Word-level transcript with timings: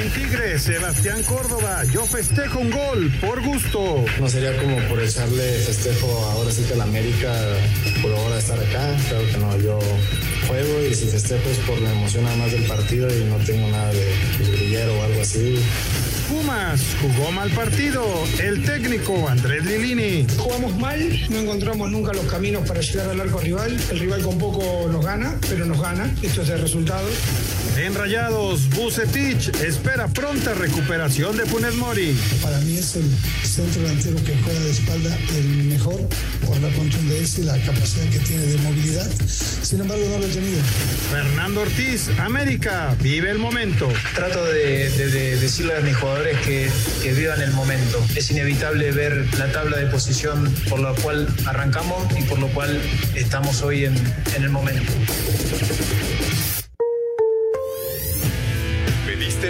En 0.00 0.10
Tigres, 0.12 0.62
Sebastián 0.62 1.22
Córdoba, 1.24 1.84
yo 1.92 2.06
festejo 2.06 2.60
un 2.60 2.70
gol 2.70 3.12
por 3.20 3.42
gusto. 3.44 4.02
No 4.18 4.28
sería 4.30 4.56
como 4.56 4.78
por 4.88 4.98
echarle 4.98 5.42
festejo 5.58 6.06
ahora 6.32 6.50
sí 6.50 6.62
que 6.62 6.72
a 6.72 6.76
la 6.76 6.84
América 6.84 7.30
por 8.00 8.10
ahora 8.10 8.38
estar 8.38 8.58
acá. 8.58 8.96
Claro 9.10 9.26
que 9.26 9.36
no, 9.36 9.58
yo 9.58 9.78
juego 10.48 10.86
y 10.90 10.94
si 10.94 11.06
festejo 11.06 11.46
es 11.50 11.58
por 11.58 11.78
la 11.82 11.92
emoción 11.92 12.24
nada 12.24 12.36
más 12.36 12.50
del 12.50 12.64
partido 12.64 13.14
y 13.14 13.24
no 13.24 13.36
tengo 13.44 13.68
nada 13.68 13.92
de 13.92 14.16
grillero 14.38 14.98
o 14.98 15.02
algo 15.02 15.20
así. 15.20 15.58
Pumas 16.30 16.80
jugó 17.02 17.32
mal 17.32 17.50
partido. 17.50 18.04
El 18.40 18.64
técnico 18.64 19.28
Andrés 19.28 19.66
Lilini. 19.66 20.26
Jugamos 20.38 20.76
mal, 20.76 21.28
no 21.28 21.40
encontramos 21.40 21.90
nunca 21.90 22.12
los 22.14 22.24
caminos 22.24 22.66
para 22.66 22.80
llegar 22.80 23.10
al 23.10 23.20
arco 23.20 23.40
rival. 23.40 23.78
El 23.90 23.98
rival 23.98 24.22
con 24.22 24.38
poco 24.38 24.88
nos 24.90 25.04
gana, 25.04 25.36
pero 25.48 25.66
nos 25.66 25.78
gana. 25.78 26.10
Esto 26.22 26.40
es 26.40 26.48
el 26.48 26.60
resultado. 26.60 27.06
En 27.80 27.94
Rayados, 27.94 28.68
Bucetich 28.76 29.48
espera 29.62 30.06
pronta 30.06 30.52
recuperación 30.52 31.34
de 31.38 31.46
Funes 31.46 31.74
Mori. 31.76 32.14
Para 32.42 32.58
mí 32.60 32.76
es 32.76 32.94
el 32.96 33.10
centro 33.42 33.80
delantero 33.80 34.16
que 34.22 34.36
juega 34.44 34.60
de 34.60 34.70
espalda 34.70 35.18
el 35.38 35.46
mejor 35.64 35.98
por 36.44 36.60
la 36.60 36.68
contundencia 36.76 37.42
y 37.42 37.46
la 37.46 37.58
capacidad 37.64 38.04
que 38.10 38.18
tiene 38.18 38.44
de 38.44 38.58
movilidad. 38.58 39.10
Sin 39.26 39.80
embargo, 39.80 40.04
no 40.10 40.18
lo 40.18 40.26
he 40.26 40.28
tenido. 40.28 40.60
Fernando 41.10 41.62
Ortiz, 41.62 42.10
América, 42.18 42.94
vive 43.00 43.30
el 43.30 43.38
momento. 43.38 43.88
Trato 44.14 44.44
de, 44.44 44.90
de, 44.90 45.08
de 45.08 45.36
decirle 45.36 45.74
a 45.74 45.80
mis 45.80 45.96
jugadores 45.96 46.36
que, 46.40 46.68
que, 47.02 47.14
vivan 47.14 47.40
el 47.40 47.52
momento. 47.52 48.04
Es 48.14 48.30
inevitable 48.30 48.92
ver 48.92 49.26
la 49.38 49.50
tabla 49.52 49.78
de 49.78 49.86
posición 49.86 50.54
por 50.68 50.80
la 50.80 50.92
cual 50.92 51.34
arrancamos 51.46 52.06
y 52.18 52.24
por 52.24 52.38
lo 52.40 52.48
cual 52.48 52.78
estamos 53.14 53.62
hoy 53.62 53.86
en, 53.86 53.94
en 54.36 54.42
el 54.42 54.50
momento. 54.50 54.92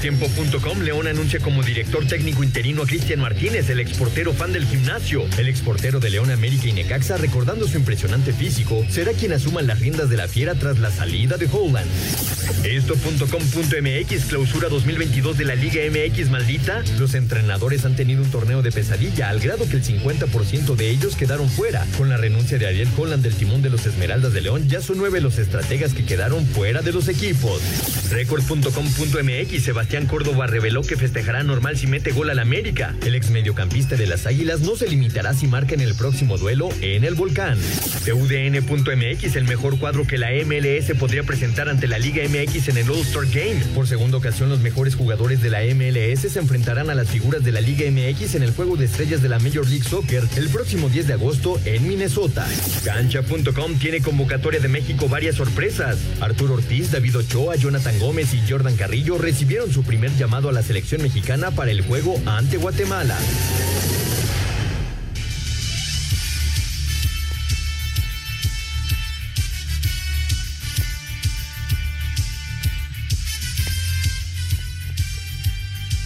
Mediotiempo.com, 0.00 0.80
León 0.80 1.08
anuncia 1.08 1.40
como 1.40 1.62
director 1.62 2.06
técnico 2.06 2.42
interino 2.42 2.82
a 2.82 2.86
Cristian 2.86 3.20
Martínez, 3.20 3.68
el 3.68 3.80
exportero 3.80 4.32
fan 4.32 4.50
del 4.50 4.64
gimnasio. 4.64 5.26
El 5.36 5.46
exportero 5.46 6.00
de 6.00 6.08
León 6.08 6.30
América 6.30 6.68
y 6.68 6.72
Necaxa, 6.72 7.18
recordando 7.18 7.68
su 7.68 7.76
impresionante 7.76 8.32
físico, 8.32 8.82
será 8.88 9.12
quien 9.12 9.34
asuma 9.34 9.60
las 9.60 9.78
riendas 9.78 10.08
de 10.08 10.16
la 10.16 10.26
fiera 10.26 10.54
tras 10.54 10.78
la 10.78 10.90
salida 10.90 11.36
de 11.36 11.50
Holland. 11.52 11.86
Esto.com.mx, 12.64 14.24
clausura 14.24 14.70
2022 14.70 15.36
de 15.36 15.44
la 15.44 15.54
Liga 15.54 15.82
MX 15.90 16.30
maldita. 16.30 16.82
Los 16.98 17.14
entrenadores 17.14 17.84
han 17.84 17.94
tenido 17.94 18.22
un 18.22 18.30
torneo 18.30 18.62
de 18.62 18.72
pesadilla 18.72 19.28
al 19.28 19.40
grado 19.40 19.68
que 19.68 19.76
el 19.76 19.84
50% 19.84 20.76
de 20.76 20.88
ellos 20.88 21.14
quedaron 21.14 21.50
fuera. 21.50 21.84
Con 21.98 22.08
la 22.08 22.16
renuncia 22.16 22.56
de 22.56 22.66
Ariel 22.66 22.88
Holland 22.96 23.22
del 23.22 23.34
timón 23.34 23.60
de 23.60 23.68
los 23.68 23.84
Esmeraldas 23.84 24.32
de 24.32 24.40
León, 24.40 24.66
ya 24.66 24.80
son 24.80 24.96
nueve 24.96 25.20
los 25.20 25.36
estrategas 25.36 25.92
que 25.92 26.06
quedaron 26.06 26.46
fuera 26.46 26.80
de 26.80 26.92
los 26.92 27.08
equipos. 27.08 27.60
Record.com.mx, 28.10 29.62
Sebastián 29.62 29.89
Córdoba 29.90 30.46
reveló 30.46 30.82
que 30.82 30.96
festejará 30.96 31.42
normal 31.42 31.76
si 31.76 31.88
mete 31.88 32.12
gol 32.12 32.30
al 32.30 32.38
América. 32.38 32.94
El 33.04 33.16
ex 33.16 33.30
mediocampista 33.30 33.96
de 33.96 34.06
las 34.06 34.24
Águilas 34.24 34.60
no 34.60 34.76
se 34.76 34.86
limitará 34.86 35.34
si 35.34 35.48
marca 35.48 35.74
en 35.74 35.80
el 35.80 35.94
próximo 35.94 36.38
duelo 36.38 36.68
en 36.80 37.04
el 37.04 37.14
Volcán. 37.16 37.58
TUDN.mx, 38.04 39.36
el 39.36 39.44
mejor 39.44 39.78
cuadro 39.78 40.06
que 40.06 40.16
la 40.16 40.30
MLS 40.30 40.96
podría 40.96 41.24
presentar 41.24 41.68
ante 41.68 41.88
la 41.88 41.98
Liga 41.98 42.22
MX 42.22 42.68
en 42.68 42.76
el 42.76 42.88
All-Star 42.88 43.26
Game. 43.26 43.60
Por 43.74 43.88
segunda 43.88 44.18
ocasión, 44.18 44.48
los 44.48 44.60
mejores 44.60 44.94
jugadores 44.94 45.42
de 45.42 45.50
la 45.50 45.62
MLS 45.62 46.20
se 46.20 46.38
enfrentarán 46.38 46.88
a 46.88 46.94
las 46.94 47.08
figuras 47.08 47.42
de 47.42 47.50
la 47.50 47.60
Liga 47.60 47.90
MX 47.90 48.36
en 48.36 48.44
el 48.44 48.52
juego 48.52 48.76
de 48.76 48.84
estrellas 48.84 49.22
de 49.22 49.28
la 49.28 49.40
Major 49.40 49.68
League 49.68 49.88
Soccer 49.88 50.22
el 50.36 50.48
próximo 50.50 50.88
10 50.88 51.08
de 51.08 51.12
agosto 51.14 51.60
en 51.64 51.86
Minnesota. 51.88 52.46
Cancha.com 52.84 53.74
tiene 53.78 54.00
convocatoria 54.00 54.60
de 54.60 54.68
México 54.68 55.08
varias 55.08 55.34
sorpresas. 55.34 55.98
Arturo 56.20 56.54
Ortiz, 56.54 56.92
David 56.92 57.16
Ochoa, 57.16 57.56
Jonathan 57.56 57.98
Gómez 57.98 58.32
y 58.34 58.42
Jordan 58.48 58.76
Carrillo 58.76 59.18
recibieron 59.18 59.72
su 59.72 59.79
primer 59.82 60.14
llamado 60.16 60.48
a 60.48 60.52
la 60.52 60.62
selección 60.62 61.02
mexicana 61.02 61.50
para 61.50 61.70
el 61.70 61.82
juego 61.82 62.16
ante 62.26 62.56
Guatemala. 62.56 63.18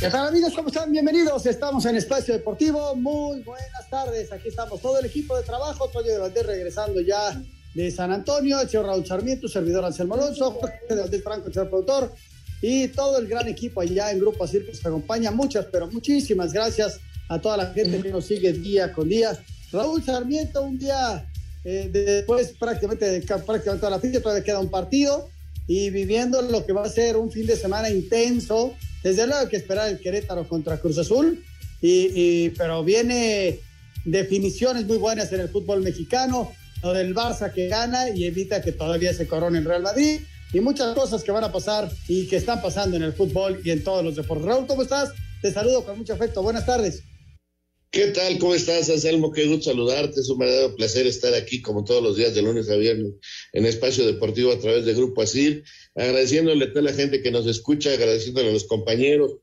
¿Qué 0.04 0.10
tal 0.10 0.28
amigos? 0.28 0.52
¿Cómo 0.54 0.68
están? 0.68 0.92
Bienvenidos. 0.92 1.46
Estamos 1.46 1.86
en 1.86 1.96
Espacio 1.96 2.34
Deportivo. 2.34 2.94
Muy 2.94 3.40
buenas 3.40 3.88
tardes. 3.88 4.30
Aquí 4.32 4.48
estamos 4.48 4.82
todo 4.82 4.98
el 4.98 5.06
equipo 5.06 5.34
de 5.34 5.42
trabajo. 5.44 5.88
Toño 5.88 6.12
de 6.12 6.18
Valdés 6.18 6.44
regresando 6.44 7.00
ya 7.00 7.40
de 7.72 7.90
San 7.90 8.12
Antonio. 8.12 8.60
El 8.60 8.68
señor 8.68 8.84
Raúl 8.84 9.06
Sarmiento, 9.06 9.48
servidor 9.48 9.82
Anselmo 9.82 10.12
Alonso, 10.12 10.50
Jorge 10.50 10.78
de 10.90 10.96
Valdés 10.96 11.24
Franco, 11.24 11.46
el 11.46 11.54
señor 11.54 11.70
productor. 11.70 12.12
Y 12.66 12.88
todo 12.88 13.18
el 13.18 13.26
gran 13.26 13.46
equipo 13.46 13.82
allá 13.82 14.10
en 14.10 14.20
Grupo 14.20 14.42
Asir 14.42 14.64
que 14.64 14.74
se 14.74 14.88
acompaña. 14.88 15.30
Muchas, 15.30 15.66
pero 15.70 15.86
muchísimas 15.90 16.50
gracias 16.50 16.98
a 17.28 17.38
toda 17.38 17.58
la 17.58 17.66
gente 17.74 18.00
que 18.00 18.08
nos 18.08 18.24
sigue 18.24 18.54
día 18.54 18.90
con 18.90 19.06
día. 19.06 19.38
Raúl 19.70 20.02
Sarmiento, 20.02 20.62
un 20.62 20.78
día 20.78 21.30
eh, 21.62 21.90
después 21.92 22.54
prácticamente 22.58 23.04
de 23.04 23.20
prácticamente 23.20 23.80
toda 23.80 23.90
la 23.90 24.00
fiesta, 24.00 24.22
todavía 24.22 24.42
queda 24.42 24.60
un 24.60 24.70
partido 24.70 25.28
y 25.66 25.90
viviendo 25.90 26.40
lo 26.40 26.64
que 26.64 26.72
va 26.72 26.84
a 26.84 26.88
ser 26.88 27.18
un 27.18 27.30
fin 27.30 27.46
de 27.46 27.54
semana 27.54 27.90
intenso. 27.90 28.74
Desde 29.02 29.26
luego 29.26 29.42
hay 29.42 29.48
que 29.48 29.58
esperar 29.58 29.90
el 29.90 29.98
Querétaro 29.98 30.48
contra 30.48 30.78
Cruz 30.78 30.96
Azul, 30.96 31.44
y, 31.82 32.12
y, 32.14 32.50
pero 32.56 32.82
viene 32.82 33.60
definiciones 34.06 34.86
muy 34.86 34.96
buenas 34.96 35.30
en 35.34 35.40
el 35.40 35.50
fútbol 35.50 35.82
mexicano, 35.82 36.50
lo 36.82 36.94
del 36.94 37.14
Barça 37.14 37.52
que 37.52 37.68
gana 37.68 38.08
y 38.08 38.24
evita 38.24 38.62
que 38.62 38.72
todavía 38.72 39.12
se 39.12 39.26
corone 39.26 39.58
el 39.58 39.66
Real 39.66 39.82
Madrid, 39.82 40.20
y 40.52 40.60
muchas 40.60 40.94
cosas 40.94 41.24
que 41.24 41.32
van 41.32 41.44
a 41.44 41.52
pasar 41.52 41.90
y 42.08 42.26
que 42.26 42.36
están 42.36 42.62
pasando 42.62 42.96
en 42.96 43.02
el 43.02 43.12
fútbol 43.12 43.60
y 43.64 43.70
en 43.70 43.82
todos 43.82 44.04
los 44.04 44.16
deportes. 44.16 44.46
Raúl, 44.46 44.66
¿cómo 44.66 44.82
estás? 44.82 45.10
Te 45.42 45.52
saludo 45.52 45.84
con 45.84 45.98
mucho 45.98 46.14
afecto. 46.14 46.42
Buenas 46.42 46.66
tardes. 46.66 47.02
¿Qué 47.94 48.08
tal? 48.08 48.38
¿Cómo 48.38 48.56
estás, 48.56 48.90
Anselmo? 48.90 49.30
Qué 49.30 49.46
gusto 49.46 49.70
saludarte. 49.70 50.20
Es 50.20 50.28
un 50.28 50.38
verdadero 50.38 50.74
placer 50.74 51.06
estar 51.06 51.32
aquí, 51.32 51.62
como 51.62 51.84
todos 51.84 52.02
los 52.02 52.16
días, 52.16 52.34
de 52.34 52.42
lunes 52.42 52.68
a 52.68 52.74
viernes, 52.74 53.12
en 53.52 53.66
Espacio 53.66 54.04
Deportivo 54.04 54.50
a 54.50 54.58
través 54.58 54.84
de 54.84 54.94
Grupo 54.94 55.22
Asir. 55.22 55.62
Agradeciéndole 55.94 56.64
a 56.64 56.68
toda 56.70 56.82
la 56.82 56.92
gente 56.92 57.22
que 57.22 57.30
nos 57.30 57.46
escucha, 57.46 57.92
agradeciéndole 57.92 58.48
a 58.48 58.52
los 58.52 58.64
compañeros 58.64 59.36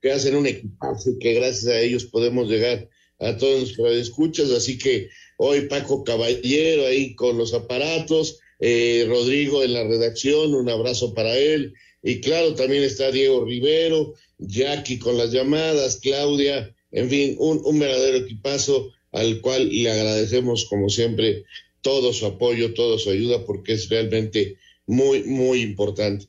que 0.00 0.10
hacen 0.10 0.36
un 0.36 0.46
equipazo 0.46 1.10
y 1.10 1.18
que 1.18 1.34
gracias 1.34 1.66
a 1.66 1.80
ellos 1.80 2.06
podemos 2.06 2.48
llegar 2.48 2.88
a 3.18 3.36
todos 3.36 3.58
nuestros 3.60 3.92
escuchas. 3.96 4.50
Así 4.52 4.78
que 4.78 5.10
hoy 5.36 5.62
Paco 5.62 6.02
Caballero 6.02 6.86
ahí 6.86 7.14
con 7.14 7.36
los 7.36 7.52
aparatos, 7.52 8.38
eh, 8.60 9.04
Rodrigo 9.08 9.62
en 9.62 9.72
la 9.72 9.84
redacción, 9.84 10.54
un 10.54 10.68
abrazo 10.68 11.14
para 11.14 11.36
él. 11.36 11.74
Y 12.02 12.20
claro, 12.20 12.54
también 12.54 12.82
está 12.82 13.10
Diego 13.10 13.44
Rivero, 13.44 14.14
Jackie 14.38 14.98
con 14.98 15.18
las 15.18 15.32
llamadas, 15.32 15.98
Claudia. 16.02 16.74
En 16.90 17.10
fin, 17.10 17.36
un, 17.38 17.60
un, 17.64 17.78
verdadero 17.78 18.18
equipazo 18.18 18.92
al 19.12 19.40
cual 19.40 19.68
le 19.68 19.90
agradecemos 19.90 20.66
como 20.66 20.88
siempre 20.88 21.44
todo 21.82 22.12
su 22.12 22.26
apoyo, 22.26 22.74
toda 22.74 22.98
su 22.98 23.10
ayuda, 23.10 23.44
porque 23.44 23.74
es 23.74 23.88
realmente 23.88 24.56
muy, 24.86 25.24
muy 25.24 25.60
importante. 25.62 26.26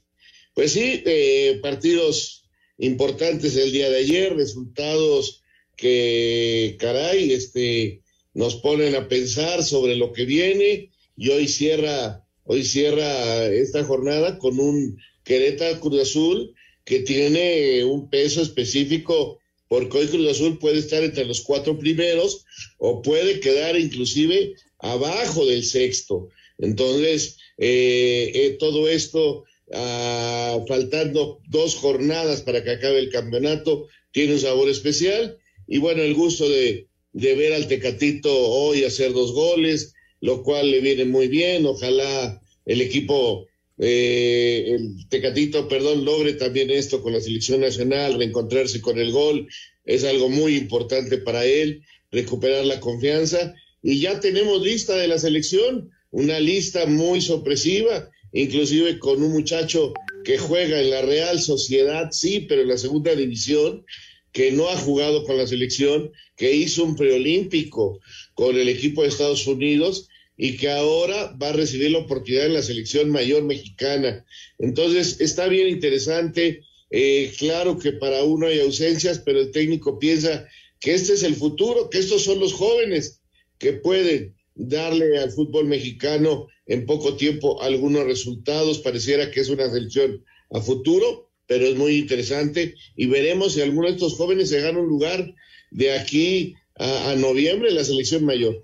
Pues 0.54 0.74
sí, 0.74 1.02
eh, 1.06 1.60
partidos 1.62 2.44
importantes 2.78 3.56
el 3.56 3.72
día 3.72 3.90
de 3.90 3.98
ayer, 3.98 4.36
resultados 4.36 5.44
que, 5.76 6.76
caray, 6.80 7.32
este, 7.32 8.02
nos 8.34 8.56
ponen 8.56 8.96
a 8.96 9.08
pensar 9.08 9.64
sobre 9.64 9.96
lo 9.96 10.12
que 10.12 10.26
viene 10.26 10.89
y 11.20 11.30
hoy 11.32 11.50
cierra, 11.50 12.26
hoy 12.46 12.64
cierra 12.64 13.46
esta 13.48 13.84
jornada 13.84 14.38
con 14.38 14.58
un 14.58 14.98
Querétaro 15.26 15.82
Cruz 15.82 16.02
Azul 16.04 16.56
que 16.86 17.02
tiene 17.02 17.84
un 17.84 18.10
peso 18.10 18.42
específico 18.42 19.38
porque 19.68 19.98
hoy 19.98 20.08
Cruz 20.08 20.30
Azul 20.30 20.58
puede 20.60 20.80
estar 20.80 21.04
entre 21.04 21.26
los 21.26 21.42
cuatro 21.42 21.78
primeros 21.78 22.46
o 22.78 23.02
puede 23.02 23.42
quedar 23.42 23.78
inclusive 23.78 24.56
abajo 24.80 25.46
del 25.46 25.66
sexto. 25.66 26.30
Entonces, 26.58 27.38
eh, 27.58 28.32
eh, 28.34 28.58
todo 28.58 28.88
esto, 28.88 29.44
ah, 29.74 30.58
faltando 30.70 31.42
dos 31.50 31.76
jornadas 31.76 32.44
para 32.44 32.64
que 32.64 32.72
acabe 32.72 32.98
el 32.98 33.12
campeonato, 33.12 33.88
tiene 34.14 34.36
un 34.36 34.40
sabor 34.40 34.70
especial. 34.70 35.38
Y 35.68 35.80
bueno, 35.80 36.02
el 36.02 36.14
gusto 36.14 36.48
de, 36.50 36.88
de 37.12 37.36
ver 37.36 37.54
al 37.54 37.68
Tecatito 37.68 38.34
hoy 38.34 38.86
hacer 38.86 39.12
dos 39.12 39.34
goles, 39.34 39.94
lo 40.22 40.44
cual 40.44 40.72
le 40.72 40.82
viene 40.82 41.06
muy 41.06 41.28
bien. 41.28 41.66
Ojalá 41.66 42.42
el 42.66 42.82
equipo, 42.82 43.48
eh, 43.78 44.66
el 44.68 45.08
Tecatito, 45.10 45.68
perdón, 45.68 46.06
logre 46.06 46.34
también 46.34 46.70
esto 46.70 47.02
con 47.02 47.14
la 47.14 47.22
selección 47.22 47.62
nacional, 47.62 48.18
reencontrarse 48.18 48.82
con 48.82 49.00
el 49.00 49.12
gol. 49.12 49.48
Es 49.86 50.04
algo 50.04 50.30
muy 50.30 50.56
importante 50.56 51.18
para 51.18 51.46
él, 51.46 51.84
recuperar 52.12 52.66
la 52.66 52.80
confianza. 52.80 53.56
Y 53.82 54.00
ya 54.00 54.20
tenemos 54.20 54.62
lista 54.62 54.96
de 54.96 55.08
la 55.08 55.18
selección, 55.18 55.90
una 56.12 56.40
lista 56.40 56.86
muy 56.86 57.22
sorpresiva, 57.22 58.10
inclusive 58.34 59.00
con 59.00 59.24
un 59.24 59.32
muchacho 59.32 59.94
que 60.24 60.38
juega 60.38 60.82
en 60.82 60.90
la 60.90 61.02
Real 61.02 61.42
Sociedad, 61.42 62.10
sí, 62.12 62.42
pero 62.42 62.62
en 62.62 62.68
la 62.68 62.78
segunda 62.78 63.16
división, 63.16 63.86
que 64.32 64.52
no 64.52 64.70
ha 64.70 64.78
jugado 64.78 65.24
con 65.26 65.38
la 65.38 65.48
selección, 65.48 66.12
que 66.36 66.54
hizo 66.54 66.84
un 66.84 66.96
preolímpico 66.96 68.00
con 68.34 68.58
el 68.58 68.70
equipo 68.70 69.02
de 69.02 69.10
Estados 69.10 69.48
Unidos 69.48 70.08
y 70.38 70.56
que 70.58 70.70
ahora 70.70 71.36
va 71.42 71.50
a 71.50 71.54
recibir 71.54 71.92
la 71.92 72.00
oportunidad 72.00 72.46
en 72.46 72.54
la 72.54 72.62
selección 72.62 73.10
mayor 73.10 73.44
mexicana. 73.44 74.26
Entonces, 74.58 75.20
está 75.20 75.48
bien 75.48 75.68
interesante. 75.68 76.62
Eh, 76.92 77.34
claro 77.38 77.78
que 77.78 77.92
para 77.92 78.24
uno 78.24 78.48
hay 78.48 78.60
ausencias, 78.62 79.20
pero 79.20 79.42
el 79.42 79.52
técnico 79.52 80.00
piensa 80.00 80.48
que 80.80 80.94
este 80.94 81.14
es 81.14 81.24
el 81.24 81.36
futuro, 81.36 81.90
que 81.90 82.00
estos 82.00 82.24
son 82.24 82.40
los 82.40 82.54
jóvenes 82.54 83.22
que 83.58 83.74
pueden 83.74 84.36
darle 84.56 85.18
al 85.18 85.32
fútbol 85.32 85.66
mexicano 85.66 86.48
en 86.66 86.86
poco 86.86 87.16
tiempo 87.16 87.62
algunos 87.62 88.06
resultados. 88.06 88.80
Pareciera 88.80 89.32
que 89.32 89.42
es 89.42 89.50
una 89.50 89.70
selección 89.70 90.24
a 90.52 90.62
futuro, 90.62 91.29
pero 91.50 91.66
es 91.66 91.76
muy 91.76 91.98
interesante 91.98 92.76
y 92.96 93.08
veremos 93.08 93.54
si 93.54 93.62
alguno 93.62 93.88
de 93.88 93.96
estos 93.96 94.14
jóvenes 94.14 94.50
se 94.50 94.62
gana 94.62 94.80
un 94.80 94.88
lugar 94.88 95.34
de 95.72 95.98
aquí 95.98 96.54
a, 96.76 97.16
noviembre 97.16 97.70
en 97.70 97.76
la 97.76 97.84
selección 97.84 98.24
mayor. 98.24 98.64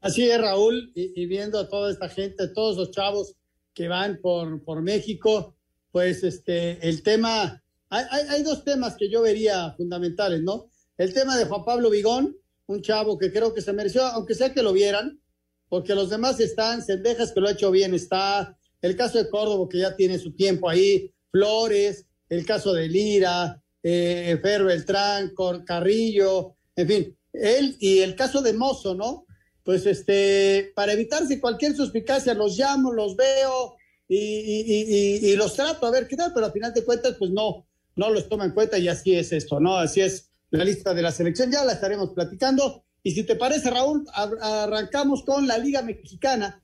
Así 0.00 0.28
es, 0.28 0.40
Raúl, 0.40 0.90
y, 0.94 1.26
viendo 1.26 1.58
a 1.60 1.68
toda 1.68 1.92
esta 1.92 2.08
gente, 2.08 2.48
todos 2.48 2.78
los 2.78 2.92
chavos 2.92 3.34
que 3.74 3.88
van 3.88 4.18
por, 4.22 4.64
por 4.64 4.80
México, 4.80 5.54
pues 5.90 6.24
este, 6.24 6.78
el 6.88 7.02
tema, 7.02 7.62
hay, 7.90 8.04
hay, 8.30 8.42
dos 8.42 8.64
temas 8.64 8.96
que 8.96 9.10
yo 9.10 9.20
vería 9.20 9.74
fundamentales, 9.76 10.40
¿no? 10.40 10.70
El 10.96 11.12
tema 11.12 11.36
de 11.36 11.44
Juan 11.44 11.64
Pablo 11.66 11.90
Vigón, 11.90 12.34
un 12.66 12.80
chavo 12.80 13.18
que 13.18 13.30
creo 13.30 13.52
que 13.52 13.60
se 13.60 13.74
mereció, 13.74 14.02
aunque 14.06 14.34
sea 14.34 14.54
que 14.54 14.62
lo 14.62 14.72
vieran, 14.72 15.20
porque 15.68 15.94
los 15.94 16.08
demás 16.08 16.40
están, 16.40 16.82
Sendejas 16.82 17.32
que 17.32 17.40
lo 17.40 17.48
ha 17.48 17.52
hecho 17.52 17.70
bien, 17.70 17.92
está 17.92 18.56
el 18.80 18.96
caso 18.96 19.18
de 19.18 19.28
Córdoba 19.28 19.68
que 19.70 19.78
ya 19.78 19.94
tiene 19.94 20.18
su 20.18 20.32
tiempo 20.34 20.70
ahí, 20.70 21.11
Flores, 21.32 22.06
el 22.28 22.46
caso 22.46 22.72
de 22.72 22.88
Lira, 22.88 23.60
eh, 23.82 24.38
Fer 24.40 24.62
Beltrán, 24.62 25.32
Carrillo, 25.66 26.54
en 26.76 26.86
fin, 26.86 27.16
él 27.32 27.76
y 27.80 27.98
el 27.98 28.14
caso 28.14 28.40
de 28.42 28.52
Mozo, 28.52 28.94
¿no? 28.94 29.26
pues 29.64 29.86
este, 29.86 30.72
para 30.74 30.92
evitarse 30.92 31.40
cualquier 31.40 31.76
suspicacia, 31.76 32.34
los 32.34 32.58
llamo, 32.58 32.92
los 32.92 33.16
veo 33.16 33.76
y, 34.08 35.34
los 35.36 35.54
trato 35.54 35.86
a 35.86 35.90
ver 35.90 36.06
qué 36.08 36.16
tal, 36.16 36.32
pero 36.34 36.46
al 36.46 36.52
final 36.52 36.74
de 36.74 36.84
cuentas, 36.84 37.16
pues 37.18 37.30
no, 37.30 37.66
no 37.96 38.10
los 38.10 38.28
toma 38.28 38.44
en 38.44 38.52
cuenta 38.52 38.78
y 38.78 38.88
así 38.88 39.14
es 39.14 39.32
esto, 39.32 39.60
¿no? 39.60 39.76
Así 39.76 40.00
es 40.00 40.30
la 40.50 40.64
lista 40.64 40.92
de 40.92 41.02
la 41.02 41.12
selección, 41.12 41.50
ya 41.50 41.64
la 41.64 41.72
estaremos 41.72 42.10
platicando. 42.10 42.84
Y 43.02 43.12
si 43.12 43.24
te 43.24 43.36
parece, 43.36 43.70
Raúl, 43.70 44.04
arrancamos 44.12 45.24
con 45.24 45.46
la 45.46 45.58
Liga 45.58 45.82
Mexicana, 45.82 46.61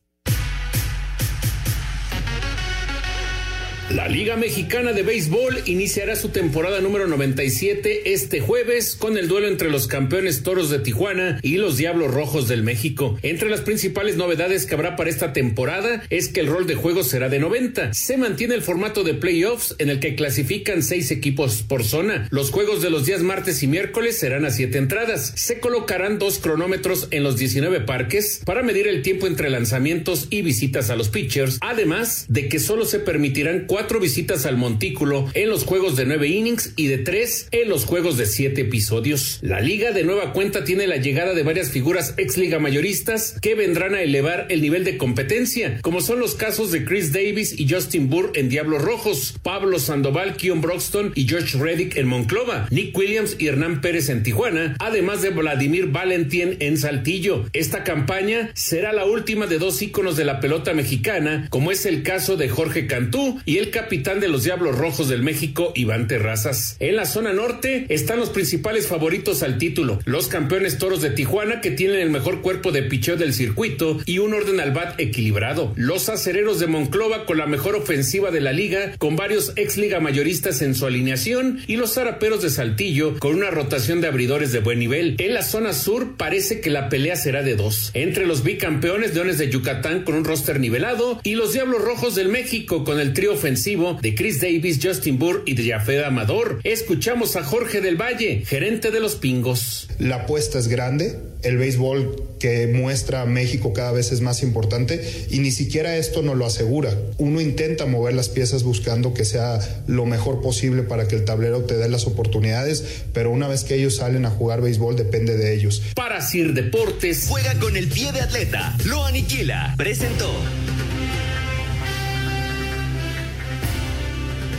La 3.91 4.07
Liga 4.07 4.37
Mexicana 4.37 4.93
de 4.93 5.03
Béisbol 5.03 5.63
iniciará 5.65 6.15
su 6.15 6.29
temporada 6.29 6.83
número 6.83 7.07
97 7.07 8.13
este 8.13 8.41
jueves 8.41 8.95
con 8.95 9.17
el 9.17 9.29
duelo 9.29 9.49
entre 9.49 9.71
los 9.71 9.87
campeones 9.87 10.43
Toros 10.43 10.69
de 10.69 10.79
Tijuana 10.79 11.41
y 11.43 11.57
los 11.57 11.79
Diablos 11.79 12.13
Rojos 12.13 12.49
del 12.49 12.63
México. 12.63 13.19
Entre 13.23 13.49
las 13.49 13.63
principales 13.63 14.17
novedades 14.17 14.67
que 14.67 14.75
habrá 14.75 14.95
para 14.95 15.09
esta 15.09 15.33
temporada 15.33 16.03
es 16.11 16.29
que 16.29 16.41
el 16.41 16.49
rol 16.49 16.67
de 16.67 16.75
juego 16.75 17.03
será 17.03 17.31
de 17.31 17.39
90. 17.39 17.95
Se 17.95 18.19
mantiene 18.19 18.57
el 18.57 18.63
formato 18.63 19.05
de 19.05 19.15
playoffs 19.15 19.75
en 19.79 19.89
el 19.89 20.01
que 20.01 20.15
clasifican 20.17 20.83
seis 20.83 21.11
equipos 21.11 21.63
por 21.63 21.83
zona. 21.83 22.29
Los 22.31 22.51
juegos 22.51 22.83
de 22.83 22.91
los 22.91 23.07
días 23.07 23.23
martes 23.23 23.63
y 23.63 23.69
miércoles 23.69 24.19
serán 24.19 24.45
a 24.45 24.51
siete 24.51 24.77
entradas. 24.77 25.33
Se 25.35 25.61
colocarán 25.61 26.19
dos 26.19 26.41
cronómetros 26.41 27.09
en 27.11 27.23
los 27.23 27.39
19 27.39 27.81
parques 27.81 28.43
para 28.45 28.63
medir 28.63 28.87
el 28.87 29.01
tiempo 29.01 29.27
entre 29.27 29.49
lanzamientos 29.49 30.27
y 30.29 30.43
visitas 30.43 30.91
a 30.91 30.97
los 30.97 31.09
pitchers, 31.09 31.57
además 31.63 32.27
de 32.29 32.51
que 32.51 32.59
solo 32.59 32.85
se 32.85 32.99
permitirán 32.99 33.65
cuatro 33.67 33.78
cuatro 33.79 34.01
visitas 34.01 34.45
al 34.45 34.57
montículo 34.57 35.31
en 35.35 35.49
los 35.51 35.63
juegos 35.63 35.95
de 35.95 36.05
nueve 36.05 36.27
innings 36.27 36.73
y 36.75 36.89
de 36.89 36.99
tres 36.99 37.47
en 37.53 37.69
los 37.69 37.85
juegos 37.85 38.17
de 38.17 38.27
siete 38.27 38.63
episodios. 38.63 39.39
La 39.41 39.61
liga 39.61 39.93
de 39.93 40.03
nueva 40.03 40.33
cuenta 40.33 40.65
tiene 40.65 40.89
la 40.89 40.97
llegada 40.97 41.33
de 41.33 41.45
varias 41.45 41.71
figuras 41.71 42.13
ex 42.17 42.37
liga 42.37 42.59
mayoristas 42.59 43.37
que 43.41 43.55
vendrán 43.55 43.95
a 43.95 44.03
elevar 44.03 44.47
el 44.49 44.63
nivel 44.63 44.83
de 44.83 44.97
competencia, 44.97 45.79
como 45.81 46.01
son 46.01 46.19
los 46.19 46.35
casos 46.35 46.73
de 46.73 46.85
Chris 46.85 47.13
Davis 47.13 47.55
y 47.57 47.73
Justin 47.73 48.11
Burr 48.11 48.33
en 48.35 48.49
Diablos 48.49 48.83
Rojos, 48.83 49.37
Pablo 49.45 49.79
Sandoval, 49.79 50.35
Kion 50.35 50.61
Broxton 50.61 51.13
y 51.15 51.29
George 51.29 51.57
Reddick 51.57 51.97
en 51.99 52.09
Monclova, 52.09 52.67
Nick 52.73 52.99
Williams 52.99 53.37
y 53.39 53.47
Hernán 53.47 53.81
Pérez 53.81 54.09
en 54.09 54.25
Tijuana, 54.25 54.75
además 54.81 55.23
de 55.23 55.31
Vladimir 55.31 55.87
Valentín 55.87 56.57
en 56.59 56.79
Saltillo. 56.79 57.45
Esta 57.53 57.85
campaña 57.85 58.51
será 58.55 58.93
la 58.93 59.05
última 59.05 59.47
de 59.47 59.59
dos 59.59 59.81
íconos 59.81 60.17
de 60.17 60.25
la 60.25 60.41
pelota 60.41 60.75
mexicana, 60.75 61.47
como 61.49 61.71
es 61.71 61.87
el 61.87 62.03
caso 62.03 62.37
de 62.37 62.49
Jorge 62.49 62.89
Cantú 62.89 63.41
y 63.45 63.59
el 63.59 63.68
capitán 63.71 64.21
de 64.21 64.29
los 64.29 64.45
Diablos 64.45 64.77
Rojos 64.77 65.09
del 65.09 65.23
México, 65.23 65.73
Iván 65.75 66.09
Terrazas. 66.09 66.77
En 66.81 66.97
la 66.97 67.07
zona 67.07 67.33
norte 67.33 67.87
están 67.89 68.19
los 68.19 68.31
principales 68.31 68.87
favoritos 68.87 69.43
al 69.43 69.59
título, 69.59 69.99
los 70.05 70.29
campeones 70.29 70.79
toros 70.79 71.03
de 71.03 71.11
Tijuana, 71.11 71.61
que 71.61 71.71
tienen 71.71 72.01
el 72.01 72.11
mejor 72.11 72.41
cuerpo 72.41 72.73
de 72.73 72.83
picheo 72.83 73.17
del 73.17 73.35
circuito 73.35 73.99
y 74.07 74.19
un 74.19 74.35
orden 74.35 74.61
al 74.61 74.73
bat 74.73 74.99
equilibrado. 74.99 75.73
Los 75.77 76.09
acereros 76.09 76.61
de 76.61 76.67
Monclova 76.67 77.27
con 77.27 77.39
la 77.39 77.47
mejor 77.47 77.77
ofensiva 77.77 78.31
de 78.31 78.41
la 78.41 78.53
liga, 78.53 78.95
con 78.99 79.17
varios 79.17 79.53
ex 79.57 79.77
liga 79.77 80.01
mayoristas 80.01 80.63
en 80.63 80.75
su 80.75 80.87
alineación, 80.87 81.61
y 81.67 81.77
los 81.77 81.95
zaraperos 81.95 82.43
de 82.43 82.51
Saltillo 82.51 83.19
con 83.19 83.35
una 83.35 83.51
rotación 83.51 84.01
de 84.01 84.09
abridores 84.09 84.53
de 84.53 84.61
buen 84.61 84.79
nivel. 84.79 85.17
En 85.19 85.35
la 85.35 85.43
zona 85.43 85.73
sur 85.73 86.17
parece 86.17 86.61
que 86.61 86.71
la 86.71 86.89
pelea 86.89 87.17
será 87.17 87.43
de 87.43 87.57
dos, 87.57 87.91
entre 87.95 88.27
los 88.27 88.43
bicampeones 88.43 89.15
Leones 89.15 89.39
de 89.39 89.51
Yucatán 89.51 90.05
con 90.05 90.15
un 90.15 90.25
roster 90.25 90.61
nivelado 90.61 91.21
y 91.23 91.35
los 91.35 91.53
Diablos 91.53 91.83
Rojos 91.83 92.15
del 92.15 92.29
México 92.29 92.85
con 92.85 93.01
el 93.01 93.13
trío 93.13 93.33
ofensivo 93.33 93.58
de 93.59 94.15
Chris 94.15 94.41
Davis, 94.41 94.79
Justin 94.81 95.19
Burr 95.19 95.43
y 95.45 95.55
de 95.55 95.73
Jafed 95.73 96.05
Amador. 96.05 96.61
Escuchamos 96.63 97.35
a 97.35 97.43
Jorge 97.43 97.81
del 97.81 98.01
Valle, 98.01 98.45
gerente 98.47 98.93
de 98.93 99.01
los 99.01 99.17
Pingos. 99.17 99.89
La 99.99 100.17
apuesta 100.17 100.61
es 100.61 100.69
grande, 100.69 101.19
el 101.43 101.59
béisbol 101.59 102.23
que 102.39 102.69
muestra 102.69 103.25
México 103.25 103.73
cada 103.73 103.91
vez 103.91 104.13
es 104.13 104.21
más 104.21 104.45
importante 104.45 105.27
y 105.31 105.41
ni 105.41 105.51
siquiera 105.51 105.97
esto 105.97 106.23
nos 106.23 106.37
lo 106.37 106.47
asegura. 106.47 106.97
Uno 107.19 107.41
intenta 107.41 107.85
mover 107.85 108.15
las 108.15 108.29
piezas 108.29 108.63
buscando 108.63 109.13
que 109.13 109.25
sea 109.25 109.59
lo 109.89 110.07
mejor 110.07 110.41
posible 110.41 110.85
para 110.85 111.09
que 111.09 111.17
el 111.17 111.25
tablero 111.25 111.63
te 111.63 111.77
dé 111.77 111.89
las 111.89 112.07
oportunidades, 112.07 113.03
pero 113.13 113.33
una 113.33 113.49
vez 113.49 113.65
que 113.65 113.75
ellos 113.75 113.97
salen 113.97 114.25
a 114.25 114.31
jugar 114.31 114.61
béisbol 114.61 114.95
depende 114.95 115.37
de 115.37 115.53
ellos. 115.53 115.83
Para 115.97 116.21
Sir 116.21 116.55
Deportes, 116.55 117.27
juega 117.29 117.55
con 117.59 117.77
el 117.77 117.89
pie 117.89 118.13
de 118.13 118.21
atleta, 118.21 118.77
lo 118.85 119.05
aniquila, 119.05 119.75
presentó. 119.77 120.33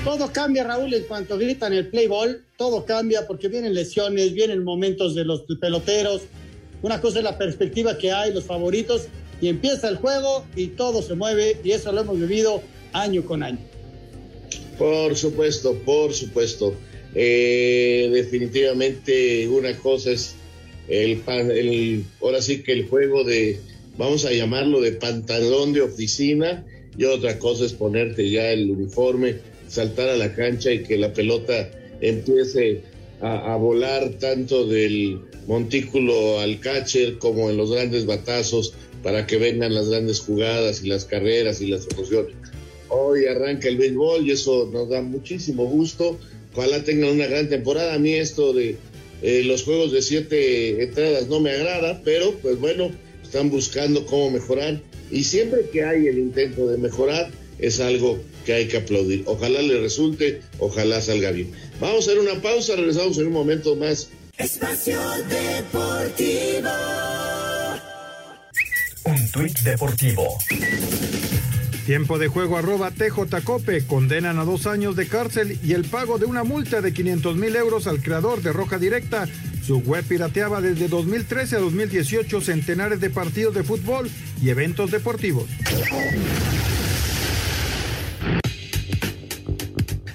Todo 0.10 0.34
cambia, 0.34 0.64
Raúl, 0.64 0.92
en 0.96 1.04
cuanto 1.04 1.38
gritan 1.38 1.72
el 1.72 1.86
play 1.86 2.08
ball, 2.08 2.44
todo 2.58 2.84
cambia 2.84 3.28
porque 3.28 3.48
vienen 3.48 3.76
lesiones, 3.76 4.34
vienen 4.34 4.64
momentos 4.64 5.14
de 5.14 5.24
los 5.24 5.44
peloteros. 5.62 6.24
Una 6.82 7.00
cosa 7.00 7.20
es 7.20 7.24
la 7.24 7.38
perspectiva 7.38 7.96
que 7.96 8.12
hay, 8.12 8.34
los 8.34 8.46
favoritos, 8.46 9.04
y 9.40 9.50
empieza 9.50 9.88
el 9.88 9.98
juego 9.98 10.48
y 10.56 10.70
todo 10.70 11.04
se 11.04 11.14
mueve, 11.14 11.58
y 11.64 11.74
eso 11.74 11.92
lo 11.92 12.02
hemos 12.02 12.20
vivido 12.20 12.60
año 12.92 13.24
con 13.24 13.44
año. 13.44 13.60
Por 14.80 15.16
supuesto, 15.16 15.76
por 15.86 16.12
supuesto. 16.12 16.74
Eh, 17.14 18.10
definitivamente 18.12 19.48
una 19.48 19.78
cosa 19.78 20.10
es 20.10 20.34
el, 20.88 21.22
el, 21.28 22.04
ahora 22.20 22.42
sí 22.42 22.64
que 22.64 22.74
el 22.74 22.88
juego 22.88 23.24
de, 23.24 23.60
vamos 23.96 24.26
a 24.26 24.32
llamarlo 24.32 24.82
de 24.82 24.94
pantalón 24.94 25.72
de 25.72 25.82
oficina, 25.82 26.66
y 26.98 27.04
otra 27.04 27.38
cosa 27.38 27.66
es 27.66 27.74
ponerte 27.74 28.28
ya 28.32 28.50
el 28.50 28.72
uniforme 28.72 29.59
saltar 29.70 30.10
a 30.10 30.18
la 30.18 30.36
cancha 30.36 30.72
y 30.72 30.84
que 30.84 30.98
la 30.98 31.14
pelota 31.14 31.70
empiece 32.02 32.82
a, 33.22 33.56
volar 33.58 34.12
tanto 34.20 34.66
del 34.66 35.20
montículo 35.46 36.40
al 36.40 36.60
catcher 36.60 37.18
como 37.18 37.50
en 37.50 37.58
los 37.58 37.72
grandes 37.72 38.06
batazos 38.06 38.74
para 39.04 39.28
que 39.28 39.38
vengan 39.38 39.74
las 39.74 39.90
grandes 39.90 40.20
jugadas 40.20 40.84
y 40.84 40.88
las 40.88 41.06
carreras 41.06 41.62
y 41.62 41.68
las 41.68 41.84
soluciones. 41.84 42.34
Hoy 42.88 43.26
arranca 43.26 43.68
el 43.68 43.78
béisbol 43.78 44.26
y 44.26 44.32
eso 44.32 44.70
nos 44.72 44.90
da 44.90 45.02
muchísimo 45.02 45.66
gusto. 45.66 46.18
Ojalá 46.56 46.84
tengan 46.84 47.12
una 47.12 47.28
gran 47.28 47.50
temporada. 47.50 47.94
A 47.94 48.00
mí 48.00 48.14
esto 48.14 48.54
de 48.54 48.78
eh, 49.22 49.44
los 49.44 49.64
juegos 49.64 49.92
de 49.92 50.02
siete 50.02 50.82
entradas 50.82 51.28
no 51.28 51.40
me 51.40 51.52
agrada, 51.52 52.02
pero 52.04 52.34
pues 52.42 52.60
bueno, 52.60 52.92
están 53.24 53.50
buscando 53.50 54.06
cómo 54.06 54.32
mejorar. 54.32 54.82
Y 55.12 55.24
siempre 55.24 55.70
que 55.72 55.84
hay 55.84 56.08
el 56.08 56.18
intento 56.18 56.68
de 56.68 56.78
mejorar, 56.78 57.32
es 57.60 57.80
algo 57.80 58.20
que 58.50 58.56
hay 58.56 58.68
que 58.68 58.78
aplaudir. 58.78 59.22
Ojalá 59.28 59.62
le 59.62 59.80
resulte, 59.80 60.42
ojalá 60.58 61.00
salga 61.02 61.30
bien. 61.30 61.52
Vamos 61.80 62.08
a 62.08 62.12
hacer 62.12 62.18
una 62.20 62.42
pausa, 62.42 62.76
regresamos 62.76 63.20
en 63.20 63.28
un 63.28 63.34
momento 63.34 63.76
más 63.76 64.10
Espacio 64.40 65.00
Deportivo. 65.30 66.70
Un 69.06 69.32
tuit 69.32 69.60
deportivo. 69.60 70.24
Tiempo 71.86 72.18
de 72.18 72.28
juego 72.28 72.58
arroba 72.58 72.90
TJ 72.90 73.44
Cope. 73.44 73.86
Condenan 73.86 74.40
a 74.40 74.46
dos 74.46 74.66
años 74.66 74.96
de 74.96 75.08
cárcel 75.08 75.60
y 75.64 75.74
el 75.74 75.86
pago 75.86 76.18
de 76.18 76.26
una 76.26 76.44
multa 76.44 76.82
de 76.82 76.92
500 76.92 77.36
mil 77.36 77.56
euros 77.56 77.86
al 77.86 78.02
creador 78.02 78.42
de 78.42 78.52
Roja 78.52 78.80
Directa. 78.80 79.28
Su 79.64 79.78
web 79.78 80.04
pirateaba 80.06 80.60
desde 80.60 80.88
2013 80.88 81.58
a 81.58 81.60
2018 81.60 82.42
centenares 82.42 83.00
de 83.00 83.12
partidos 83.12 83.54
de 83.54 83.64
fútbol 83.64 84.10
y 84.42 84.50
eventos 84.50 84.90
deportivos. 84.90 85.46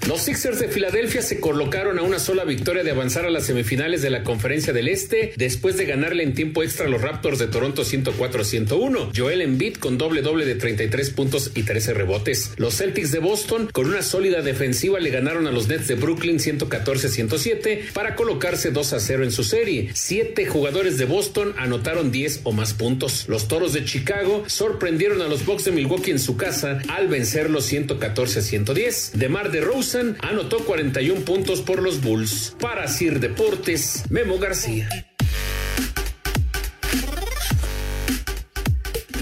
Los 0.08 0.20
Sixers 0.20 0.58
de 0.58 0.68
Filadelfia 0.68 1.22
se 1.22 1.40
colocaron 1.40 1.98
a 1.98 2.02
una 2.02 2.18
sola 2.18 2.44
victoria 2.44 2.84
de 2.84 2.90
avanzar 2.90 3.24
a 3.24 3.30
las 3.30 3.46
semifinales 3.46 4.02
de 4.02 4.10
la 4.10 4.22
Conferencia 4.22 4.74
del 4.74 4.88
Este 4.88 5.32
después 5.36 5.78
de 5.78 5.86
ganarle 5.86 6.22
en 6.22 6.34
tiempo 6.34 6.62
extra 6.62 6.84
a 6.84 6.88
los 6.90 7.00
Raptors 7.00 7.38
de 7.38 7.46
Toronto 7.46 7.84
104-101. 7.84 9.12
Joel 9.16 9.40
Embiid 9.40 9.76
con 9.76 9.96
doble 9.96 10.20
doble 10.20 10.44
de 10.44 10.56
33 10.56 11.08
puntos 11.08 11.52
y 11.54 11.62
13 11.62 11.94
rebotes. 11.94 12.52
Los 12.58 12.76
Celtics 12.76 13.12
de 13.12 13.18
Boston 13.18 13.70
con 13.72 13.86
una 13.86 14.02
sólida 14.02 14.42
defensiva 14.42 15.00
le 15.00 15.08
ganaron 15.08 15.46
a 15.46 15.52
los 15.52 15.68
Nets 15.68 15.88
de 15.88 15.94
Brooklyn 15.94 16.38
114-107 16.38 17.92
para 17.94 18.14
colocarse 18.14 18.72
2 18.72 18.92
a 18.92 19.00
0 19.00 19.24
en 19.24 19.32
su 19.32 19.42
serie. 19.42 19.88
Siete 19.94 20.44
jugadores 20.44 20.98
de 20.98 21.06
Boston 21.06 21.54
anotaron 21.56 22.12
10 22.12 22.42
o 22.44 22.52
más 22.52 22.74
puntos. 22.74 23.24
Los 23.26 23.48
Toros 23.48 23.72
de 23.72 23.86
Chicago 23.86 24.44
sorprendieron 24.48 25.22
a 25.22 25.28
los 25.28 25.46
Bucks 25.46 25.64
de 25.64 25.72
Milwaukee 25.72 26.10
en 26.10 26.18
su 26.18 26.36
casa 26.36 26.82
al 26.88 27.08
vencerlos 27.08 27.72
114-110. 27.72 29.12
De 29.12 29.28
Mar 29.30 29.50
anotó 30.22 30.64
41 30.64 31.24
puntos 31.24 31.60
por 31.62 31.80
los 31.80 32.02
Bulls. 32.02 32.56
Para 32.60 32.88
Sir 32.88 33.20
Deportes, 33.20 34.10
Memo 34.10 34.38
García. 34.38 34.88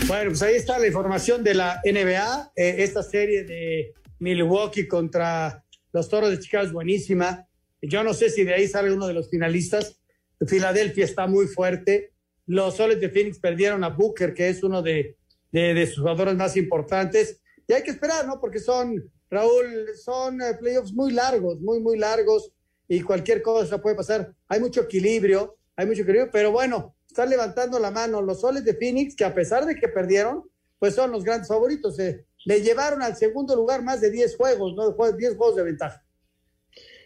Bueno, 0.07 0.31
pues 0.31 0.43
ahí 0.43 0.55
está 0.55 0.79
la 0.79 0.87
información 0.87 1.45
de 1.45 1.55
la 1.55 1.81
NBA. 1.85 2.53
Eh, 2.57 2.77
esta 2.79 3.03
serie 3.03 3.45
de 3.45 3.93
Milwaukee 4.19 4.89
contra 4.89 5.63
los 5.93 6.09
Toros 6.09 6.31
de 6.31 6.39
Chicago 6.39 6.65
es 6.65 6.73
buenísima. 6.73 7.47
Yo 7.83 8.03
no 8.03 8.15
sé 8.15 8.31
si 8.31 8.45
de 8.45 8.55
ahí 8.55 8.67
sale 8.67 8.93
uno 8.93 9.07
de 9.07 9.15
los 9.15 9.29
finalistas. 9.29 10.01
Filadelfia 10.47 11.05
está 11.05 11.27
muy 11.27 11.47
fuerte. 11.47 12.13
Los 12.47 12.77
Soles 12.77 13.01
de 13.01 13.11
Phoenix 13.11 13.39
perdieron 13.39 13.85
a 13.85 13.91
Booker, 13.91 14.33
que 14.33 14.49
es 14.49 14.63
uno 14.63 14.81
de, 14.81 15.17
de, 15.51 15.75
de 15.75 15.87
sus 15.87 15.99
jugadores 15.99 16.35
más 16.35 16.57
importantes. 16.57 17.43
Y 17.67 17.75
hay 17.75 17.83
que 17.83 17.91
esperar, 17.91 18.27
¿no? 18.27 18.41
Porque 18.41 18.59
son 18.59 19.11
Raúl, 19.33 19.87
son 19.97 20.43
eh, 20.43 20.55
playoffs 20.61 20.93
muy 20.93 21.11
largos, 21.11 21.59
muy, 21.59 21.81
muy 21.81 21.99
largos 21.99 22.53
y 22.87 23.01
cualquier 23.01 23.41
cosa 23.41 23.81
puede 23.81 23.97
pasar. 23.97 24.31
Hay 24.47 24.61
mucho 24.61 24.83
equilibrio, 24.83 25.57
hay 25.75 25.87
mucho 25.87 26.03
equilibrio, 26.03 26.31
pero 26.31 26.53
bueno, 26.53 26.95
están 27.09 27.31
levantando 27.31 27.79
la 27.79 27.91
mano 27.91 28.21
los 28.21 28.43
soles 28.43 28.63
de 28.63 28.75
Phoenix, 28.75 29.17
que 29.17 29.25
a 29.25 29.35
pesar 29.35 29.65
de 29.65 29.75
que 29.75 29.89
perdieron, 29.89 30.43
pues 30.79 30.95
son 30.95 31.11
los 31.13 31.25
grandes 31.25 31.49
favoritos. 31.49 31.99
Eh, 31.99 32.27
le 32.45 32.61
llevaron 32.61 33.01
al 33.01 33.17
segundo 33.17 33.57
lugar 33.57 33.83
más 33.83 34.03
de 34.03 34.11
10 34.11 34.37
juegos, 34.37 34.75
¿no? 34.75 34.95
10 35.17 35.37
juegos 35.37 35.57
de 35.57 35.63
ventaja. 35.63 36.05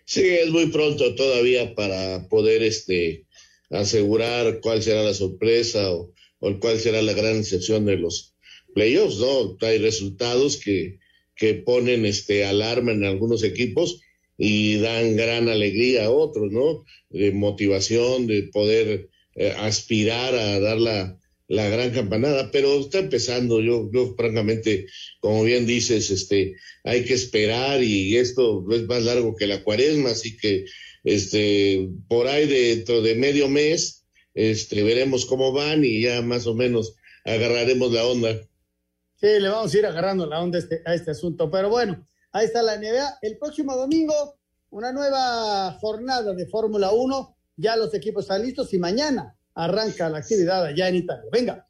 Sí, 0.05 0.27
es 0.29 0.51
muy 0.51 0.67
pronto 0.67 1.15
todavía 1.15 1.77
para 1.77 2.27
poder 2.29 2.65
este, 2.65 3.25
asegurar 3.71 4.59
cuál 4.61 4.83
será 4.83 5.05
la 5.05 5.15
sorpresa 5.15 5.93
o, 5.93 6.13
o 6.41 6.59
cuál 6.59 6.81
será 6.81 7.03
la 7.03 7.13
gran 7.13 7.37
excepción 7.37 7.85
de 7.87 7.99
los 7.99 8.35
playoffs, 8.75 9.19
¿no? 9.19 9.57
Hay 9.61 9.79
resultados 9.79 10.57
que 10.57 10.99
que 11.37 11.55
ponen 11.55 12.07
este 12.07 12.45
alarma 12.45 12.93
en 12.93 13.05
algunos 13.05 13.45
equipos 13.45 14.01
y 14.39 14.77
dan 14.77 15.17
gran 15.17 15.49
alegría 15.49 16.07
a 16.07 16.11
otros, 16.11 16.51
¿no? 16.51 16.85
De 17.11 17.33
motivación, 17.33 18.27
de 18.27 18.45
poder 18.45 19.09
eh, 19.35 19.53
aspirar 19.57 20.35
a 20.35 20.61
dar 20.61 20.79
la, 20.79 21.19
la, 21.49 21.69
gran 21.69 21.91
campanada, 21.91 22.51
pero 22.51 22.81
está 22.81 22.99
empezando, 22.99 23.61
yo, 23.61 23.91
yo 23.93 24.15
francamente, 24.17 24.87
como 25.21 25.45
bien 25.45 25.67
dices, 25.67 26.11
este, 26.11 26.55
hay 26.85 27.05
que 27.05 27.15
esperar 27.15 27.83
y 27.83 28.17
esto 28.17 28.65
es 28.71 28.83
más 28.87 29.03
largo 29.05 29.37
que 29.37 29.47
la 29.47 29.63
cuaresma, 29.63 30.11
así 30.11 30.37
que 30.37 30.65
este, 31.05 31.89
por 32.09 32.27
ahí 32.27 32.47
dentro 32.47 33.01
de 33.01 33.15
medio 33.15 33.49
mes, 33.49 34.05
este, 34.35 34.83
veremos 34.83 35.25
cómo 35.25 35.53
van 35.53 35.85
y 35.85 36.03
ya 36.03 36.21
más 36.21 36.47
o 36.47 36.55
menos 36.55 36.95
agarraremos 37.25 37.93
la 37.93 38.07
onda. 38.07 38.41
Sí, 39.17 39.41
le 39.41 39.49
vamos 39.49 39.73
a 39.73 39.79
ir 39.79 39.87
agarrando 39.87 40.27
la 40.27 40.41
onda 40.41 40.59
a 40.59 40.61
este, 40.61 40.83
este 40.87 41.11
asunto. 41.11 41.51
Pero 41.51 41.71
bueno, 41.71 42.07
ahí 42.33 42.47
está 42.47 42.63
la 42.63 42.77
NBA. 42.77 43.19
El 43.23 43.39
próximo 43.39 43.75
domingo, 43.75 44.39
una 44.71 44.93
nueva 44.93 45.73
jornada 45.81 46.35
de 46.35 46.47
Fórmula 46.47 46.93
1. 46.93 47.37
Ya 47.57 47.77
los 47.77 47.95
equipos 47.95 48.25
están 48.25 48.43
listos 48.43 48.73
y 48.75 48.79
mañana 48.79 49.35
arranca 49.55 50.11
la 50.11 50.19
actividad 50.19 50.65
allá 50.65 50.89
en 50.89 50.97
Italia. 50.97 51.25
Venga. 51.33 51.67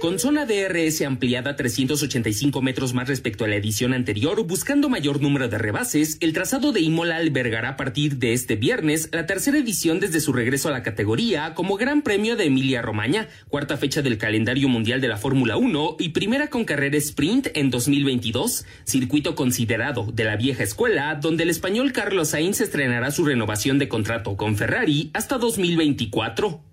Con 0.00 0.20
zona 0.20 0.46
DRS 0.46 1.02
ampliada 1.02 1.56
385 1.56 2.62
metros 2.62 2.94
más 2.94 3.08
respecto 3.08 3.44
a 3.44 3.48
la 3.48 3.56
edición 3.56 3.92
anterior, 3.92 4.40
buscando 4.46 4.88
mayor 4.88 5.20
número 5.20 5.48
de 5.48 5.58
rebases, 5.58 6.18
el 6.20 6.32
trazado 6.32 6.70
de 6.70 6.80
Imola 6.80 7.16
albergará 7.16 7.70
a 7.70 7.76
partir 7.76 8.18
de 8.18 8.32
este 8.32 8.54
viernes 8.54 9.08
la 9.12 9.26
tercera 9.26 9.58
edición 9.58 9.98
desde 9.98 10.20
su 10.20 10.32
regreso 10.32 10.68
a 10.68 10.70
la 10.70 10.84
categoría 10.84 11.52
como 11.54 11.76
Gran 11.76 12.02
Premio 12.02 12.36
de 12.36 12.44
Emilia 12.44 12.80
Romagna, 12.80 13.26
cuarta 13.48 13.76
fecha 13.76 14.00
del 14.00 14.18
calendario 14.18 14.68
mundial 14.68 15.00
de 15.00 15.08
la 15.08 15.16
Fórmula 15.16 15.56
1 15.56 15.96
y 15.98 16.10
primera 16.10 16.46
con 16.46 16.64
carrera 16.64 16.96
sprint 16.96 17.48
en 17.54 17.70
2022, 17.70 18.66
circuito 18.84 19.34
considerado 19.34 20.12
de 20.12 20.22
la 20.22 20.36
vieja 20.36 20.62
escuela, 20.62 21.16
donde 21.16 21.42
el 21.42 21.50
español 21.50 21.90
Carlos 21.90 22.28
Sainz 22.28 22.60
estrenará 22.60 23.10
su 23.10 23.24
renovación 23.24 23.80
de 23.80 23.88
contrato 23.88 24.36
con 24.36 24.56
Ferrari 24.56 25.10
hasta 25.12 25.38
2024. 25.38 26.67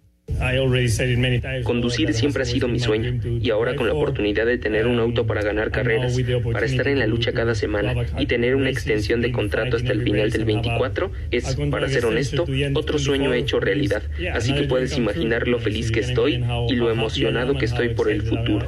Conducir 1.63 2.13
siempre 2.13 2.43
ha 2.43 2.45
sido 2.45 2.67
mi 2.67 2.79
sueño 2.79 3.19
y 3.41 3.49
ahora 3.51 3.75
con 3.75 3.87
la 3.87 3.93
oportunidad 3.93 4.45
de 4.45 4.57
tener 4.57 4.87
un 4.87 4.99
auto 4.99 5.25
para 5.25 5.41
ganar 5.41 5.71
carreras, 5.71 6.17
para 6.51 6.65
estar 6.65 6.87
en 6.87 6.99
la 6.99 7.07
lucha 7.07 7.31
cada 7.31 7.55
semana 7.55 7.93
y 8.17 8.25
tener 8.25 8.55
una 8.55 8.69
extensión 8.69 9.21
de 9.21 9.31
contrato 9.31 9.77
hasta 9.77 9.91
el 9.91 10.03
final 10.03 10.31
del 10.31 10.45
24 10.45 11.11
es, 11.31 11.55
para 11.69 11.87
ser 11.87 12.05
honesto, 12.05 12.45
otro 12.73 12.99
sueño 12.99 13.33
hecho 13.33 13.59
realidad. 13.59 14.03
Así 14.33 14.53
que 14.53 14.63
puedes 14.63 14.97
imaginar 14.97 15.47
lo 15.47 15.59
feliz 15.59 15.91
que 15.91 16.01
estoy 16.01 16.43
y 16.69 16.75
lo 16.75 16.91
emocionado 16.91 17.57
que 17.57 17.65
estoy 17.65 17.89
por 17.89 18.11
el 18.11 18.21
futuro. 18.23 18.67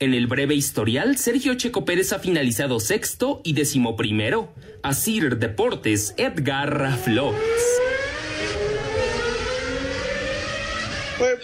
En 0.00 0.12
el 0.12 0.26
breve 0.26 0.54
historial, 0.54 1.16
Sergio 1.16 1.54
Checo 1.54 1.84
Pérez 1.84 2.12
ha 2.12 2.18
finalizado 2.18 2.80
sexto 2.80 3.40
y 3.44 3.52
decimoprimero. 3.54 4.52
Asir 4.82 5.38
Deportes, 5.38 6.14
Edgar 6.18 6.98
Flores. 6.98 7.40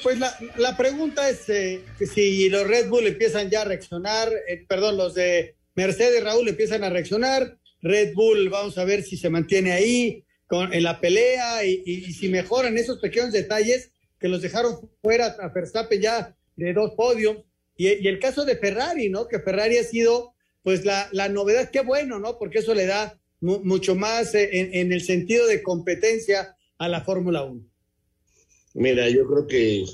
Pues, 0.03 0.19
la, 0.19 0.35
la, 0.57 0.77
pregunta 0.77 1.29
es 1.29 1.49
eh, 1.49 1.83
si 2.13 2.49
los 2.49 2.67
Red 2.67 2.89
Bull 2.89 3.07
empiezan 3.07 3.51
ya 3.51 3.63
a 3.63 3.65
reaccionar, 3.65 4.33
eh, 4.49 4.65
perdón, 4.69 4.97
los 4.97 5.15
de 5.15 5.57
Mercedes 5.75 6.23
Raúl 6.23 6.49
empiezan 6.49 6.85
a 6.85 6.91
reaccionar, 6.91 7.59
Red 7.83 8.15
Bull 8.15 8.49
vamos 8.49 8.79
a 8.79 8.85
ver 8.85 9.03
si 9.03 9.17
se 9.17 9.31
mantiene 9.31 9.73
ahí 9.73 10.25
con, 10.47 10.73
en 10.73 10.83
la 10.83 11.01
pelea 11.01 11.65
y, 11.65 12.13
si 12.13 12.29
mejoran 12.29 12.77
esos 12.77 12.99
pequeños 12.99 13.33
detalles 13.33 13.93
que 14.19 14.29
los 14.29 14.43
dejaron 14.43 14.91
fuera 15.03 15.37
a 15.41 15.49
Verstappen 15.49 16.01
ya 16.01 16.37
de 16.57 16.73
dos 16.73 16.93
podios. 16.97 17.39
Y, 17.77 17.89
y 17.89 18.09
el 18.09 18.19
caso 18.19 18.45
de 18.45 18.57
Ferrari, 18.57 19.09
¿no? 19.09 19.29
Que 19.29 19.41
Ferrari 19.41 19.79
ha 19.79 19.85
sido 19.85 20.35
pues 20.63 20.85
la, 20.85 21.09
la 21.13 21.29
novedad, 21.29 21.71
qué 21.71 21.81
bueno, 21.81 22.19
¿no? 22.19 22.39
Porque 22.39 22.59
eso 22.59 22.75
le 22.75 22.87
da 22.87 23.19
mu 23.41 23.61
mucho 23.65 23.95
más 23.95 24.35
eh, 24.35 24.51
en, 24.53 24.75
en 24.75 24.93
el 24.93 25.01
sentido 25.01 25.47
de 25.47 25.63
competencia 25.63 26.57
a 26.79 26.89
la 26.89 27.03
Fórmula 27.03 27.45
1. 27.45 27.70
Mira, 28.81 29.11
yo 29.11 29.27
creo 29.27 29.47
que 29.47 29.85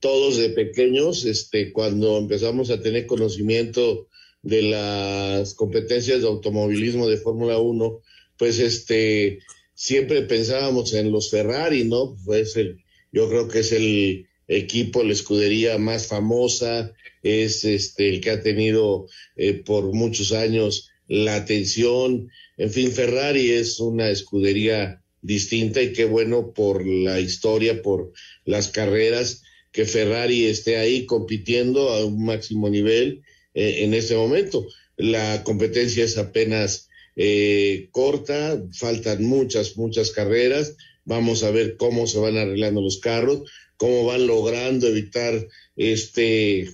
todos 0.00 0.38
de 0.38 0.48
pequeños, 0.48 1.26
este, 1.26 1.74
cuando 1.74 2.16
empezamos 2.16 2.70
a 2.70 2.80
tener 2.80 3.04
conocimiento 3.04 4.08
de 4.40 4.62
las 4.62 5.52
competencias 5.52 6.22
de 6.22 6.26
automovilismo 6.26 7.06
de 7.06 7.18
Fórmula 7.18 7.58
1, 7.58 8.00
pues 8.38 8.60
este, 8.60 9.40
siempre 9.74 10.22
pensábamos 10.22 10.94
en 10.94 11.12
los 11.12 11.28
Ferrari, 11.28 11.84
¿no? 11.84 12.16
Pues 12.24 12.56
el, 12.56 12.82
yo 13.12 13.28
creo 13.28 13.46
que 13.46 13.58
es 13.58 13.72
el 13.72 14.26
equipo, 14.46 15.02
la 15.02 15.12
escudería 15.12 15.76
más 15.76 16.06
famosa, 16.06 16.94
es 17.22 17.66
este, 17.66 18.08
el 18.08 18.22
que 18.22 18.30
ha 18.30 18.42
tenido 18.42 19.06
eh, 19.36 19.52
por 19.52 19.92
muchos 19.92 20.32
años 20.32 20.88
la 21.08 21.34
atención. 21.34 22.30
En 22.56 22.70
fin, 22.70 22.90
Ferrari 22.90 23.50
es 23.50 23.80
una 23.80 24.08
escudería 24.08 25.02
distinta 25.28 25.82
y 25.82 25.92
qué 25.92 26.06
bueno 26.06 26.54
por 26.54 26.86
la 26.86 27.20
historia, 27.20 27.82
por 27.82 28.12
las 28.46 28.68
carreras, 28.68 29.42
que 29.70 29.84
Ferrari 29.84 30.46
esté 30.46 30.78
ahí 30.78 31.04
compitiendo 31.04 31.90
a 31.90 32.04
un 32.04 32.24
máximo 32.24 32.70
nivel 32.70 33.22
eh, 33.52 33.84
en 33.84 33.92
este 33.92 34.16
momento. 34.16 34.66
La 34.96 35.44
competencia 35.44 36.02
es 36.02 36.16
apenas 36.16 36.88
eh, 37.14 37.88
corta, 37.92 38.64
faltan 38.72 39.22
muchas, 39.22 39.76
muchas 39.76 40.12
carreras. 40.12 40.76
Vamos 41.04 41.44
a 41.44 41.50
ver 41.50 41.76
cómo 41.76 42.06
se 42.06 42.18
van 42.18 42.38
arreglando 42.38 42.80
los 42.80 42.98
carros, 42.98 43.42
cómo 43.76 44.06
van 44.06 44.26
logrando 44.26 44.88
evitar 44.88 45.46
este 45.76 46.70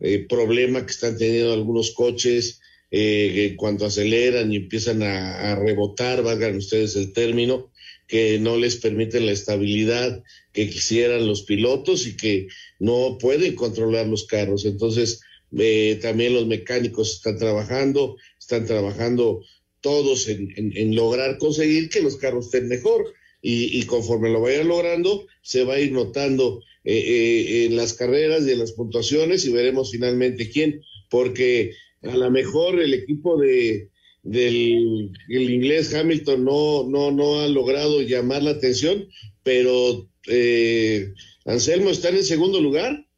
eh, 0.00 0.26
problema 0.26 0.86
que 0.86 0.92
están 0.92 1.18
teniendo 1.18 1.52
algunos 1.52 1.90
coches 1.90 2.60
eh, 2.90 3.54
cuando 3.58 3.84
aceleran 3.84 4.50
y 4.50 4.56
empiezan 4.56 5.02
a, 5.02 5.52
a 5.52 5.56
rebotar, 5.56 6.22
valgan 6.22 6.56
ustedes 6.56 6.96
el 6.96 7.12
término, 7.12 7.70
que 8.08 8.38
no 8.40 8.56
les 8.56 8.76
permiten 8.76 9.26
la 9.26 9.32
estabilidad 9.32 10.24
que 10.52 10.68
quisieran 10.68 11.26
los 11.26 11.42
pilotos 11.42 12.06
y 12.06 12.16
que 12.16 12.48
no 12.80 13.18
pueden 13.20 13.54
controlar 13.54 14.06
los 14.06 14.26
carros. 14.26 14.64
Entonces, 14.64 15.20
eh, 15.56 15.98
también 16.02 16.34
los 16.34 16.46
mecánicos 16.46 17.12
están 17.12 17.38
trabajando, 17.38 18.16
están 18.38 18.66
trabajando 18.66 19.42
todos 19.80 20.26
en, 20.28 20.96
lograr 20.96 21.38
conseguir 21.38 21.88
que 21.88 22.02
los 22.02 22.16
carros 22.16 22.46
estén 22.46 22.66
mejor 22.66 23.14
y, 23.40 23.78
y, 23.78 23.84
conforme 23.84 24.30
lo 24.30 24.40
vayan 24.40 24.66
logrando, 24.66 25.26
se 25.42 25.62
va 25.62 25.74
a 25.74 25.80
ir 25.80 25.92
notando 25.92 26.62
eh, 26.84 26.96
eh, 26.96 27.64
en 27.66 27.76
las 27.76 27.92
carreras 27.92 28.46
y 28.46 28.52
en 28.52 28.58
las 28.58 28.72
puntuaciones 28.72 29.44
y 29.44 29.52
veremos 29.52 29.92
finalmente 29.92 30.50
quién, 30.50 30.82
porque 31.10 31.74
a 32.02 32.16
lo 32.16 32.30
mejor 32.30 32.80
el 32.80 32.94
equipo 32.94 33.38
de 33.38 33.90
del 34.22 35.10
el 35.28 35.50
inglés 35.50 35.94
Hamilton 35.94 36.44
no, 36.44 36.84
no, 36.88 37.10
no 37.10 37.40
ha 37.40 37.48
logrado 37.48 38.02
llamar 38.02 38.42
la 38.42 38.50
atención, 38.50 39.08
pero 39.42 40.08
eh, 40.26 41.12
Anselmo 41.46 41.90
está 41.90 42.10
en 42.10 42.24
segundo 42.24 42.60
lugar 42.60 43.08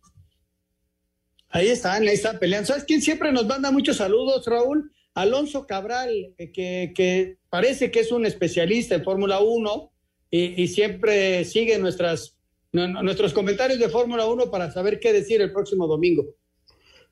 Ahí 1.51 1.69
están, 1.69 2.03
ahí 2.05 2.15
están 2.15 2.39
peleando. 2.39 2.69
¿Sabes 2.69 2.85
quién 2.85 3.03
siempre 3.03 3.33
nos 3.33 3.47
manda 3.47 3.73
muchos 3.73 3.97
saludos, 3.97 4.47
Raúl? 4.47 4.93
Alonso 5.15 5.67
Cabral, 5.67 6.33
que, 6.39 6.93
que 6.95 7.39
parece 7.49 7.91
que 7.91 8.01
es 8.01 8.13
un 8.13 8.25
especialista 8.25 8.95
en 8.95 9.03
Fórmula 9.03 9.41
1 9.41 9.93
y, 10.31 10.63
y, 10.63 10.69
siempre 10.69 11.45
sigue 11.45 11.77
nuestras, 11.79 12.37
nuestros 12.73 13.33
comentarios 13.33 13.81
de 13.81 13.89
Fórmula 13.89 14.27
1 14.27 14.49
para 14.53 14.71
saber 14.71 15.01
qué 15.01 15.13
decir 15.13 15.41
el 15.41 15.53
próximo 15.53 15.89
domingo. 15.89 16.25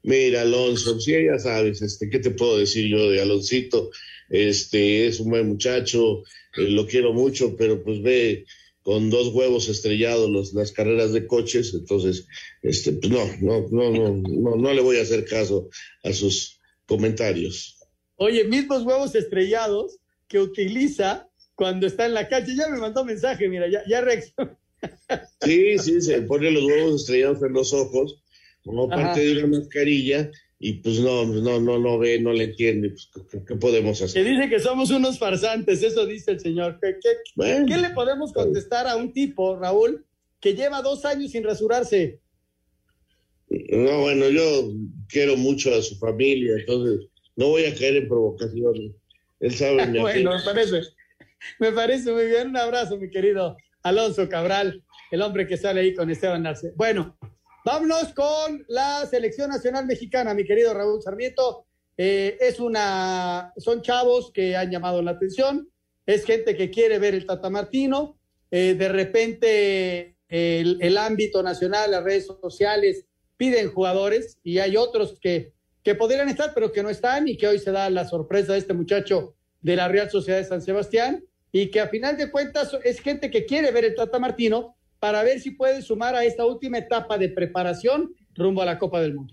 Mira, 0.09 0.41
Alonso, 0.41 0.99
sí, 0.99 1.13
ya 1.13 1.39
sabes, 1.39 1.83
este, 1.83 2.09
¿qué 2.09 2.19
te 2.19 2.31
puedo 2.31 2.57
decir 2.57 2.89
yo 2.89 3.11
de 3.11 3.21
Aloncito? 3.21 3.91
Este, 4.31 5.07
es 5.07 5.21
un 5.21 5.29
buen 5.29 5.47
muchacho, 5.47 6.23
eh, 6.57 6.71
lo 6.71 6.87
quiero 6.87 7.13
mucho, 7.13 7.55
pero 7.59 7.85
pues 7.85 8.01
ve, 8.01 8.47
con 8.83 9.11
dos 9.11 9.35
huevos 9.35 9.69
estrellados 9.69 10.31
los, 10.31 10.55
las 10.55 10.73
carreras 10.73 11.13
de 11.13 11.27
coches, 11.27 11.75
entonces, 11.75 12.27
este, 12.63 12.93
pues 12.93 13.13
no, 13.13 13.27
no, 13.43 13.69
no, 13.71 13.91
no, 13.91 14.23
no, 14.27 14.57
no 14.57 14.73
le 14.73 14.81
voy 14.81 14.97
a 14.97 15.03
hacer 15.03 15.27
caso 15.27 15.69
a 16.03 16.11
sus 16.15 16.59
comentarios. 16.87 17.77
Oye, 18.17 18.45
mismos 18.45 18.85
huevos 18.85 19.15
estrellados 19.15 19.99
que 20.27 20.39
utiliza 20.39 21.29
cuando 21.55 21.87
está 21.87 22.07
en 22.07 22.15
la 22.15 22.29
calle, 22.29 22.57
ya 22.57 22.67
me 22.71 22.79
mandó 22.79 23.05
mensaje, 23.05 23.47
mira, 23.47 23.71
ya, 23.71 23.83
ya 23.87 24.01
reaccionó. 24.01 24.59
Sí, 25.43 25.77
sí, 25.79 26.01
se 26.01 26.23
pone 26.23 26.51
los 26.51 26.65
huevos 26.65 27.03
estrellados 27.03 27.43
en 27.43 27.53
los 27.53 27.75
ojos, 27.75 28.23
como 28.69 28.89
parte 28.89 29.21
de 29.21 29.43
una 29.43 29.59
mascarilla, 29.59 30.31
y 30.61 30.75
pues 30.75 31.01
no, 31.01 31.25
no, 31.25 31.61
no, 31.61 31.79
no 31.79 31.99
ve, 31.99 32.21
no 32.21 32.33
le 32.33 32.45
entiende, 32.45 32.91
pues, 32.91 33.11
¿qué, 33.31 33.45
qué 33.47 33.55
podemos 33.55 34.03
hacer? 34.03 34.23
Que 34.23 34.31
dice 34.31 34.49
que 34.49 34.61
somos 34.61 34.91
unos 34.91 35.19
farsantes, 35.19 35.83
eso 35.83 36.05
dice 36.05 36.33
el 36.33 36.41
señor. 36.41 36.79
¿Qué, 36.83 36.97
qué, 37.01 37.09
bueno, 37.35 37.67
¿qué 37.67 37.77
le 37.79 37.91
podemos 37.91 38.33
contestar 38.33 38.87
a 38.87 38.97
un 38.97 39.13
tipo, 39.13 39.57
Raúl, 39.57 40.05
que 40.41 40.55
lleva 40.55 40.83
dos 40.83 41.05
años 41.05 41.31
sin 41.31 41.45
rasurarse? 41.45 42.21
No, 43.49 44.01
bueno, 44.01 44.29
yo 44.29 44.73
quiero 45.09 45.37
mucho 45.37 45.75
a 45.75 45.81
su 45.81 45.97
familia, 45.97 46.55
entonces 46.59 47.07
no 47.37 47.49
voy 47.49 47.65
a 47.65 47.75
caer 47.75 47.97
en 47.97 48.09
provocaciones. 48.09 48.93
Él 49.41 49.55
sabe. 49.55 49.87
bueno, 50.01 50.37
me 50.37 50.43
parece, 50.43 50.83
me 51.61 51.73
parece 51.73 52.13
muy 52.13 52.27
bien. 52.27 52.49
Un 52.49 52.57
abrazo, 52.57 52.99
mi 52.99 53.09
querido 53.11 53.57
Alonso 53.83 54.29
Cabral, 54.29 54.83
el 55.11 55.23
hombre 55.23 55.47
que 55.47 55.57
sale 55.57 55.81
ahí 55.81 55.95
con 55.95 56.11
Esteban 56.11 56.47
Arce. 56.47 56.73
Bueno, 56.77 57.18
Vámonos 57.71 58.15
con 58.15 58.65
la 58.69 59.05
selección 59.05 59.51
nacional 59.51 59.85
mexicana, 59.85 60.33
mi 60.33 60.47
querido 60.47 60.73
Raúl 60.73 61.03
Sarmiento. 61.03 61.67
Eh, 61.99 62.39
es 62.41 62.61
una, 62.61 63.53
son 63.59 63.83
chavos 63.83 64.31
que 64.33 64.57
han 64.57 64.71
llamado 64.71 65.03
la 65.03 65.11
atención, 65.11 65.69
es 66.07 66.25
gente 66.25 66.57
que 66.57 66.71
quiere 66.71 66.99
ver 66.99 67.15
el 67.15 67.27
Tata 67.27 67.51
Martino. 67.51 68.19
Eh, 68.51 68.73
de 68.73 68.89
repente, 68.89 70.17
el, 70.31 70.79
el, 70.81 70.97
ámbito 70.97 71.43
nacional, 71.43 71.91
las 71.91 72.03
redes 72.05 72.27
sociales 72.41 73.05
piden 73.37 73.71
jugadores 73.71 74.39
y 74.43 74.61
hay 74.61 74.79
otros 74.79 75.19
que, 75.21 75.53
que 75.83 75.95
podrían 75.95 76.31
estar, 76.31 76.55
pero 76.55 76.73
que 76.73 76.83
no 76.83 76.89
están 76.89 77.29
y 77.29 77.37
que 77.37 77.49
hoy 77.49 77.59
se 77.59 77.71
da 77.71 77.91
la 77.91 78.09
sorpresa 78.09 78.55
de 78.55 78.61
este 78.61 78.73
muchacho 78.73 79.35
de 79.61 79.77
la 79.77 79.89
Real 79.89 80.11
Sociedad 80.11 80.39
de 80.39 80.45
San 80.45 80.63
Sebastián 80.63 81.23
y 81.53 81.71
que 81.71 81.81
a 81.81 81.89
final 81.89 82.17
de 82.17 82.31
cuentas 82.31 82.75
es 82.83 83.01
gente 83.01 83.31
que 83.31 83.45
quiere 83.45 83.71
ver 83.73 83.85
el 83.85 83.95
Tata 83.95 84.19
Martino 84.19 84.78
para 85.01 85.23
ver 85.23 85.41
si 85.41 85.51
puede 85.53 85.83
sumar 85.83 86.15
a 86.15 86.25
esta 86.25 86.45
última 86.45 86.79
etapa 86.79 87.19
de 87.19 87.29
preparación 87.29 88.13
rumbo 88.35 88.63
a 88.63 88.67
la 88.67 88.79
Copa 88.79 89.01
del 89.01 89.15
Mundo. 89.15 89.33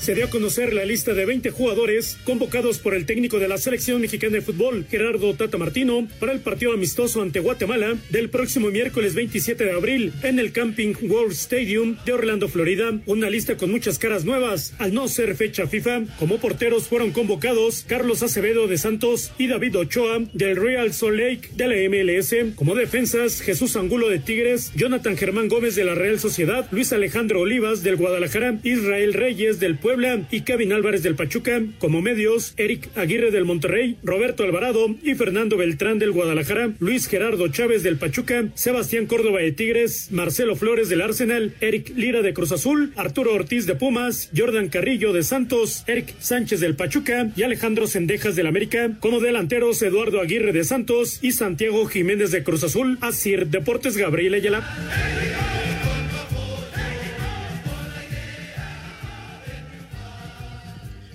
Se 0.00 0.14
dio 0.14 0.24
a 0.24 0.30
conocer 0.30 0.72
la 0.72 0.86
lista 0.86 1.12
de 1.12 1.26
20 1.26 1.50
jugadores 1.50 2.16
convocados 2.24 2.78
por 2.78 2.94
el 2.94 3.04
técnico 3.04 3.38
de 3.38 3.48
la 3.48 3.58
selección 3.58 4.00
mexicana 4.00 4.36
de 4.36 4.40
fútbol, 4.40 4.86
Gerardo 4.90 5.34
Tata 5.34 5.58
Martino, 5.58 6.08
para 6.18 6.32
el 6.32 6.40
partido 6.40 6.72
amistoso 6.72 7.20
ante 7.20 7.40
Guatemala 7.40 7.96
del 8.08 8.30
próximo 8.30 8.70
miércoles 8.70 9.14
27 9.14 9.62
de 9.62 9.72
abril 9.72 10.12
en 10.22 10.38
el 10.38 10.52
Camping 10.52 10.94
World 11.02 11.32
Stadium 11.32 11.96
de 12.06 12.12
Orlando, 12.14 12.48
Florida. 12.48 12.98
Una 13.04 13.28
lista 13.28 13.58
con 13.58 13.70
muchas 13.70 13.98
caras 13.98 14.24
nuevas, 14.24 14.72
al 14.78 14.94
no 14.94 15.06
ser 15.06 15.36
fecha 15.36 15.66
FIFA. 15.66 16.04
Como 16.18 16.38
porteros 16.38 16.88
fueron 16.88 17.12
convocados 17.12 17.84
Carlos 17.86 18.22
Acevedo 18.22 18.68
de 18.68 18.78
Santos 18.78 19.32
y 19.36 19.48
David 19.48 19.76
Ochoa 19.76 20.20
del 20.32 20.56
Real 20.56 20.94
Salt 20.94 21.18
Lake 21.18 21.50
de 21.56 21.68
la 21.68 21.76
MLS. 21.90 22.54
Como 22.56 22.74
defensas, 22.74 23.42
Jesús 23.42 23.76
Angulo 23.76 24.08
de 24.08 24.18
Tigres, 24.18 24.72
Jonathan 24.74 25.18
Germán 25.18 25.48
Gómez 25.48 25.74
de 25.74 25.84
la 25.84 25.94
Real 25.94 26.18
Sociedad, 26.18 26.66
Luis 26.70 26.90
Alejandro 26.94 27.40
Olivas 27.40 27.82
del 27.82 27.96
Guadalajara, 27.96 28.58
Israel 28.62 29.12
Reyes 29.12 29.60
del 29.60 29.76
Puebla 29.76 29.89
y 30.30 30.42
Kevin 30.42 30.72
Álvarez 30.72 31.02
del 31.02 31.16
Pachuca, 31.16 31.60
como 31.78 32.00
medios 32.00 32.54
Eric 32.56 32.88
Aguirre 32.96 33.32
del 33.32 33.44
Monterrey, 33.44 33.96
Roberto 34.04 34.44
Alvarado 34.44 34.86
y 35.02 35.14
Fernando 35.14 35.56
Beltrán 35.56 35.98
del 35.98 36.12
Guadalajara, 36.12 36.70
Luis 36.78 37.08
Gerardo 37.08 37.48
Chávez 37.48 37.82
del 37.82 37.96
Pachuca, 37.96 38.44
Sebastián 38.54 39.06
Córdoba 39.06 39.40
de 39.40 39.50
Tigres, 39.50 40.12
Marcelo 40.12 40.54
Flores 40.54 40.88
del 40.88 41.02
Arsenal, 41.02 41.54
Eric 41.60 41.92
Lira 41.96 42.22
de 42.22 42.32
Cruz 42.32 42.52
Azul, 42.52 42.92
Arturo 42.94 43.34
Ortiz 43.34 43.66
de 43.66 43.74
Pumas, 43.74 44.30
Jordan 44.36 44.68
Carrillo 44.68 45.12
de 45.12 45.24
Santos, 45.24 45.82
Eric 45.88 46.14
Sánchez 46.20 46.60
del 46.60 46.76
Pachuca 46.76 47.32
y 47.34 47.42
Alejandro 47.42 47.88
Sendejas 47.88 48.36
del 48.36 48.46
América, 48.46 48.92
como 49.00 49.18
delanteros 49.18 49.82
Eduardo 49.82 50.20
Aguirre 50.20 50.52
de 50.52 50.62
Santos 50.62 51.18
y 51.20 51.32
Santiago 51.32 51.86
Jiménez 51.86 52.30
de 52.30 52.44
Cruz 52.44 52.62
Azul, 52.62 52.96
Asir 53.00 53.48
Deportes 53.48 53.96
Gabriel 53.96 54.34
Ayala. 54.34 55.59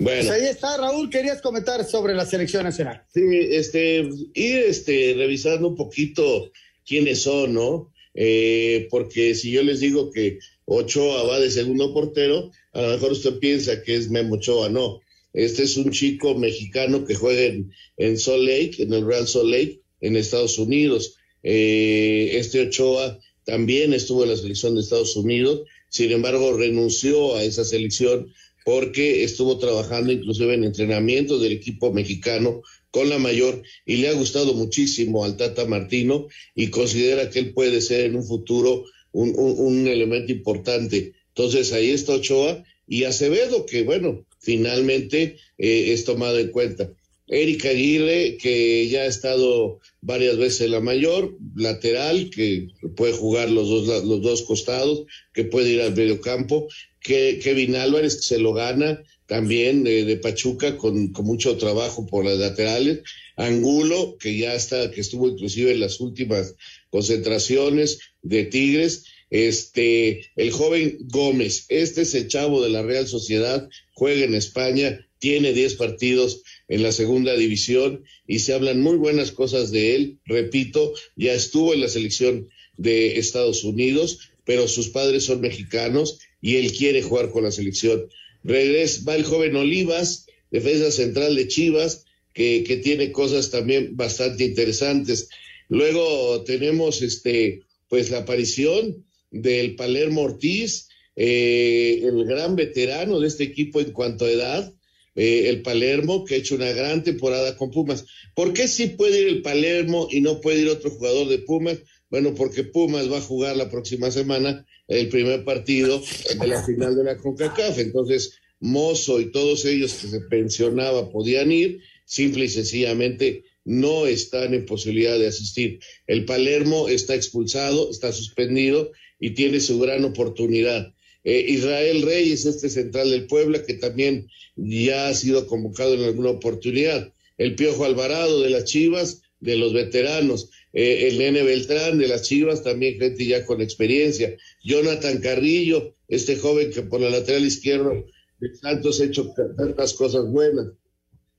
Bueno. 0.06 0.22
Pues 0.22 0.40
ahí 0.40 0.48
está, 0.48 0.78
Raúl, 0.78 1.10
querías 1.10 1.42
comentar 1.42 1.84
sobre 1.84 2.14
la 2.14 2.28
selección 2.28 2.64
nacional. 2.64 3.04
Sí, 3.12 3.22
este, 3.50 4.08
ir 4.36 4.58
este, 4.58 5.16
revisando 5.18 5.68
un 5.70 5.76
poquito 5.76 6.52
quiénes 6.86 7.24
son, 7.24 7.56
¿no? 7.56 7.92
Eh, 8.14 8.88
porque 8.92 9.34
si 9.34 9.50
yo 9.50 9.64
les 9.64 9.80
digo 9.80 10.12
que 10.12 10.38
Ochoa 10.66 11.24
va 11.24 11.40
de 11.40 11.50
segundo 11.50 11.92
portero, 11.92 12.52
a 12.74 12.84
lo 12.84 12.90
mejor 12.90 13.14
usted 13.14 13.40
piensa 13.40 13.82
que 13.82 13.96
es 13.96 14.12
Memo 14.12 14.36
Ochoa, 14.36 14.70
no. 14.70 15.02
Este 15.34 15.64
es 15.64 15.76
un 15.76 15.90
chico 15.90 16.36
mexicano 16.36 17.04
que 17.04 17.16
juega 17.16 17.42
en, 17.42 17.72
en 17.98 18.20
Salt 18.20 18.44
Lake, 18.44 18.76
en 18.84 18.94
el 18.94 19.08
Real 19.08 19.28
Salt 19.28 19.50
Lake, 19.50 19.82
en 20.02 20.18
Estados 20.18 20.60
Unidos. 20.60 21.16
Eh, 21.42 22.30
este 22.34 22.62
Ochoa 22.62 23.18
también 23.44 23.92
estuvo 23.92 24.22
en 24.22 24.30
la 24.30 24.38
selección 24.38 24.76
de 24.76 24.82
Estados 24.82 25.16
Unidos, 25.16 25.64
sin 25.90 26.12
embargo 26.12 26.56
renunció 26.56 27.38
a 27.38 27.44
esa 27.44 27.66
selección 27.66 28.32
porque 28.66 29.24
estuvo 29.24 29.60
trabajando 29.60 30.12
inclusive 30.12 30.56
en 30.56 30.64
entrenamientos 30.64 31.40
del 31.40 31.54
equipo 31.54 31.94
mexicano 31.94 32.64
con 32.90 33.10
la 33.10 33.20
mayor 33.20 33.62
y 33.86 33.98
le 33.98 34.10
ha 34.10 34.14
gustado 34.14 34.56
muchísimo 34.56 35.24
al 35.24 35.38
Tata 35.38 35.66
Martino 35.66 36.28
y 36.56 36.72
considera 36.72 37.30
que 37.30 37.40
él 37.40 37.54
puede 37.54 37.80
ser 37.80 38.06
en 38.06 38.16
un 38.16 38.26
futuro 38.26 38.86
un, 39.12 39.34
un, 39.38 39.88
elemento 39.88 40.32
importante. 40.32 41.14
Entonces 41.28 41.74
ahí 41.74 41.92
está 41.92 42.14
Ochoa 42.14 42.64
y 42.88 43.04
Acevedo, 43.04 43.68
que 43.68 43.84
bueno, 43.84 44.26
finalmente 44.40 45.38
eh, 45.60 45.94
es 45.94 46.04
tomado 46.04 46.40
en 46.40 46.50
cuenta. 46.50 46.92
Erika 47.28 47.70
Aguirre, 47.70 48.38
que 48.38 48.88
ya 48.88 49.02
ha 49.02 49.06
estado 49.08 49.80
varias 50.02 50.38
veces 50.38 50.62
en 50.62 50.72
la 50.72 50.80
mayor, 50.80 51.36
lateral, 51.56 52.30
que 52.30 52.68
puede 52.96 53.14
jugar 53.14 53.50
los 53.50 53.68
dos, 53.68 54.06
los 54.06 54.22
dos 54.22 54.44
costados, 54.44 55.06
que 55.34 55.44
puede 55.44 55.72
ir 55.72 55.82
al 55.82 55.96
medio 55.96 56.22
campo, 56.22 56.68
que 57.06 57.40
Kevin 57.40 57.76
Álvarez, 57.76 58.16
que 58.16 58.24
se 58.24 58.40
lo 58.40 58.54
gana 58.54 59.04
también 59.28 59.84
de, 59.84 60.06
de 60.06 60.18
Pachuca 60.18 60.76
con, 60.76 61.10
con, 61.10 61.26
mucho 61.26 61.56
trabajo 61.58 62.08
por 62.08 62.26
las 62.26 62.40
laterales, 62.40 63.02
Angulo, 63.36 64.18
que 64.20 64.36
ya 64.38 64.56
está, 64.56 64.90
que 64.90 65.02
estuvo 65.02 65.28
inclusive 65.28 65.72
en 65.72 65.82
las 65.82 66.00
últimas 66.00 66.56
concentraciones 66.90 68.00
de 68.24 68.46
Tigres, 68.46 69.06
este, 69.30 70.32
el 70.36 70.52
joven 70.52 70.98
Gómez, 71.02 71.66
este 71.70 72.02
es 72.02 72.16
el 72.16 72.28
chavo 72.28 72.64
de 72.64 72.70
la 72.70 72.82
Real 72.82 73.08
Sociedad, 73.08 73.70
juega 73.94 74.26
en 74.26 74.34
España, 74.34 75.08
tiene 75.20 75.54
10 75.54 75.76
partidos 75.76 76.42
en 76.68 76.82
la 76.82 76.92
segunda 76.92 77.36
división 77.36 78.04
y 78.28 78.40
se 78.40 78.54
hablan 78.54 78.82
muy 78.82 78.98
buenas 78.98 79.32
cosas 79.32 79.72
de 79.72 79.96
él. 79.96 80.20
Repito, 80.26 80.94
ya 81.16 81.34
estuvo 81.34 81.74
en 81.74 81.82
la 81.82 81.88
selección 81.88 82.50
de 82.78 83.20
Estados 83.20 83.64
Unidos, 83.64 84.32
pero 84.44 84.68
sus 84.68 84.90
padres 84.90 85.24
son 85.26 85.42
mexicanos 85.42 86.20
y 86.46 86.58
él 86.58 86.74
quiere 86.74 87.02
jugar 87.02 87.32
con 87.32 87.44
la 87.44 87.52
selección. 87.52 88.08
Regresa, 88.44 89.02
va 89.08 89.16
el 89.16 89.24
joven 89.24 89.56
Olivas, 89.56 90.28
defensa 90.52 90.92
central 90.92 91.36
de 91.36 91.48
Chivas, 91.48 92.06
que, 92.34 92.64
que 92.64 92.78
tiene 92.78 93.12
cosas 93.12 93.50
también 93.50 93.98
bastante 93.98 94.44
interesantes. 94.44 95.28
Luego 95.70 96.44
tenemos 96.44 97.02
este, 97.02 97.64
pues 97.90 98.12
la 98.12 98.20
aparición 98.20 99.04
del 99.32 99.76
Palermo 99.76 100.22
Ortiz, 100.22 100.88
eh, 101.16 102.02
el 102.04 102.26
gran 102.26 102.56
veterano 102.56 103.20
de 103.20 103.28
este 103.28 103.46
equipo 103.46 103.82
en 103.82 103.92
cuanto 103.92 104.26
a 104.26 104.32
edad, 104.32 104.72
eh, 105.16 105.50
el 105.50 105.64
Palermo, 105.64 106.26
que 106.26 106.36
ha 106.36 106.38
hecho 106.38 106.54
una 106.54 106.72
gran 106.74 107.04
temporada 107.04 107.58
con 107.58 107.72
Pumas. 107.72 108.06
¿Por 108.36 108.54
qué 108.54 108.68
sí 108.68 108.90
puede 108.90 109.20
ir 109.22 109.28
el 109.30 109.42
Palermo 109.42 110.10
y 110.12 110.22
no 110.22 110.42
puede 110.42 110.62
ir 110.62 110.70
otro 110.70 110.92
jugador 110.92 111.28
de 111.28 111.40
Pumas? 111.40 111.80
Bueno, 112.12 112.36
porque 112.36 112.64
Pumas 112.64 113.12
va 113.12 113.18
a 113.18 113.22
jugar 113.22 113.58
la 113.58 113.72
próxima 113.72 114.12
semana 114.12 114.64
el 114.88 115.10
primer 115.10 115.44
partido 115.44 116.02
de 116.40 116.48
la 116.48 116.64
final 116.64 116.96
de 116.96 117.04
la 117.04 117.18
CONCACAF. 117.18 117.80
Entonces, 117.80 118.40
Mozo 118.60 119.20
y 119.20 119.32
todos 119.32 119.66
ellos 119.66 119.94
que 119.96 120.08
se 120.08 120.22
pensionaba 120.22 121.10
podían 121.10 121.52
ir, 121.52 121.82
simple 122.06 122.46
y 122.46 122.50
sencillamente 122.50 123.44
no 123.64 124.06
están 124.06 124.54
en 124.54 124.66
posibilidad 124.66 125.18
de 125.18 125.28
asistir. 125.28 125.80
El 126.08 126.26
Palermo 126.26 126.88
está 126.88 127.16
expulsado, 127.16 127.90
está 127.90 128.12
suspendido 128.12 128.92
y 129.20 129.32
tiene 129.32 129.60
su 129.60 129.80
gran 129.80 130.06
oportunidad. 130.06 130.94
Eh, 131.24 131.46
Israel 131.50 132.04
Reyes, 132.04 132.46
este 132.46 132.70
central 132.70 133.10
del 133.10 133.26
Puebla, 133.26 133.64
que 133.64 133.74
también 133.74 134.28
ya 134.56 135.10
ha 135.10 135.14
sido 135.16 135.48
convocado 135.48 135.96
en 135.96 136.04
alguna 136.04 136.30
oportunidad. 136.30 137.12
El 137.38 137.56
Piojo 137.56 137.84
Alvarado 137.86 138.42
de 138.42 138.52
las 138.52 138.66
Chivas, 138.66 139.24
de 139.40 139.58
los 139.58 139.74
veteranos. 139.74 140.50
Eh, 140.74 141.08
el 141.08 141.18
Nene 141.18 141.44
Beltrán 141.44 141.98
de 141.98 142.08
las 142.08 142.24
Chivas, 142.24 142.64
también 142.64 143.00
gente 143.00 143.26
ya 143.26 143.46
con 143.46 143.62
experiencia. 143.62 144.36
Jonathan 144.64 145.20
Carrillo, 145.20 145.96
este 146.08 146.36
joven 146.36 146.72
que 146.72 146.82
por 146.84 147.02
la 147.02 147.10
lateral 147.10 147.46
izquierda 147.46 147.92
de 148.40 148.56
Santos 148.56 149.00
ha 149.00 149.06
hecho 149.06 149.34
tantas 149.58 149.94
cosas 149.94 150.26
buenas. 150.30 150.68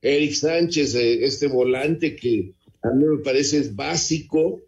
Eric 0.03 0.33
Sánchez, 0.33 0.95
eh, 0.95 1.25
este 1.25 1.49
volante 1.49 2.17
que 2.17 2.53
a 2.83 2.91
mí 2.91 3.05
me 3.05 3.23
parece 3.23 3.59
es 3.59 3.75
básico 3.75 4.63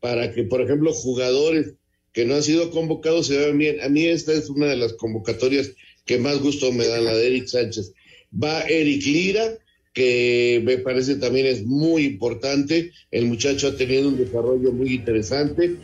para 0.00 0.32
que, 0.32 0.44
por 0.44 0.60
ejemplo, 0.60 0.92
jugadores 0.92 1.74
que 2.12 2.24
no 2.24 2.34
han 2.34 2.42
sido 2.42 2.70
convocados 2.70 3.28
se 3.28 3.38
vean 3.38 3.58
bien. 3.58 3.80
A 3.80 3.88
mí 3.88 4.06
esta 4.06 4.32
es 4.32 4.48
una 4.50 4.66
de 4.66 4.76
las 4.76 4.94
convocatorias 4.94 5.72
que 6.04 6.18
más 6.18 6.40
gusto 6.40 6.72
me 6.72 6.86
dan, 6.86 7.04
la 7.04 7.16
de 7.16 7.26
Eric 7.26 7.46
Sánchez. 7.46 7.92
Va 8.32 8.62
Eric 8.62 9.04
Lira, 9.06 9.58
que 9.92 10.62
me 10.64 10.78
parece 10.78 11.16
también 11.16 11.46
es 11.46 11.64
muy 11.64 12.04
importante. 12.04 12.92
El 13.10 13.26
muchacho 13.26 13.68
ha 13.68 13.76
tenido 13.76 14.08
un 14.08 14.16
desarrollo 14.16 14.72
muy 14.72 14.94
interesante. 14.94 15.76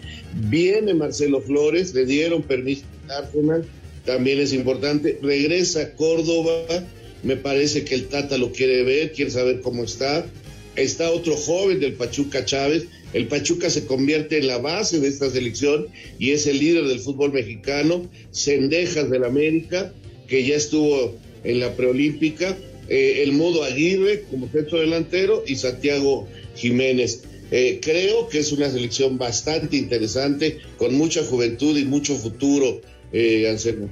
Viene 0.48 0.94
Marcelo 0.94 1.40
Flores, 1.40 1.94
le 1.94 2.06
dieron 2.06 2.42
permiso 2.42 2.84
a 3.08 3.18
Arsenal, 3.18 3.64
también 4.04 4.38
es 4.38 4.52
importante. 4.52 5.18
Regresa 5.22 5.82
a 5.82 5.92
Córdoba, 5.92 6.84
me 7.22 7.36
parece 7.36 7.84
que 7.84 7.94
el 7.94 8.06
Tata 8.06 8.38
lo 8.38 8.52
quiere 8.52 8.82
ver, 8.84 9.12
quiere 9.12 9.30
saber 9.30 9.60
cómo 9.60 9.84
está. 9.84 10.26
Está 10.76 11.10
otro 11.10 11.34
joven 11.36 11.80
del 11.80 11.94
Pachuca 11.94 12.44
Chávez, 12.44 12.86
el 13.12 13.28
Pachuca 13.28 13.70
se 13.70 13.86
convierte 13.86 14.36
en 14.38 14.46
la 14.46 14.58
base 14.58 15.00
de 15.00 15.08
esta 15.08 15.30
selección 15.30 15.86
y 16.18 16.32
es 16.32 16.46
el 16.46 16.58
líder 16.58 16.84
del 16.84 17.00
fútbol 17.00 17.32
mexicano. 17.32 18.06
Cendejas 18.30 19.08
del 19.08 19.24
América, 19.24 19.92
que 20.28 20.44
ya 20.44 20.56
estuvo 20.56 21.16
en 21.44 21.60
la 21.60 21.74
preolímpica. 21.74 22.56
Eh, 22.88 23.22
el 23.22 23.32
Modo 23.32 23.64
Aguirre 23.64 24.22
como 24.30 24.48
centro 24.48 24.80
delantero 24.80 25.42
y 25.46 25.56
Santiago 25.56 26.28
Jiménez. 26.54 27.22
Eh, 27.50 27.80
creo 27.82 28.28
que 28.28 28.38
es 28.38 28.52
una 28.52 28.70
selección 28.70 29.18
bastante 29.18 29.76
interesante, 29.76 30.58
con 30.78 30.94
mucha 30.94 31.24
juventud 31.24 31.76
y 31.76 31.84
mucho 31.84 32.14
futuro, 32.16 32.80
eh, 33.12 33.48
Anselmo. 33.48 33.88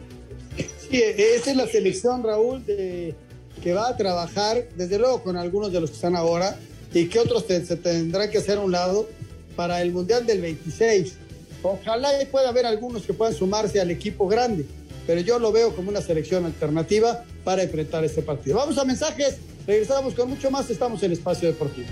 Sí, 0.56 1.00
esa 1.02 1.50
es 1.50 1.56
la 1.56 1.66
selección, 1.66 2.22
Raúl, 2.22 2.64
que 2.64 3.72
va 3.72 3.88
a 3.88 3.96
trabajar, 3.96 4.68
desde 4.76 4.98
luego, 4.98 5.22
con 5.22 5.36
algunos 5.36 5.72
de 5.72 5.80
los 5.80 5.90
que 5.90 5.96
están 5.96 6.16
ahora, 6.16 6.58
y 6.92 7.06
que 7.06 7.18
otros 7.18 7.44
se 7.48 7.76
tendrán 7.76 8.30
que 8.30 8.38
hacer 8.38 8.58
a 8.58 8.60
un 8.60 8.72
lado 8.72 9.08
para 9.56 9.82
el 9.82 9.92
Mundial 9.92 10.26
del 10.26 10.40
26. 10.40 11.14
Ojalá 11.62 12.22
y 12.22 12.26
pueda 12.26 12.50
haber 12.50 12.66
algunos 12.66 13.02
que 13.02 13.14
puedan 13.14 13.34
sumarse 13.34 13.80
al 13.80 13.90
equipo 13.90 14.28
grande, 14.28 14.64
pero 15.06 15.20
yo 15.20 15.38
lo 15.38 15.52
veo 15.52 15.74
como 15.74 15.90
una 15.90 16.00
selección 16.00 16.44
alternativa 16.44 17.24
para 17.44 17.62
enfrentar 17.62 18.04
este 18.04 18.22
partido. 18.22 18.56
Vamos 18.56 18.78
a 18.78 18.84
mensajes, 18.84 19.36
regresamos 19.66 20.14
con 20.14 20.28
mucho 20.28 20.50
más, 20.50 20.68
estamos 20.70 21.02
en 21.02 21.12
Espacio 21.12 21.48
Deportivo. 21.48 21.88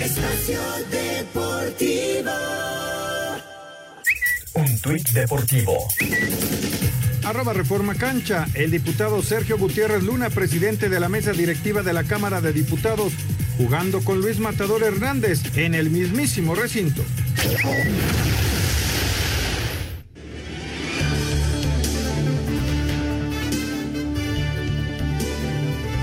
Espacio 0.00 0.58
Deportivo. 0.90 2.30
Un 4.54 4.78
tuit 4.80 5.08
deportivo. 5.10 5.88
Arroba 7.24 7.52
Reforma 7.52 7.94
Cancha. 7.94 8.46
El 8.54 8.70
diputado 8.70 9.22
Sergio 9.22 9.56
Gutiérrez 9.56 10.02
Luna, 10.02 10.28
presidente 10.28 10.88
de 10.88 11.00
la 11.00 11.08
mesa 11.08 11.32
directiva 11.32 11.82
de 11.82 11.92
la 11.92 12.04
Cámara 12.04 12.40
de 12.40 12.52
Diputados, 12.52 13.12
jugando 13.56 14.02
con 14.04 14.20
Luis 14.20 14.38
Matador 14.38 14.82
Hernández 14.82 15.40
en 15.56 15.74
el 15.74 15.90
mismísimo 15.90 16.54
recinto. 16.54 17.02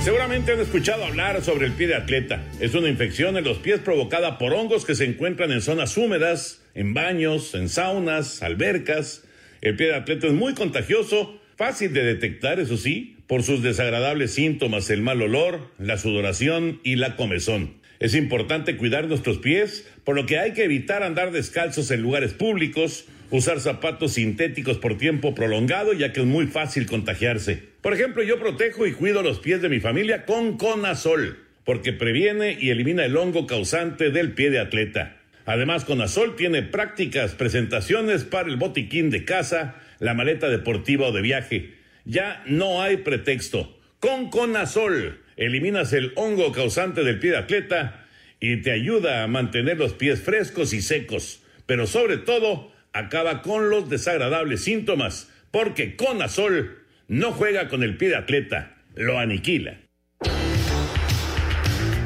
Seguramente 0.09 0.53
han 0.53 0.59
escuchado 0.59 1.05
hablar 1.05 1.39
sobre 1.43 1.67
el 1.67 1.73
pie 1.73 1.85
de 1.85 1.93
atleta. 1.93 2.43
Es 2.59 2.73
una 2.73 2.89
infección 2.89 3.37
en 3.37 3.43
los 3.43 3.59
pies 3.59 3.79
provocada 3.79 4.39
por 4.39 4.53
hongos 4.53 4.83
que 4.83 4.95
se 4.95 5.05
encuentran 5.05 5.51
en 5.51 5.61
zonas 5.61 5.95
húmedas, 5.97 6.63
en 6.73 6.95
baños, 6.95 7.53
en 7.53 7.69
saunas, 7.69 8.41
albercas. 8.41 9.23
El 9.61 9.75
pie 9.75 9.85
de 9.89 9.93
atleta 9.93 10.25
es 10.25 10.33
muy 10.33 10.55
contagioso, 10.55 11.39
fácil 11.57 11.93
de 11.93 12.01
detectar, 12.01 12.59
eso 12.59 12.75
sí, 12.75 13.17
por 13.27 13.43
sus 13.43 13.61
desagradables 13.61 14.33
síntomas, 14.33 14.89
el 14.89 15.03
mal 15.03 15.21
olor, 15.21 15.69
la 15.77 15.99
sudoración 15.99 16.81
y 16.83 16.95
la 16.95 17.15
comezón. 17.15 17.75
Es 17.99 18.15
importante 18.15 18.77
cuidar 18.77 19.07
nuestros 19.07 19.37
pies, 19.37 19.87
por 20.05 20.15
lo 20.15 20.25
que 20.25 20.39
hay 20.39 20.53
que 20.53 20.63
evitar 20.63 21.03
andar 21.03 21.31
descalzos 21.31 21.91
en 21.91 22.01
lugares 22.01 22.33
públicos, 22.33 23.05
usar 23.29 23.59
zapatos 23.59 24.13
sintéticos 24.13 24.79
por 24.79 24.97
tiempo 24.97 25.35
prolongado, 25.35 25.93
ya 25.93 26.13
que 26.13 26.21
es 26.21 26.25
muy 26.25 26.47
fácil 26.47 26.87
contagiarse. 26.87 27.68
Por 27.81 27.93
ejemplo, 27.93 28.23
yo 28.23 28.39
protejo 28.39 28.85
y 28.85 28.91
cuido 28.91 29.21
los 29.21 29.39
pies 29.39 29.61
de 29.61 29.69
mi 29.69 29.79
familia 29.79 30.25
con 30.25 30.57
Conazol, 30.57 31.39
porque 31.63 31.93
previene 31.93 32.57
y 32.59 32.71
elimina 32.71 33.05
el 33.05 33.15
hongo 33.15 33.47
causante 33.47 34.11
del 34.11 34.33
pie 34.33 34.49
de 34.49 34.59
atleta. 34.59 35.17
Además, 35.45 35.85
Conazol 35.85 36.35
tiene 36.35 36.61
prácticas 36.61 37.35
presentaciones 37.35 38.25
para 38.25 38.49
el 38.49 38.57
botiquín 38.57 39.09
de 39.09 39.23
casa, 39.23 39.75
la 39.99 40.13
maleta 40.13 40.49
deportiva 40.49 41.07
o 41.07 41.11
de 41.13 41.21
viaje. 41.21 41.75
Ya 42.03 42.43
no 42.45 42.81
hay 42.81 42.97
pretexto. 42.97 43.79
Con 44.01 44.29
Conazol 44.29 45.21
eliminas 45.37 45.93
el 45.93 46.11
hongo 46.15 46.51
causante 46.51 47.03
del 47.05 47.19
pie 47.19 47.31
de 47.31 47.37
atleta 47.37 48.05
y 48.41 48.57
te 48.57 48.71
ayuda 48.71 49.23
a 49.23 49.27
mantener 49.27 49.77
los 49.77 49.93
pies 49.93 50.21
frescos 50.21 50.73
y 50.73 50.81
secos, 50.81 51.43
pero 51.65 51.87
sobre 51.87 52.17
todo 52.17 52.73
acaba 52.91 53.41
con 53.41 53.69
los 53.69 53.89
desagradables 53.89 54.63
síntomas, 54.63 55.31
porque 55.51 55.95
Conazol 55.95 56.79
no 57.09 57.33
juega 57.33 57.67
con 57.67 57.83
el 57.83 57.97
pie 57.97 58.09
de 58.09 58.15
atleta, 58.15 58.77
lo 58.95 59.19
aniquila. 59.19 59.77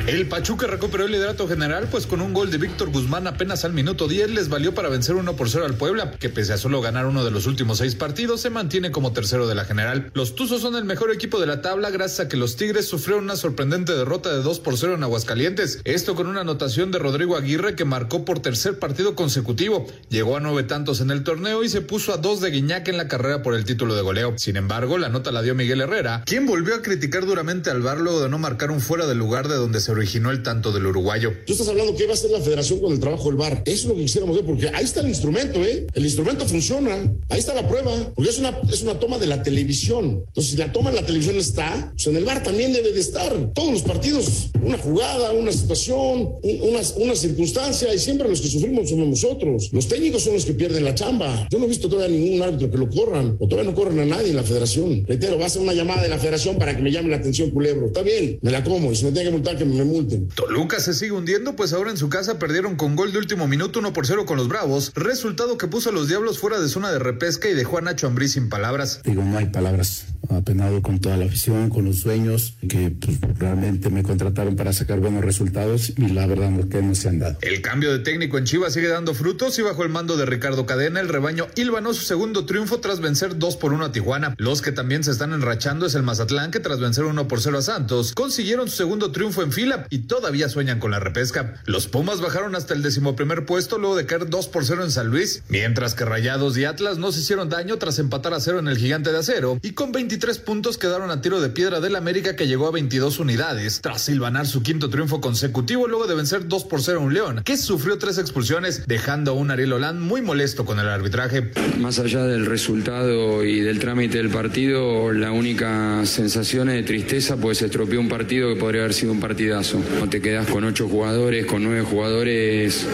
El 0.06 0.28
Pachuca 0.28 0.68
recuperó 0.68 1.06
el 1.06 1.13
liderato 1.13 1.48
general, 1.48 1.88
pues 1.89 2.08
con 2.08 2.20
un 2.20 2.34
gol 2.34 2.52
de 2.52 2.58
Víctor 2.58 2.92
Guzmán 2.92 3.26
apenas 3.26 3.63
al 3.63 3.72
minuto 3.72 4.10
10 4.10 4.32
les 4.32 4.50
valió 4.50 4.74
para 4.74 4.89
vencer 4.89 5.16
1 5.16 5.38
por 5.38 5.50
0 5.50 5.63
al 5.63 5.76
Puebla, 5.76 6.12
que 6.20 6.28
pese 6.28 6.52
a 6.52 6.58
solo 6.58 6.82
ganar 6.82 7.06
uno 7.06 7.24
de 7.24 7.32
los 7.32 7.48
últimos 7.48 7.78
seis 7.78 7.96
partidos, 7.96 8.42
se 8.42 8.50
mantiene 8.50 8.92
como 8.92 9.13
tercero 9.13 9.48
de 9.48 9.56
la 9.56 9.63
general. 9.63 10.12
Los 10.13 10.36
Tuzos 10.36 10.60
son 10.62 10.76
el 10.76 10.84
mejor 10.84 11.13
equipo 11.13 11.39
de 11.39 11.48
la 11.48 11.62
tabla 11.62 11.89
gracias 11.89 12.20
a 12.20 12.28
que 12.28 12.36
los 12.36 12.58
Tigres 12.58 12.86
sufrieron 12.86 13.24
una 13.24 13.38
sorprendente 13.38 13.96
derrota 13.96 14.30
de 14.30 14.44
2 14.44 14.60
por 14.60 14.78
0 14.78 14.96
en 14.96 15.04
Aguascalientes. 15.04 15.80
Esto 15.86 16.16
con 16.16 16.28
una 16.28 16.42
anotación 16.42 16.92
de 16.92 17.00
Rodrigo 17.00 17.38
Aguirre 17.38 17.78
que 17.78 17.86
marcó 17.86 18.26
por 18.26 18.39
tercer 18.39 18.80
partido 18.80 19.16
consecutivo. 19.16 19.88
Llegó 20.10 20.36
a 20.36 20.42
nueve 20.42 20.63
tantos 20.63 21.00
en 21.00 21.12
el 21.12 21.24
torneo 21.24 21.63
y 21.63 21.70
se 21.70 21.80
puso 21.80 22.13
a 22.13 22.18
dos 22.18 22.42
de 22.42 22.52
Guiñac 22.52 22.89
en 22.89 22.98
la 22.98 23.08
carrera 23.08 23.42
por 23.42 23.56
el 23.56 23.63
título 23.63 23.96
de 23.96 24.02
goleo. 24.02 24.34
Sin 24.36 24.58
embargo, 24.58 24.98
la 24.98 25.08
nota 25.08 25.32
la 25.32 25.42
dio 25.42 25.56
Miguel 25.56 25.80
Herrera, 25.80 26.24
quien 26.26 26.46
volvió 26.46 26.76
a 26.76 26.82
criticar 26.82 27.26
duramente 27.26 27.70
al 27.70 27.82
VAR 27.82 28.02
luego 28.02 28.22
de 28.22 28.28
no 28.28 28.38
marcar 28.38 28.70
un 28.70 28.82
fuera 28.82 29.08
del 29.08 29.18
lugar 29.18 29.48
de 29.48 29.56
donde 29.56 29.80
se 29.80 29.92
originó 29.93 30.32
el 30.32 30.43
tanto 30.43 30.71
del 30.71 30.86
uruguayo. 30.86 31.34
Tú 31.45 31.53
estás 31.53 31.67
hablando 31.67 31.95
que 31.95 32.06
va 32.06 32.12
a 32.12 32.13
hacer 32.13 32.32
la 32.32 32.41
federación 32.41 32.79
con 32.79 32.91
el 32.91 32.99
trabajo 32.99 33.29
del 33.29 33.38
VAR. 33.38 33.63
Eso 33.65 33.84
es 33.84 33.86
lo 33.86 33.95
que 33.95 34.01
quisiéramos 34.01 34.36
ver, 34.36 34.45
porque 34.45 34.69
ahí 34.69 34.84
está 34.84 35.01
el 35.01 35.10
instrumento, 35.10 35.63
¿eh? 35.63 35.88
El 35.93 36.03
instrumento 36.03 36.45
funciona. 36.45 37.12
Ahí 37.29 37.39
está 37.39 37.53
la 37.53 37.67
prueba, 37.67 37.91
porque 38.15 38.29
es 38.29 38.39
una, 38.39 38.60
es 38.71 38.82
una 38.82 38.99
toma 38.99 39.17
de 39.17 39.27
la 39.27 39.43
televisión. 39.43 40.23
Entonces, 40.27 40.51
si 40.51 40.58
la 40.58 40.71
toma 40.71 40.89
en 40.89 40.97
la 40.97 41.06
televisión 41.06 41.38
está, 41.38 41.91
pues 41.93 42.08
en 42.08 42.17
el 42.17 42.25
VAR 42.25 42.43
también 42.43 42.73
debe 42.73 42.91
de 42.91 42.99
estar. 42.99 43.34
Todos 43.53 43.71
los 43.71 43.82
partidos, 43.82 44.49
una 44.62 44.77
jugada, 44.77 45.32
una 45.32 45.51
situación, 45.51 46.34
una, 46.43 46.79
una 46.97 47.15
circunstancia, 47.15 47.93
y 47.93 47.99
siempre 47.99 48.27
los 48.27 48.41
que 48.41 48.47
sufrimos 48.47 48.89
somos 48.89 49.08
nosotros. 49.08 49.69
Los 49.71 49.88
técnicos 49.88 50.23
son 50.23 50.34
los 50.34 50.45
que 50.45 50.53
pierden 50.53 50.84
la 50.84 50.95
chamba. 50.95 51.47
Yo 51.49 51.60
no 51.60 51.65
he 51.65 51.69
visto 51.69 51.89
todavía 51.89 52.17
ningún 52.17 52.41
árbitro 52.41 52.71
que 52.71 52.77
lo 52.77 52.89
corran, 52.89 53.38
o 53.39 53.47
todavía 53.47 53.71
no 53.71 53.75
corren 53.75 53.99
a 53.99 54.06
nadie 54.06 54.29
en 54.29 54.36
la 54.36 54.43
federación. 54.43 55.06
Reitero, 55.08 55.38
va 55.38 55.45
a 55.45 55.49
ser 55.49 55.62
una 55.62 55.73
llamada 55.73 56.01
de 56.01 56.10
la 56.10 56.17
federación 56.17 56.58
para 56.58 56.75
que 56.75 56.82
me 56.82 56.91
llame 56.91 57.10
la 57.10 57.17
atención, 57.17 57.51
culebro. 57.51 57.88
Está 57.88 58.01
bien, 58.01 58.39
me 58.41 58.51
la 58.51 58.63
como, 58.63 58.91
y 58.91 58.95
si 58.95 59.06
me 59.06 59.12
tiene 59.12 59.29
que 59.29 59.36
multar, 59.36 59.58
que 59.58 59.65
me 59.65 59.83
me 59.84 59.91
multen. 59.91 60.28
Toluca 60.30 60.80
se 60.80 60.93
sigue 60.93 61.12
hundiendo, 61.12 61.56
pues 61.56 61.74
ahora 61.74 61.91
en 61.91 61.98
su 61.98 62.10
casa 62.10 62.39
perdieron 62.39 62.76
con 62.76 62.96
gol 62.96 63.12
de 63.12 63.19
último 63.19 63.48
minuto 63.48 63.80
1 63.80 63.93
por 63.93 64.08
0 64.08 64.26
con 64.26 64.38
los 64.38 64.48
Bravos, 64.48 64.91
resultado 64.96 65.58
que 65.58 65.67
puso 65.67 65.89
a 65.89 65.93
los 65.93 66.08
Diablos 66.08 66.39
fuera 66.39 66.60
de 66.60 66.69
zona 66.69 66.91
de 66.91 67.00
repesca 67.00 67.50
y 67.50 67.54
dejó 67.54 67.78
a 67.78 67.82
Nacho 67.82 68.08
Ambrí 68.08 68.28
sin 68.28 68.50
palabras. 68.50 69.02
Digo, 69.04 69.24
no 69.24 69.38
hay 69.38 69.48
palabras. 69.48 70.06
Apenado 70.30 70.82
con 70.82 71.00
toda 71.00 71.18
la 71.18 71.26
afición, 71.26 71.70
con 71.70 71.86
los 71.86 72.00
sueños, 72.00 72.56
que 72.68 72.92
pues, 72.92 73.20
realmente 73.38 73.90
me 73.90 74.04
contrataron 74.04 74.56
para 74.56 74.74
sacar 74.74 75.00
buenos 75.00 75.24
resultados 75.24 75.94
y 75.98 76.08
la 76.08 76.26
verdad 76.26 76.50
no, 76.50 76.68
que 76.70 76.82
no 76.82 76.96
se 76.96 77.10
han 77.10 77.20
dado. 77.20 77.38
El 77.42 77.62
cambio 77.62 77.92
de 77.92 78.00
técnico 78.00 78.38
en 78.38 78.46
Chivas 78.46 78.74
sigue 78.74 78.88
dando 78.88 79.14
frutos 79.14 79.58
y 79.60 79.62
bajo 79.62 79.84
el 79.84 79.90
mando 79.90 80.18
de 80.18 80.26
Ricardo 80.26 80.66
Cadena, 80.66 81.00
el 81.00 81.10
rebaño 81.10 81.48
hilvanó 81.56 81.94
su 81.94 82.04
segundo 82.04 82.46
triunfo 82.46 82.80
tras 82.80 83.00
vencer 83.00 83.38
2 83.38 83.58
por 83.58 83.74
1 83.74 83.86
a 83.86 83.92
Tijuana. 83.92 84.36
Los 84.38 84.62
que 84.62 84.72
también 84.72 85.04
se 85.04 85.12
están 85.12 85.34
enrachando 85.34 85.86
es 85.86 85.96
el 85.96 86.04
Mazatlán, 86.04 86.52
que 86.52 86.60
tras 86.60 86.80
vencer 86.80 87.06
1 87.06 87.28
por 87.28 87.42
0 87.42 87.58
a 87.58 87.62
Santos, 87.62 88.14
consiguieron 88.14 88.70
su 88.70 88.78
segundo 88.78 89.12
triunfo 89.12 89.44
en 89.44 89.52
fila 89.52 89.88
y 89.90 90.00
todavía 90.00 90.50
sueñan 90.50 90.80
con 90.80 90.92
la 90.92 91.00
repesca. 91.00 91.56
Los 91.66 91.88
Pumas 91.88 92.22
bajaron 92.22 92.56
hasta 92.56 92.74
el 92.74 92.82
decimoprimer 92.82 93.46
puesto 93.46 93.78
luego 93.78 93.96
de 93.96 94.06
caer 94.06 94.30
2 94.30 94.48
por 94.48 94.66
0 94.66 94.84
en 94.84 94.92
San 94.92 95.08
Luis, 95.08 95.44
mientras 95.50 95.96
que 95.96 96.06
Rayados 96.06 96.58
y 96.58 96.66
Atlas 96.66 96.98
no 96.98 97.12
se 97.12 97.20
hicieron 97.20 97.50
daño 97.50 97.78
tras 97.78 98.00
empatar 98.00 98.34
a 98.34 98.40
cero 98.40 98.60
en 98.60 98.68
el 98.68 98.78
Gigante 98.78 99.12
de 99.12 99.18
Acero 99.18 99.60
y 99.62 99.72
con 99.72 99.92
23 100.13 100.38
puntos 100.38 100.78
quedaron 100.78 101.10
a 101.10 101.21
tiro 101.21 101.41
de 101.41 101.49
piedra 101.49 101.80
del 101.80 101.95
América 101.95 102.36
que 102.36 102.45
llegó 102.45 102.67
a 102.67 102.71
22 102.71 103.17
unidades 103.17 103.82
tras 103.82 104.04
silvanar 104.04 104.45
su 104.45 104.62
quinto 104.62 104.88
triunfo 104.91 105.21
consecutivo 105.21 105.88
luego 105.88 106.06
de 106.06 106.13
vencer 106.13 106.47
2 106.47 106.65
por 106.65 106.84
0 106.84 106.99
a 106.99 107.02
un 107.02 107.15
León, 107.15 107.41
que 107.43 107.58
sufrió 107.58 107.97
tres 107.97 108.19
expulsiones, 108.19 108.86
dejando 108.86 109.32
a 109.32 109.34
un 109.34 109.49
Ariel 109.49 109.73
Holand 109.73 109.99
muy 109.99 110.21
molesto 110.21 110.65
con 110.65 110.80
el 110.80 110.88
arbitraje. 110.88 111.49
Más 111.80 111.97
allá 111.97 112.26
del 112.26 112.45
resultado 112.45 113.43
y 113.43 113.62
del 113.62 113.80
trámite 113.80 114.19
del 114.19 114.30
partido, 114.30 115.12
la 115.13 115.32
única 115.32 116.06
sensación 116.06 116.69
es 116.69 116.76
de 116.76 116.84
tristeza, 116.84 117.36
pues 117.38 117.58
se 117.58 117.65
estropeó 117.65 117.99
un 117.99 118.08
partido 118.08 118.54
que 118.54 118.60
podría 118.60 118.82
haber 118.82 118.93
sido 118.93 119.13
un 119.13 119.19
partidazo. 119.19 119.82
No 119.99 120.08
te 120.10 120.21
quedas 120.21 120.45
con 120.45 120.63
ocho 120.63 120.88
jugadores, 120.88 121.47
con 121.47 121.63
nueve 121.63 121.82
jugadores, 121.82 122.86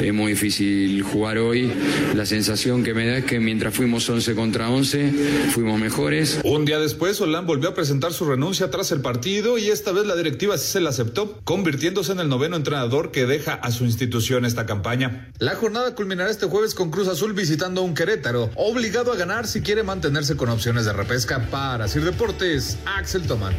es 0.00 0.14
muy 0.14 0.34
difícil 0.34 1.02
jugar 1.02 1.38
hoy. 1.38 1.72
La 2.14 2.24
sensación 2.24 2.84
que 2.84 2.94
me 2.94 3.08
da 3.08 3.16
es 3.16 3.24
que 3.24 3.40
mientras 3.40 3.74
fuimos 3.74 4.08
11 4.08 4.36
contra 4.36 4.70
11, 4.70 5.12
fuimos 5.50 5.80
mejores. 5.80 6.38
Un 6.44 6.67
día 6.68 6.78
después, 6.78 7.18
Holand 7.18 7.46
volvió 7.46 7.70
a 7.70 7.74
presentar 7.74 8.12
su 8.12 8.26
renuncia 8.26 8.70
tras 8.70 8.92
el 8.92 9.00
partido 9.00 9.56
y 9.56 9.70
esta 9.70 9.90
vez 9.90 10.04
la 10.04 10.14
directiva 10.14 10.58
sí 10.58 10.70
se 10.70 10.80
la 10.82 10.90
aceptó, 10.90 11.40
convirtiéndose 11.42 12.12
en 12.12 12.20
el 12.20 12.28
noveno 12.28 12.56
entrenador 12.56 13.10
que 13.10 13.24
deja 13.24 13.54
a 13.54 13.70
su 13.70 13.86
institución 13.86 14.44
esta 14.44 14.66
campaña. 14.66 15.32
La 15.38 15.54
jornada 15.54 15.94
culminará 15.94 16.30
este 16.30 16.44
jueves 16.44 16.74
con 16.74 16.90
Cruz 16.90 17.08
Azul 17.08 17.32
visitando 17.32 17.80
a 17.80 17.84
un 17.84 17.94
Querétaro, 17.94 18.50
obligado 18.54 19.12
a 19.12 19.16
ganar 19.16 19.46
si 19.46 19.62
quiere 19.62 19.82
mantenerse 19.82 20.36
con 20.36 20.50
opciones 20.50 20.84
de 20.84 20.92
repesca. 20.92 21.48
Para 21.50 21.88
Sir 21.88 22.04
Deportes, 22.04 22.76
Axel 22.84 23.26
Tomán. 23.26 23.54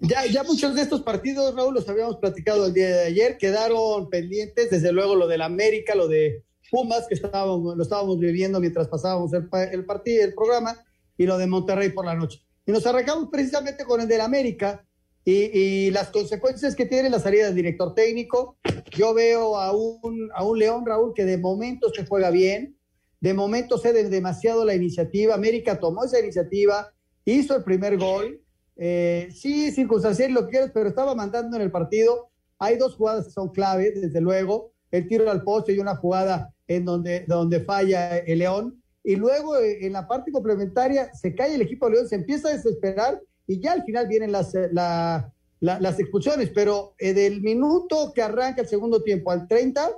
Ya, 0.00 0.26
ya 0.26 0.42
muchos 0.42 0.74
de 0.74 0.82
estos 0.82 1.00
partidos, 1.00 1.54
Raúl, 1.54 1.72
los 1.72 1.88
habíamos 1.88 2.16
platicado 2.16 2.66
el 2.66 2.74
día 2.74 2.88
de 2.88 3.06
ayer, 3.06 3.38
quedaron 3.38 4.10
pendientes, 4.10 4.68
desde 4.68 4.92
luego 4.92 5.16
lo 5.16 5.26
del 5.26 5.40
América, 5.40 5.94
lo 5.94 6.06
de 6.06 6.44
Pumas, 6.70 7.06
que 7.08 7.14
estábamos, 7.14 7.76
lo 7.76 7.82
estábamos 7.82 8.18
viviendo 8.18 8.60
mientras 8.60 8.88
pasábamos 8.88 9.32
el, 9.32 9.48
el 9.72 9.84
partido, 9.84 10.24
el 10.24 10.34
programa, 10.34 10.76
y 11.16 11.26
lo 11.26 11.36
de 11.38 11.46
Monterrey 11.46 11.90
por 11.90 12.06
la 12.06 12.14
noche. 12.14 12.40
Y 12.66 12.72
nos 12.72 12.86
arrancamos 12.86 13.28
precisamente 13.30 13.84
con 13.84 14.00
el 14.00 14.08
del 14.08 14.20
América 14.20 14.84
y, 15.24 15.58
y, 15.58 15.90
las 15.90 16.10
consecuencias 16.10 16.74
que 16.74 16.86
tiene 16.86 17.10
la 17.10 17.18
salida 17.18 17.46
del 17.46 17.54
director 17.54 17.94
técnico. 17.94 18.56
Yo 18.90 19.12
veo 19.14 19.56
a 19.56 19.72
un, 19.76 20.30
a 20.34 20.44
un 20.44 20.58
León, 20.58 20.86
Raúl, 20.86 21.12
que 21.14 21.24
de 21.24 21.38
momento 21.38 21.90
se 21.94 22.06
juega 22.06 22.30
bien, 22.30 22.78
de 23.20 23.34
momento 23.34 23.78
cede 23.78 24.08
demasiado 24.08 24.64
la 24.64 24.74
iniciativa. 24.74 25.34
América 25.34 25.80
tomó 25.80 26.04
esa 26.04 26.20
iniciativa, 26.20 26.92
hizo 27.24 27.56
el 27.56 27.64
primer 27.64 27.98
gol. 27.98 28.40
Eh, 28.76 29.28
sí, 29.34 29.72
circunstancial 29.72 30.32
lo 30.32 30.44
que 30.44 30.50
quieras, 30.50 30.70
pero 30.72 30.88
estaba 30.88 31.14
mandando 31.14 31.56
en 31.56 31.62
el 31.62 31.70
partido. 31.70 32.30
Hay 32.58 32.76
dos 32.76 32.94
jugadas 32.94 33.26
que 33.26 33.32
son 33.32 33.50
claves, 33.50 34.00
desde 34.00 34.20
luego. 34.20 34.72
El 34.90 35.08
tiro 35.08 35.30
al 35.30 35.42
poste 35.42 35.72
y 35.72 35.78
una 35.78 35.96
jugada 35.96 36.52
en 36.66 36.84
donde, 36.84 37.24
donde 37.26 37.60
falla 37.60 38.18
el 38.18 38.40
León 38.40 38.82
y 39.02 39.16
luego 39.16 39.56
eh, 39.56 39.86
en 39.86 39.94
la 39.94 40.06
parte 40.06 40.30
complementaria 40.30 41.10
se 41.14 41.34
cae 41.34 41.54
el 41.54 41.62
equipo 41.62 41.86
de 41.86 41.94
León, 41.94 42.08
se 42.08 42.16
empieza 42.16 42.48
a 42.48 42.52
desesperar 42.52 43.20
y 43.46 43.58
ya 43.60 43.72
al 43.72 43.82
final 43.84 44.06
vienen 44.06 44.30
las, 44.30 44.54
eh, 44.54 44.68
la, 44.72 45.32
la, 45.60 45.80
las 45.80 45.98
expulsiones, 45.98 46.50
pero 46.54 46.94
eh, 46.98 47.14
del 47.14 47.40
minuto 47.40 48.12
que 48.14 48.22
arranca 48.22 48.60
el 48.60 48.68
segundo 48.68 49.02
tiempo 49.02 49.30
al 49.30 49.48
30, 49.48 49.90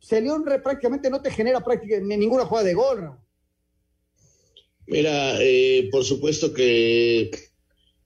se 0.00 0.20
León 0.20 0.44
prácticamente 0.44 1.08
no 1.08 1.22
te 1.22 1.30
genera 1.30 1.62
prácticamente 1.62 2.16
ninguna 2.16 2.44
jugada 2.44 2.66
de 2.66 2.74
gol. 2.74 3.12
Mira, 4.86 5.40
eh, 5.40 5.88
por 5.92 6.04
supuesto 6.04 6.52
que 6.52 7.30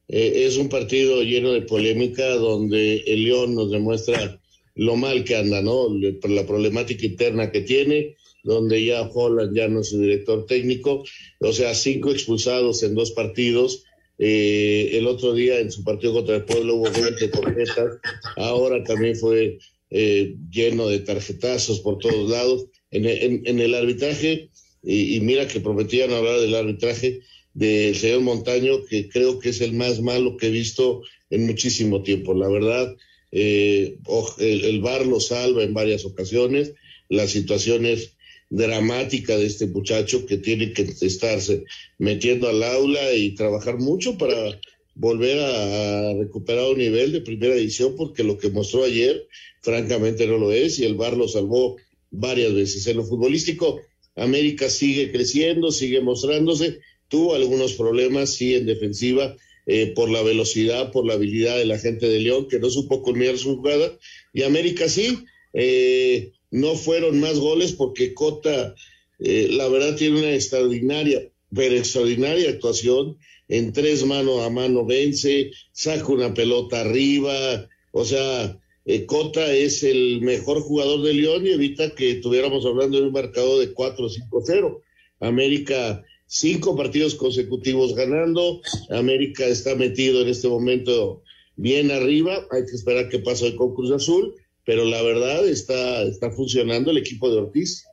es 0.06 0.58
un 0.58 0.68
partido 0.68 1.22
lleno 1.22 1.52
de 1.52 1.62
polémica 1.62 2.28
donde 2.34 2.96
el 3.06 3.24
León 3.24 3.54
nos 3.54 3.70
demuestra 3.70 4.38
lo 4.74 4.96
mal 4.96 5.24
que 5.24 5.36
anda, 5.36 5.62
¿no? 5.62 5.88
La 6.28 6.46
problemática 6.46 7.06
interna 7.06 7.50
que 7.50 7.60
tiene 7.60 8.16
donde 8.44 8.84
ya 8.84 9.02
Holland 9.02 9.56
ya 9.56 9.66
no 9.68 9.80
es 9.80 9.88
su 9.88 10.00
director 10.00 10.46
técnico, 10.46 11.02
o 11.40 11.52
sea, 11.52 11.74
cinco 11.74 12.12
expulsados 12.12 12.82
en 12.82 12.94
dos 12.94 13.10
partidos. 13.10 13.84
Eh, 14.18 14.90
el 14.92 15.08
otro 15.08 15.32
día 15.32 15.58
en 15.58 15.72
su 15.72 15.82
partido 15.82 16.12
contra 16.12 16.36
el 16.36 16.44
pueblo 16.44 16.76
hubo 16.76 16.90
20 16.90 17.28
tarjetas, 17.28 17.98
ahora 18.36 18.84
también 18.84 19.16
fue 19.16 19.58
eh, 19.90 20.36
lleno 20.50 20.86
de 20.88 21.00
tarjetazos 21.00 21.80
por 21.80 21.98
todos 21.98 22.30
lados. 22.30 22.66
En, 22.90 23.06
en, 23.06 23.42
en 23.44 23.58
el 23.58 23.74
arbitraje, 23.74 24.50
y, 24.80 25.16
y, 25.16 25.20
mira 25.20 25.48
que 25.48 25.58
prometían 25.58 26.12
hablar 26.12 26.38
del 26.38 26.54
arbitraje 26.54 27.22
del 27.54 27.96
señor 27.96 28.20
Montaño, 28.20 28.84
que 28.84 29.08
creo 29.08 29.40
que 29.40 29.48
es 29.48 29.60
el 29.60 29.72
más 29.72 30.00
malo 30.00 30.36
que 30.36 30.46
he 30.46 30.50
visto 30.50 31.02
en 31.30 31.46
muchísimo 31.46 32.04
tiempo. 32.04 32.34
La 32.34 32.48
verdad, 32.48 32.94
eh, 33.36 33.98
el, 34.38 34.64
el 34.64 35.08
lo 35.08 35.18
salva 35.18 35.64
en 35.64 35.74
varias 35.74 36.04
ocasiones, 36.04 36.72
las 37.08 37.30
situaciones 37.30 38.12
dramática 38.48 39.36
de 39.36 39.46
este 39.46 39.66
muchacho 39.66 40.24
que 40.26 40.38
tiene 40.38 40.72
que 40.72 40.82
estarse 41.00 41.64
metiendo 41.98 42.48
al 42.48 42.62
aula 42.62 43.12
y 43.12 43.34
trabajar 43.34 43.78
mucho 43.78 44.16
para 44.16 44.60
volver 44.94 45.40
a, 45.40 46.14
recuperar 46.14 46.70
un 46.70 46.78
nivel 46.78 47.10
de 47.10 47.22
primera 47.22 47.54
edición 47.54 47.96
porque 47.96 48.22
lo 48.22 48.38
que 48.38 48.50
mostró 48.50 48.84
ayer 48.84 49.26
francamente 49.62 50.28
no 50.28 50.38
lo 50.38 50.52
es 50.52 50.78
y 50.78 50.84
el 50.84 50.94
VAR 50.94 51.16
lo 51.16 51.26
salvó 51.26 51.76
varias 52.12 52.54
veces. 52.54 52.86
En 52.86 52.98
lo 52.98 53.04
futbolístico, 53.04 53.80
América 54.14 54.70
sigue 54.70 55.10
creciendo, 55.10 55.72
sigue 55.72 56.00
mostrándose, 56.00 56.78
tuvo 57.08 57.34
algunos 57.34 57.72
problemas, 57.72 58.34
sí, 58.34 58.54
en 58.54 58.66
defensiva, 58.66 59.36
eh, 59.66 59.92
por 59.94 60.10
la 60.10 60.22
velocidad, 60.22 60.92
por 60.92 61.06
la 61.06 61.14
habilidad 61.14 61.56
de 61.56 61.66
la 61.66 61.78
gente 61.78 62.08
de 62.08 62.20
León, 62.20 62.48
que 62.48 62.58
no 62.58 62.70
supo 62.70 63.02
culminar 63.02 63.38
su 63.38 63.56
jugada, 63.56 63.98
y 64.32 64.42
América 64.42 64.88
sí, 64.88 65.24
eh, 65.54 66.32
no 66.50 66.74
fueron 66.74 67.20
más 67.20 67.38
goles 67.38 67.72
porque 67.72 68.14
Cota, 68.14 68.74
eh, 69.20 69.48
la 69.50 69.68
verdad, 69.68 69.96
tiene 69.96 70.18
una 70.18 70.34
extraordinaria, 70.34 71.30
pero 71.54 71.76
extraordinaria 71.76 72.50
actuación. 72.50 73.18
En 73.48 73.72
tres 73.72 74.04
mano 74.04 74.42
a 74.42 74.50
mano 74.50 74.84
vence, 74.84 75.50
saca 75.72 76.12
una 76.12 76.32
pelota 76.34 76.80
arriba. 76.80 77.68
O 77.92 78.04
sea, 78.04 78.58
eh, 78.84 79.06
Cota 79.06 79.52
es 79.52 79.82
el 79.82 80.20
mejor 80.20 80.60
jugador 80.60 81.02
de 81.02 81.14
León 81.14 81.46
y 81.46 81.50
evita 81.50 81.94
que 81.94 82.12
estuviéramos 82.12 82.64
hablando 82.66 82.98
de 82.98 83.06
un 83.06 83.12
marcador 83.12 83.60
de 83.60 83.74
4-5-0. 83.74 84.80
América, 85.20 86.04
cinco 86.34 86.76
partidos 86.76 87.14
consecutivos 87.14 87.94
ganando. 87.94 88.60
América 88.90 89.46
está 89.46 89.74
metido 89.74 90.22
en 90.22 90.28
este 90.28 90.48
momento 90.48 91.22
bien 91.56 91.90
arriba. 91.90 92.46
Hay 92.50 92.64
que 92.66 92.76
esperar 92.76 93.08
qué 93.08 93.18
pasa 93.18 93.46
con 93.56 93.74
Cruz 93.74 93.92
Azul 93.92 94.34
pero 94.64 94.84
la 94.84 95.02
verdad 95.02 95.46
está, 95.46 96.02
está 96.02 96.30
funcionando 96.30 96.90
el 96.90 96.98
equipo 96.98 97.30
de 97.30 97.38
Ortiz. 97.38 97.84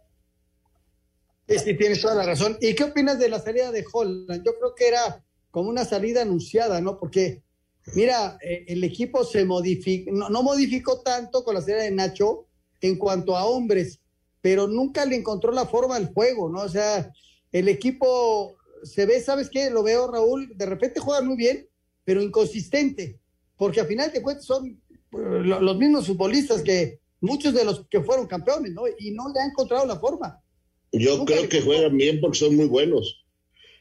Sí, 1.47 1.75
tienes 1.75 2.01
toda 2.01 2.15
la 2.15 2.25
razón. 2.25 2.58
¿Y 2.62 2.73
qué 2.73 2.86
opinas 2.86 3.19
de 3.19 3.27
la 3.27 3.39
salida 3.39 3.71
de 3.71 3.84
Holland? 3.91 4.43
Yo 4.45 4.58
creo 4.58 4.73
que 4.73 4.88
era 4.88 5.23
como 5.49 5.69
una 5.69 5.84
salida 5.84 6.21
anunciada, 6.21 6.80
¿no? 6.80 6.97
Porque, 6.97 7.43
mira, 7.93 8.38
eh, 8.41 8.63
el 8.69 8.84
equipo 8.86 9.25
se 9.25 9.43
modificó, 9.43 10.12
no, 10.13 10.30
no, 10.30 10.43
modificó 10.43 11.01
tanto 11.01 11.43
con 11.43 11.56
la 11.56 11.62
salida 11.62 11.84
de 11.84 11.91
Nacho 11.91 12.47
en 12.80 12.97
cuanto 12.97 13.36
a 13.36 13.45
hombres, 13.45 13.99
pero 14.39 14.65
nunca 14.67 15.06
le 15.06 15.17
encontró 15.17 15.51
la 15.51 15.65
forma 15.65 15.97
al 15.97 16.13
juego, 16.13 16.49
¿no? 16.49 16.62
O 16.62 16.69
sea, 16.69 17.12
el 17.52 17.68
equipo 17.68 18.58
se 18.84 19.06
ve, 19.06 19.20
¿sabes 19.22 19.50
qué? 19.50 19.70
Lo 19.70 19.84
veo, 19.84 20.12
Raúl, 20.12 20.52
de 20.56 20.66
repente 20.66 21.00
juega 21.00 21.22
muy 21.22 21.36
bien, 21.36 21.68
pero 22.04 22.22
inconsistente, 22.22 23.20
porque 23.58 23.82
al 23.82 23.88
final 23.88 24.12
de 24.12 24.22
cuentas 24.22 24.46
son 24.46 24.82
los 25.12 25.78
mismos 25.78 26.08
futbolistas 26.08 26.62
que 26.62 27.00
muchos 27.20 27.54
de 27.54 27.66
los 27.66 27.86
que 27.90 28.02
fueron 28.02 28.28
campeones, 28.28 28.74
¿no? 28.74 28.84
Y 28.98 29.12
no 29.12 29.32
le 29.34 29.40
han 29.40 29.52
encontrado 29.52 29.86
la 29.86 30.00
forma. 30.00 30.42
Yo 30.92 31.18
Nunca 31.18 31.36
creo 31.36 31.50
que 31.50 31.62
juegan 31.62 31.96
bien 31.96 32.20
porque 32.20 32.40
son 32.40 32.56
muy 32.56 32.66
buenos. 32.66 33.24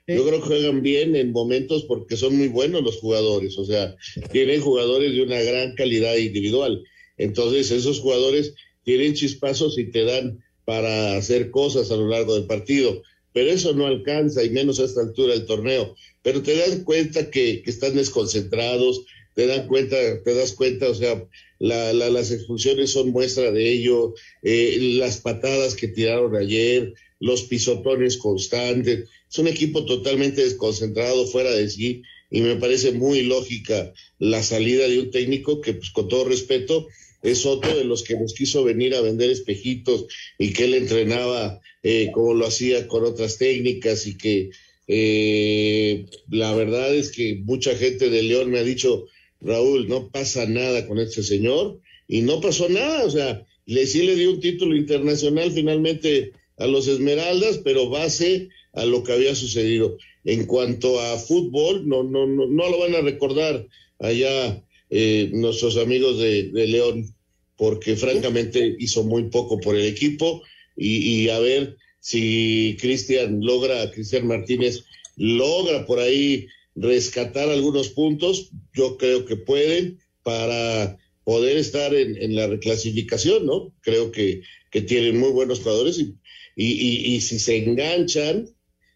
¿Sí? 0.07 0.15
Yo 0.17 0.27
creo 0.27 0.41
que 0.41 0.47
juegan 0.47 0.83
bien 0.83 1.17
en 1.17 1.33
momentos 1.33 1.85
porque 1.85 2.17
son 2.17 2.37
muy 2.37 2.49
buenos 2.49 2.83
los 2.83 2.99
jugadores, 2.99 3.57
o 3.59 3.65
sea, 3.65 3.95
tienen 4.33 4.61
jugadores 4.61 5.13
de 5.13 5.23
una 5.23 5.41
gran 5.41 5.75
calidad 5.75 6.17
individual. 6.17 6.83
Entonces, 7.17 7.71
esos 7.71 8.01
jugadores 8.01 8.55
tienen 8.83 9.15
chispazos 9.15 9.79
y 9.79 9.91
te 9.91 10.05
dan 10.05 10.43
para 10.65 11.17
hacer 11.17 11.51
cosas 11.51 11.91
a 11.91 11.97
lo 11.97 12.09
largo 12.09 12.35
del 12.35 12.47
partido. 12.47 13.03
Pero 13.33 13.51
eso 13.51 13.73
no 13.73 13.87
alcanza, 13.87 14.45
y 14.45 14.51
menos 14.51 14.81
a 14.81 14.85
esta 14.85 15.01
altura 15.01 15.35
del 15.35 15.47
torneo. 15.47 15.95
Pero 16.23 16.43
te 16.43 16.57
das 16.57 16.81
cuenta 16.85 17.31
que, 17.31 17.62
que 17.62 17.71
están 17.71 17.95
desconcentrados, 17.95 19.05
te 19.35 19.47
dan 19.47 19.66
cuenta, 19.66 19.97
te 20.23 20.35
das 20.35 20.53
cuenta, 20.53 20.88
o 20.88 20.95
sea, 20.95 21.25
la, 21.59 21.93
la, 21.93 22.11
las 22.11 22.31
expulsiones 22.31 22.90
son 22.90 23.11
muestra 23.11 23.53
de 23.53 23.73
ello, 23.73 24.14
eh, 24.43 24.77
las 24.99 25.21
patadas 25.21 25.75
que 25.75 25.88
tiraron 25.88 26.35
ayer, 26.37 26.95
los 27.21 27.43
pisotones 27.43 28.16
constantes. 28.16 29.09
Es 29.31 29.38
un 29.38 29.47
equipo 29.47 29.85
totalmente 29.85 30.43
desconcentrado, 30.43 31.27
fuera 31.27 31.53
de 31.53 31.69
sí, 31.71 32.03
y 32.31 32.40
me 32.40 32.57
parece 32.57 32.93
muy 32.93 33.23
lógica 33.23 33.93
la 34.19 34.43
salida 34.43 34.88
de 34.88 35.01
un 35.01 35.11
técnico 35.11 35.61
que, 35.61 35.75
pues, 35.75 35.90
con 35.90 36.09
todo 36.09 36.25
respeto, 36.25 36.87
es 37.23 37.45
otro 37.45 37.77
de 37.77 37.85
los 37.85 38.03
que 38.03 38.16
nos 38.16 38.33
quiso 38.35 38.64
venir 38.64 38.95
a 38.95 39.03
vender 39.03 39.31
espejitos 39.31 40.07
y 40.38 40.53
que 40.53 40.64
él 40.64 40.75
entrenaba 40.75 41.61
eh, 41.83 42.11
como 42.12 42.35
lo 42.35 42.47
hacía 42.47 42.87
con 42.88 43.05
otras 43.05 43.38
técnicas 43.38 44.07
y 44.07 44.16
que 44.16 44.51
eh, 44.87 46.07
la 46.29 46.55
verdad 46.55 46.95
es 46.95 47.11
que 47.11 47.37
mucha 47.45 47.75
gente 47.77 48.11
de 48.11 48.23
León 48.23 48.51
me 48.51 48.59
ha 48.59 48.64
dicho, 48.64 49.07
Raúl, 49.40 49.88
no 49.88 50.11
pasa 50.11 50.47
nada 50.47 50.87
con 50.87 50.99
este 50.99 51.23
señor 51.23 51.81
y 52.09 52.23
no 52.23 52.40
pasó 52.40 52.69
nada, 52.69 53.05
o 53.05 53.11
sea, 53.11 53.47
le 53.66 53.87
sí 53.87 54.03
le 54.03 54.16
dio 54.16 54.33
un 54.33 54.40
título 54.40 54.75
internacional 54.77 55.53
finalmente 55.53 56.33
a 56.57 56.66
los 56.66 56.88
Esmeraldas, 56.88 57.59
pero 57.59 57.88
base 57.88 58.49
a 58.73 58.85
lo 58.85 59.03
que 59.03 59.12
había 59.12 59.35
sucedido. 59.35 59.97
En 60.25 60.47
cuanto 60.47 61.01
a 61.01 61.16
fútbol, 61.19 61.88
no, 61.88 62.03
no, 62.03 62.27
no, 62.27 62.47
no 62.47 62.69
lo 62.69 62.79
van 62.79 62.95
a 62.95 63.01
recordar 63.01 63.66
allá 64.01 64.62
eh, 64.90 65.31
nuestros 65.33 65.77
amigos 65.77 66.19
de, 66.19 66.51
de, 66.51 66.66
León, 66.66 67.14
porque 67.57 67.97
francamente 67.97 68.77
hizo 68.79 69.05
muy 69.05 69.31
poco 69.31 69.61
por 69.61 69.77
el 69.77 69.87
equipo 69.87 70.43
y, 70.81 71.29
a 71.29 71.38
ver 71.38 71.77
si 72.01 72.77
Cristian 72.81 73.40
logra, 73.43 73.90
Cristian 73.90 74.27
Martínez 74.27 74.85
logra 75.16 75.85
por 75.85 75.99
ahí 75.99 76.47
rescatar 76.75 77.51
algunos 77.51 77.90
puntos, 77.90 78.51
yo 78.73 78.97
creo 78.97 79.27
que 79.27 79.37
pueden 79.37 79.99
para 80.23 80.99
poder 81.25 81.59
estar 81.59 81.95
en, 81.95 82.16
en 82.16 82.35
la 82.35 82.47
reclasificación, 82.47 83.45
¿no? 83.45 83.75
Creo 83.83 84.11
que, 84.11 84.43
que 84.71 84.81
tienen 84.81 85.19
muy 85.19 85.31
buenos 85.31 85.61
jugadores 85.61 85.99
y, 85.99 86.14
y, 86.57 86.73
y, 86.73 87.14
y, 87.14 87.21
si 87.21 87.38
se 87.38 87.59
enganchan 87.59 88.49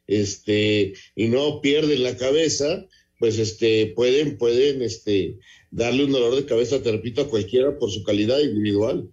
este, 0.06 0.94
y 1.14 1.28
no 1.28 1.60
pierden 1.60 2.02
la 2.02 2.16
cabeza, 2.16 2.86
pues 3.18 3.38
este, 3.38 3.86
pueden, 3.88 4.38
pueden 4.38 4.82
este, 4.82 5.38
darle 5.70 6.04
un 6.04 6.12
dolor 6.12 6.34
de 6.36 6.46
cabeza, 6.46 6.82
te 6.82 6.92
repito, 6.92 7.22
a 7.22 7.28
cualquiera 7.28 7.78
por 7.78 7.90
su 7.90 8.02
calidad 8.02 8.40
individual. 8.40 9.10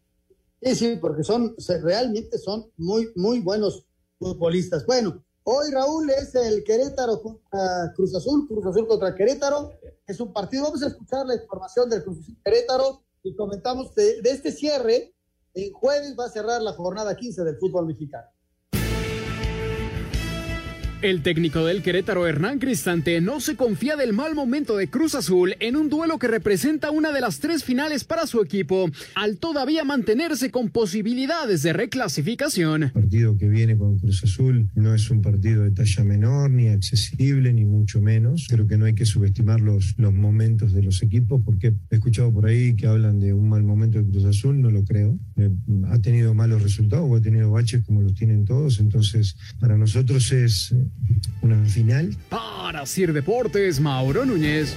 Sí, 0.62 0.76
sí, 0.76 0.96
porque 1.02 1.24
son, 1.24 1.56
realmente 1.82 2.38
son 2.38 2.72
muy, 2.78 3.12
muy 3.16 3.40
buenos 3.40 3.86
futbolistas. 4.20 4.86
Bueno, 4.86 5.24
Hoy, 5.44 5.72
Raúl, 5.72 6.08
es 6.12 6.36
el 6.36 6.64
Querétaro 6.64 7.20
contra 7.20 7.92
Cruz 7.96 8.14
Azul, 8.14 8.48
Cruz 8.48 8.64
Azul 8.64 8.88
contra 8.88 9.16
Querétaro. 9.16 9.72
Es 10.06 10.20
un 10.20 10.32
partido. 10.32 10.66
Vamos 10.66 10.84
a 10.84 10.88
escuchar 10.88 11.26
la 11.26 11.34
información 11.34 11.90
del 11.90 12.04
Cruz 12.04 12.20
Azul 12.20 12.38
Querétaro 12.46 13.02
y 13.24 13.36
comentamos 13.36 13.96
de, 13.96 14.22
de 14.22 14.30
este 14.30 14.52
cierre. 14.52 15.16
En 15.56 15.74
jueves 15.74 16.16
va 16.18 16.26
a 16.26 16.30
cerrar 16.30 16.62
la 16.62 16.74
jornada 16.74 17.16
15 17.16 17.44
del 17.44 17.58
fútbol 17.58 17.88
mexicano. 17.88 18.28
El 21.02 21.24
técnico 21.24 21.66
del 21.66 21.82
Querétaro, 21.82 22.28
Hernán 22.28 22.60
Cristante, 22.60 23.22
no 23.22 23.40
se 23.40 23.56
confía 23.56 23.96
del 23.96 24.14
mal 24.14 24.36
momento 24.36 24.78
de 24.78 24.88
Cruz 24.88 25.16
Azul 25.16 25.56
en 25.60 25.76
un 25.76 25.90
duelo 25.90 26.20
que 26.20 26.28
representa 26.28 26.92
una 26.92 27.12
de 27.12 27.22
las 27.22 27.40
tres 27.40 27.64
finales 27.64 28.04
para 28.04 28.28
su 28.28 28.40
equipo, 28.40 28.88
al 29.16 29.38
todavía 29.38 29.84
mantenerse 29.84 30.52
con 30.52 30.70
posibilidades 30.70 31.64
de 31.64 31.74
reclasificación. 31.74 32.84
El 32.84 32.92
partido 32.92 33.36
que 33.36 33.50
viene 33.50 33.76
con 33.80 33.98
Cruz 33.98 34.24
Azul 34.24 34.70
no 34.76 34.94
es 34.94 35.10
un 35.10 35.24
partido 35.24 35.64
de 35.64 35.72
talla 35.72 36.04
menor, 36.04 36.52
ni 36.52 36.68
accesible, 36.68 37.52
ni 37.52 37.66
mucho 37.66 38.00
menos. 38.00 38.46
Creo 38.48 38.68
que 38.68 38.78
no 38.78 38.86
hay 38.86 38.94
que 38.94 39.06
subestimar 39.06 39.60
los, 39.60 39.96
los 39.98 40.14
momentos 40.14 40.72
de 40.72 40.84
los 40.84 41.02
equipos, 41.02 41.42
porque 41.44 41.74
he 41.90 41.96
escuchado 41.96 42.32
por 42.32 42.46
ahí 42.46 42.76
que 42.76 42.86
hablan 42.86 43.20
de 43.20 43.34
un 43.34 43.50
mal 43.50 43.64
momento 43.64 43.98
de 43.98 44.08
Cruz 44.08 44.26
Azul, 44.26 44.62
no 44.62 44.70
lo 44.70 44.86
creo. 44.86 45.18
Eh, 45.38 45.50
ha 45.88 45.98
tenido 45.98 46.36
malos 46.36 46.62
resultados 46.62 47.08
o 47.10 47.16
ha 47.16 47.22
tenido 47.22 47.50
baches 47.50 47.84
como 47.84 48.04
los 48.04 48.14
tienen 48.14 48.46
todos, 48.46 48.80
entonces 48.80 49.36
para 49.60 49.80
nosotros 49.80 50.32
es 50.32 50.76
una 51.42 51.66
final. 51.66 52.16
Para 52.30 52.86
Sir 52.86 53.14
Deportes, 53.14 53.80
Mauro 53.80 54.26
Núñez. 54.26 54.76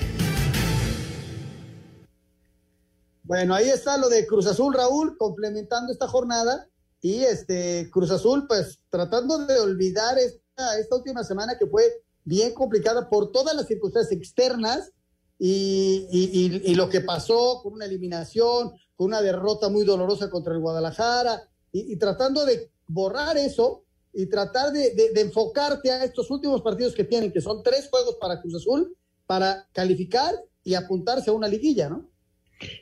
Bueno, 3.22 3.54
ahí 3.54 3.68
está 3.68 3.96
lo 3.96 4.08
de 4.08 4.26
Cruz 4.26 4.46
Azul, 4.46 4.74
Raúl, 4.74 5.16
complementando 5.16 5.92
esta 5.92 6.08
jornada. 6.08 6.68
Y 7.00 7.24
este 7.24 7.90
Cruz 7.90 8.10
Azul, 8.10 8.46
pues 8.46 8.80
tratando 8.88 9.46
de 9.46 9.58
olvidar 9.60 10.18
esta, 10.18 10.78
esta 10.78 10.96
última 10.96 11.22
semana 11.22 11.58
que 11.58 11.66
fue 11.66 11.84
bien 12.24 12.54
complicada 12.54 13.08
por 13.10 13.30
todas 13.30 13.54
las 13.54 13.66
circunstancias 13.66 14.12
externas 14.12 14.90
y, 15.38 16.06
y, 16.10 16.30
y, 16.32 16.72
y, 16.72 16.74
lo 16.74 16.88
que 16.88 17.00
pasó 17.00 17.60
con 17.62 17.74
una 17.74 17.84
eliminación, 17.84 18.72
con 18.96 19.08
una 19.08 19.20
derrota 19.20 19.68
muy 19.68 19.84
dolorosa 19.84 20.30
contra 20.30 20.54
el 20.54 20.60
Guadalajara, 20.60 21.42
y, 21.72 21.96
tratando 21.96 22.46
de 22.46 22.70
borrar 22.86 23.36
eso 23.36 23.83
y 24.14 24.26
tratar 24.26 24.72
de, 24.72 24.92
enfocarte 25.16 25.90
a 25.90 26.04
estos 26.04 26.30
últimos 26.30 26.62
partidos 26.62 26.94
que 26.94 27.04
tienen, 27.04 27.32
que 27.32 27.40
son 27.40 27.62
tres 27.62 27.88
juegos 27.90 28.16
para 28.20 28.40
Cruz 28.40 28.54
Azul, 28.54 28.96
para 29.26 29.66
calificar 29.72 30.34
y 30.62 30.74
apuntarse 30.74 31.30
a 31.30 31.34
una 31.34 31.48
liguilla, 31.48 31.88
¿no? 31.88 32.08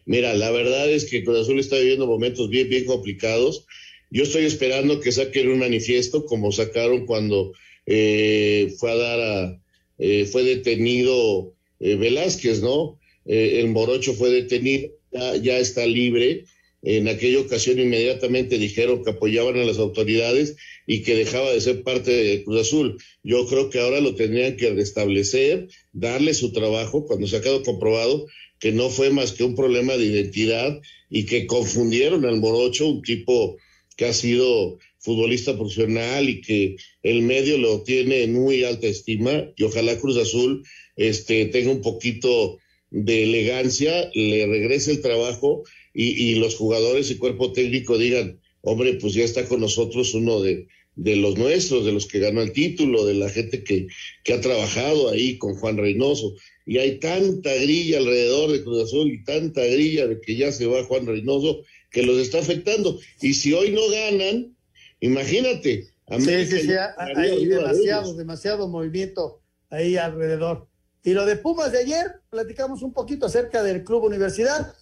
Mira, 0.04 0.34
la 0.34 0.50
verdad 0.50 0.90
es 0.90 1.08
que 1.08 1.24
Cruz 1.24 1.40
Azul 1.40 1.58
está 1.58 1.76
viviendo 1.76 2.06
momentos 2.06 2.48
bien, 2.50 2.68
bien 2.68 2.84
complicados. 2.84 3.66
Yo 4.10 4.24
estoy 4.24 4.44
esperando 4.44 5.00
que 5.00 5.10
saquen 5.10 5.50
un 5.50 5.60
manifiesto, 5.60 6.26
como 6.26 6.52
sacaron 6.52 7.06
cuando 7.06 7.52
eh, 7.86 8.74
fue 8.78 8.90
a 8.92 8.96
dar 8.96 9.60
eh, 9.98 10.26
fue 10.26 10.44
detenido 10.44 11.54
eh, 11.80 11.96
Velázquez, 11.96 12.60
¿no? 12.60 12.98
el 13.24 13.68
Morocho 13.68 14.14
fue 14.14 14.30
detenido, 14.30 14.90
ya 15.12 15.58
está 15.58 15.86
libre. 15.86 16.44
En 16.82 17.06
aquella 17.06 17.38
ocasión 17.38 17.78
inmediatamente 17.78 18.58
dijeron 18.58 19.04
que 19.04 19.10
apoyaban 19.10 19.56
a 19.56 19.64
las 19.64 19.78
autoridades 19.78 20.56
y 20.86 21.02
que 21.02 21.14
dejaba 21.14 21.52
de 21.52 21.60
ser 21.60 21.84
parte 21.84 22.10
de 22.10 22.42
Cruz 22.42 22.60
Azul. 22.62 22.96
Yo 23.22 23.46
creo 23.46 23.70
que 23.70 23.78
ahora 23.78 24.00
lo 24.00 24.16
tendrían 24.16 24.56
que 24.56 24.70
restablecer, 24.70 25.68
darle 25.92 26.34
su 26.34 26.52
trabajo, 26.52 27.06
cuando 27.06 27.28
se 27.28 27.36
ha 27.36 27.40
quedado 27.40 27.62
comprobado 27.62 28.26
que 28.58 28.72
no 28.72 28.90
fue 28.90 29.10
más 29.10 29.32
que 29.32 29.44
un 29.44 29.56
problema 29.56 29.96
de 29.96 30.06
identidad 30.06 30.80
y 31.10 31.26
que 31.26 31.46
confundieron 31.46 32.24
al 32.24 32.38
Morocho, 32.38 32.88
un 32.88 33.02
tipo 33.02 33.56
que 33.96 34.06
ha 34.06 34.12
sido 34.12 34.78
futbolista 34.98 35.56
profesional 35.56 36.28
y 36.28 36.40
que 36.40 36.76
el 37.02 37.22
medio 37.22 37.58
lo 37.58 37.82
tiene 37.82 38.22
en 38.22 38.32
muy 38.32 38.62
alta 38.64 38.86
estima 38.86 39.50
y 39.56 39.64
ojalá 39.64 39.98
Cruz 39.98 40.16
Azul 40.16 40.64
este, 40.96 41.46
tenga 41.46 41.72
un 41.72 41.82
poquito 41.82 42.58
de 42.90 43.24
elegancia, 43.24 44.10
le 44.14 44.46
regrese 44.46 44.92
el 44.92 45.02
trabajo 45.02 45.64
y, 45.94 46.30
y 46.30 46.34
los 46.36 46.56
jugadores 46.56 47.10
y 47.10 47.18
cuerpo 47.18 47.52
técnico 47.52 47.98
digan, 47.98 48.40
hombre, 48.62 48.94
pues 48.94 49.14
ya 49.14 49.24
está 49.24 49.46
con 49.46 49.60
nosotros 49.60 50.14
uno 50.14 50.40
de, 50.40 50.68
de 50.96 51.16
los 51.16 51.36
nuestros, 51.38 51.84
de 51.84 51.92
los 51.92 52.06
que 52.06 52.18
ganó 52.18 52.42
el 52.42 52.52
título, 52.52 53.06
de 53.06 53.14
la 53.14 53.28
gente 53.28 53.64
que, 53.64 53.88
que 54.24 54.32
ha 54.34 54.40
trabajado 54.40 55.10
ahí 55.10 55.38
con 55.38 55.54
Juan 55.54 55.76
Reynoso. 55.76 56.34
Y 56.66 56.78
hay 56.78 56.98
tanta 56.98 57.54
grilla 57.54 57.98
alrededor 57.98 58.52
de 58.52 58.62
Cruz 58.62 58.84
Azul 58.84 59.10
y 59.10 59.24
tanta 59.24 59.64
grilla 59.64 60.06
de 60.06 60.20
que 60.20 60.36
ya 60.36 60.52
se 60.52 60.66
va 60.66 60.84
Juan 60.84 61.06
Reynoso 61.06 61.62
que 61.90 62.02
los 62.02 62.18
está 62.18 62.38
afectando. 62.38 62.98
Y 63.20 63.34
si 63.34 63.52
hoy 63.52 63.70
no 63.70 63.88
ganan, 63.88 64.56
imagínate. 65.00 65.88
Sí, 66.18 66.46
sí, 66.46 66.60
sí, 66.60 66.72
hay 66.98 67.46
demasiado, 67.46 68.14
demasiado 68.14 68.68
movimiento 68.68 69.40
ahí 69.70 69.96
alrededor. 69.96 70.68
Y 71.04 71.14
lo 71.14 71.26
de 71.26 71.36
Pumas 71.36 71.72
de 71.72 71.78
ayer, 71.78 72.06
platicamos 72.30 72.82
un 72.82 72.92
poquito 72.92 73.26
acerca 73.26 73.62
del 73.62 73.82
Club 73.82 74.04
Universidad. 74.04 74.74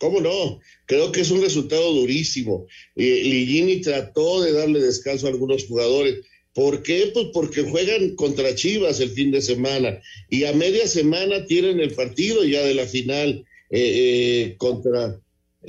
¿Cómo 0.00 0.18
no? 0.18 0.60
Creo 0.86 1.12
que 1.12 1.20
es 1.20 1.30
un 1.30 1.42
resultado 1.42 1.92
durísimo. 1.92 2.66
Eh, 2.96 3.20
Ligini 3.22 3.82
trató 3.82 4.40
de 4.40 4.52
darle 4.52 4.80
descanso 4.80 5.26
a 5.26 5.30
algunos 5.30 5.66
jugadores. 5.66 6.24
¿Por 6.54 6.82
qué? 6.82 7.10
Pues 7.12 7.26
porque 7.34 7.62
juegan 7.62 8.16
contra 8.16 8.54
Chivas 8.54 8.98
el 9.00 9.10
fin 9.10 9.30
de 9.30 9.42
semana 9.42 10.00
y 10.30 10.44
a 10.44 10.54
media 10.54 10.88
semana 10.88 11.44
tienen 11.44 11.80
el 11.80 11.92
partido 11.92 12.42
ya 12.44 12.62
de 12.62 12.74
la 12.74 12.86
final 12.86 13.44
eh, 13.68 14.48
eh, 14.48 14.54
contra, 14.56 15.20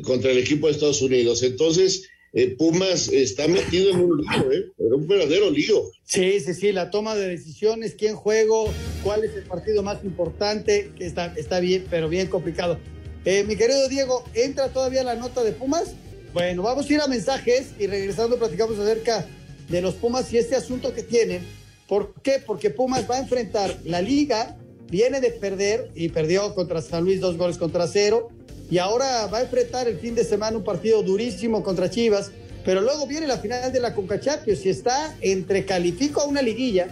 contra 0.01 0.31
el 0.31 0.37
equipo 0.37 0.67
de 0.67 0.73
Estados 0.73 1.01
Unidos. 1.01 1.43
Entonces, 1.43 2.07
eh, 2.31 2.55
Pumas 2.57 3.09
está 3.09 3.49
metido 3.49 3.91
en 3.91 3.99
un 3.99 4.17
lío, 4.17 4.51
¿eh? 4.53 4.71
un 4.77 5.07
verdadero 5.09 5.51
lío. 5.51 5.91
Sí, 6.05 6.39
sí, 6.39 6.53
sí, 6.53 6.71
la 6.71 6.89
toma 6.89 7.15
de 7.15 7.27
decisiones, 7.27 7.95
quién 7.95 8.15
juego, 8.15 8.71
cuál 9.03 9.25
es 9.25 9.35
el 9.35 9.43
partido 9.43 9.83
más 9.83 10.05
importante, 10.05 10.89
está, 10.99 11.33
está 11.35 11.59
bien, 11.59 11.85
pero 11.89 12.07
bien 12.07 12.27
complicado. 12.27 12.79
Eh, 13.23 13.43
mi 13.43 13.55
querido 13.55 13.87
Diego, 13.87 14.23
¿entra 14.33 14.69
todavía 14.69 15.03
la 15.03 15.15
nota 15.15 15.43
de 15.43 15.51
Pumas? 15.51 15.93
Bueno, 16.33 16.63
vamos 16.63 16.89
a 16.89 16.93
ir 16.93 17.01
a 17.01 17.07
mensajes 17.07 17.71
y 17.77 17.85
regresando 17.85 18.37
platicamos 18.37 18.79
acerca 18.79 19.27
de 19.69 19.81
los 19.81 19.93
Pumas 19.93 20.33
y 20.33 20.39
este 20.39 20.55
asunto 20.55 20.91
que 20.93 21.03
tienen. 21.03 21.45
¿Por 21.87 22.15
qué? 22.21 22.41
Porque 22.43 22.71
Pumas 22.71 23.09
va 23.09 23.17
a 23.17 23.19
enfrentar 23.19 23.77
la 23.83 24.01
liga, 24.01 24.57
viene 24.89 25.21
de 25.21 25.31
perder 25.31 25.91
y 25.93 26.09
perdió 26.09 26.55
contra 26.55 26.81
San 26.81 27.03
Luis 27.03 27.19
dos 27.19 27.37
goles 27.37 27.57
contra 27.57 27.87
cero 27.87 28.29
y 28.71 28.79
ahora 28.79 29.27
va 29.27 29.39
a 29.39 29.41
enfrentar 29.41 29.87
el 29.87 29.99
fin 29.99 30.15
de 30.15 30.23
semana 30.23 30.57
un 30.57 30.63
partido 30.63 31.03
durísimo 31.03 31.61
contra 31.61 31.89
Chivas 31.89 32.31
pero 32.63 32.81
luego 32.81 33.07
viene 33.07 33.27
la 33.27 33.37
final 33.37 33.71
de 33.71 33.79
la 33.79 33.93
Conca 33.93 34.19
Champions 34.19 34.65
y 34.65 34.69
está 34.69 35.15
entre 35.21 35.65
califico 35.65 36.21
a 36.21 36.25
una 36.25 36.41
liguilla 36.41 36.87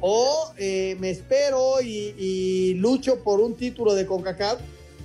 o 0.00 0.52
eh, 0.56 0.96
me 0.98 1.10
espero 1.10 1.80
y, 1.82 2.14
y, 2.16 2.74
lucho 2.74 3.22
por 3.22 3.40
un 3.40 3.54
título 3.54 3.94
de 3.94 4.06
CONCACAF 4.06 4.60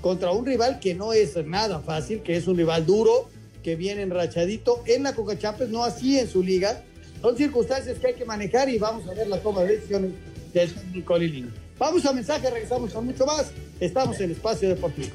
contra 0.06 0.30
un 0.30 0.46
rival 0.46 0.80
que 0.80 0.94
no 0.94 1.14
es 1.14 1.36
nada 1.48 1.80
fácil, 1.80 2.22
que 2.22 2.38
es 2.38 2.46
un 2.46 2.56
rival 2.56 2.86
duro, 2.86 3.28
que 3.64 3.76
viene 3.76 4.04
enrachadito 4.04 4.84
en 4.86 5.02
la 5.02 5.16
Conca 5.16 5.36
Champions, 5.36 5.72
no 5.72 5.84
así 5.84 6.20
en 6.20 6.30
su 6.30 6.44
liga. 6.44 6.84
Son 7.24 7.36
circunstancias 7.36 7.98
que 7.98 8.06
hay 8.10 8.14
que 8.14 8.24
manejar 8.24 8.70
y 8.70 8.78
vamos 8.78 9.08
a 9.10 9.16
ver 9.16 9.28
la 9.28 9.40
toma 9.40 9.64
de 9.64 9.78
decisiones 9.78 10.12
del 10.54 10.72
técnico 10.72 11.18
Lilín. 11.18 11.52
Vamos 11.80 12.06
a 12.06 12.14
mensaje, 12.14 12.48
regresamos 12.52 12.94
con 12.94 13.04
mucho 13.04 13.26
más. 13.26 13.52
Estamos 13.80 14.20
en 14.20 14.30
Espacio 14.30 14.70
Deportivo. 14.70 15.10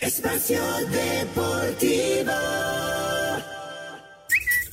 Espacio 0.00 0.62
Deportivo. 0.88 2.32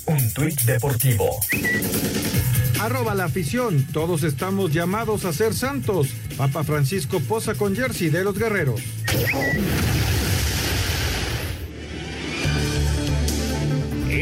Un 0.08 0.34
tuit 0.34 0.62
deportivo. 0.62 2.21
Arroba 2.82 3.14
la 3.14 3.26
afición. 3.26 3.86
Todos 3.94 4.24
estamos 4.24 4.74
llamados 4.74 5.26
a 5.26 5.34
ser 5.34 5.54
santos. 5.54 6.08
Papa 6.36 6.64
Francisco 6.64 7.20
posa 7.20 7.54
con 7.54 7.76
jersey 7.76 8.10
de 8.10 8.24
los 8.24 8.36
guerreros. 8.36 8.82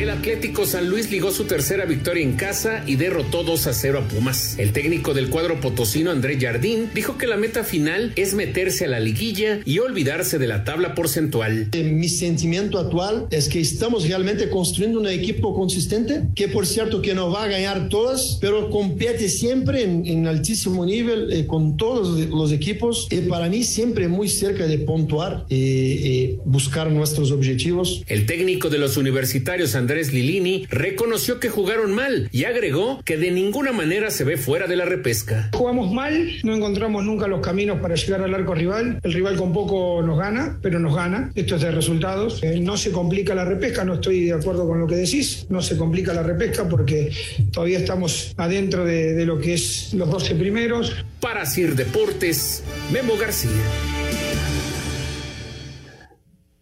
El 0.09 0.17
Atlético 0.17 0.65
San 0.65 0.89
Luis 0.89 1.11
ligó 1.11 1.29
su 1.29 1.43
tercera 1.43 1.85
victoria 1.85 2.23
en 2.23 2.33
casa 2.33 2.83
y 2.87 2.95
derrotó 2.95 3.43
2 3.43 3.67
a 3.67 3.73
0 3.73 3.99
a 3.99 4.07
Pumas. 4.07 4.57
El 4.57 4.73
técnico 4.73 5.13
del 5.13 5.29
cuadro 5.29 5.61
potosino, 5.61 6.09
André 6.09 6.39
Jardín, 6.41 6.89
dijo 6.95 7.19
que 7.19 7.27
la 7.27 7.37
meta 7.37 7.63
final 7.63 8.11
es 8.15 8.33
meterse 8.33 8.85
a 8.85 8.87
la 8.87 8.99
liguilla 8.99 9.59
y 9.65 9.77
olvidarse 9.77 10.39
de 10.39 10.47
la 10.47 10.63
tabla 10.63 10.95
porcentual. 10.95 11.69
Eh, 11.73 11.83
mi 11.83 12.09
sentimiento 12.09 12.79
actual 12.79 13.27
es 13.29 13.49
que 13.49 13.59
estamos 13.59 14.07
realmente 14.07 14.49
construyendo 14.49 14.99
un 14.99 15.05
equipo 15.05 15.53
consistente, 15.53 16.23
que 16.33 16.47
por 16.47 16.65
cierto 16.65 17.03
que 17.03 17.13
no 17.13 17.29
va 17.29 17.43
a 17.43 17.47
ganar 17.47 17.87
todas, 17.89 18.39
pero 18.41 18.71
compite 18.71 19.29
siempre 19.29 19.83
en, 19.83 20.07
en 20.07 20.25
altísimo 20.25 20.87
nivel 20.87 21.31
eh, 21.31 21.45
con 21.45 21.77
todos 21.77 22.27
los 22.29 22.51
equipos 22.51 23.07
y 23.11 23.17
para 23.29 23.47
mí 23.47 23.63
siempre 23.63 24.07
muy 24.07 24.27
cerca 24.27 24.65
de 24.65 24.79
puntuar 24.79 25.45
y, 25.49 25.55
y 25.55 26.39
buscar 26.45 26.89
nuestros 26.89 27.31
objetivos. 27.31 28.01
El 28.07 28.25
técnico 28.25 28.71
de 28.71 28.79
los 28.79 28.97
universitarios, 28.97 29.75
Andrés 29.75 29.98
Lilini, 30.07 30.65
reconoció 30.69 31.39
que 31.39 31.49
jugaron 31.49 31.93
mal 31.93 32.29
y 32.31 32.45
agregó 32.45 33.01
que 33.03 33.17
de 33.17 33.31
ninguna 33.31 33.71
manera 33.71 34.09
se 34.09 34.23
ve 34.23 34.37
fuera 34.37 34.67
de 34.67 34.75
la 34.75 34.85
repesca. 34.85 35.49
Jugamos 35.53 35.91
mal, 35.91 36.31
no 36.43 36.55
encontramos 36.55 37.03
nunca 37.03 37.27
los 37.27 37.41
caminos 37.41 37.79
para 37.81 37.95
llegar 37.95 38.21
al 38.21 38.33
arco 38.33 38.55
rival. 38.55 38.99
El 39.03 39.13
rival 39.13 39.35
con 39.35 39.53
poco 39.53 40.01
nos 40.01 40.17
gana, 40.17 40.57
pero 40.61 40.79
nos 40.79 40.95
gana. 40.95 41.31
Esto 41.35 41.55
es 41.55 41.61
de 41.61 41.71
resultados. 41.71 42.41
Eh, 42.43 42.59
no 42.59 42.77
se 42.77 42.91
complica 42.91 43.35
la 43.35 43.45
repesca, 43.45 43.83
no 43.83 43.95
estoy 43.95 44.25
de 44.25 44.33
acuerdo 44.33 44.67
con 44.67 44.79
lo 44.79 44.87
que 44.87 44.95
decís. 44.95 45.45
No 45.49 45.61
se 45.61 45.77
complica 45.77 46.13
la 46.13 46.23
repesca 46.23 46.67
porque 46.67 47.11
todavía 47.51 47.79
estamos 47.79 48.33
adentro 48.37 48.85
de, 48.85 49.13
de 49.13 49.25
lo 49.25 49.39
que 49.39 49.53
es 49.53 49.93
los 49.93 50.09
12 50.09 50.35
primeros. 50.35 50.95
Para 51.19 51.45
Sir 51.45 51.75
Deportes, 51.75 52.63
Memo 52.91 53.17
García. 53.17 53.49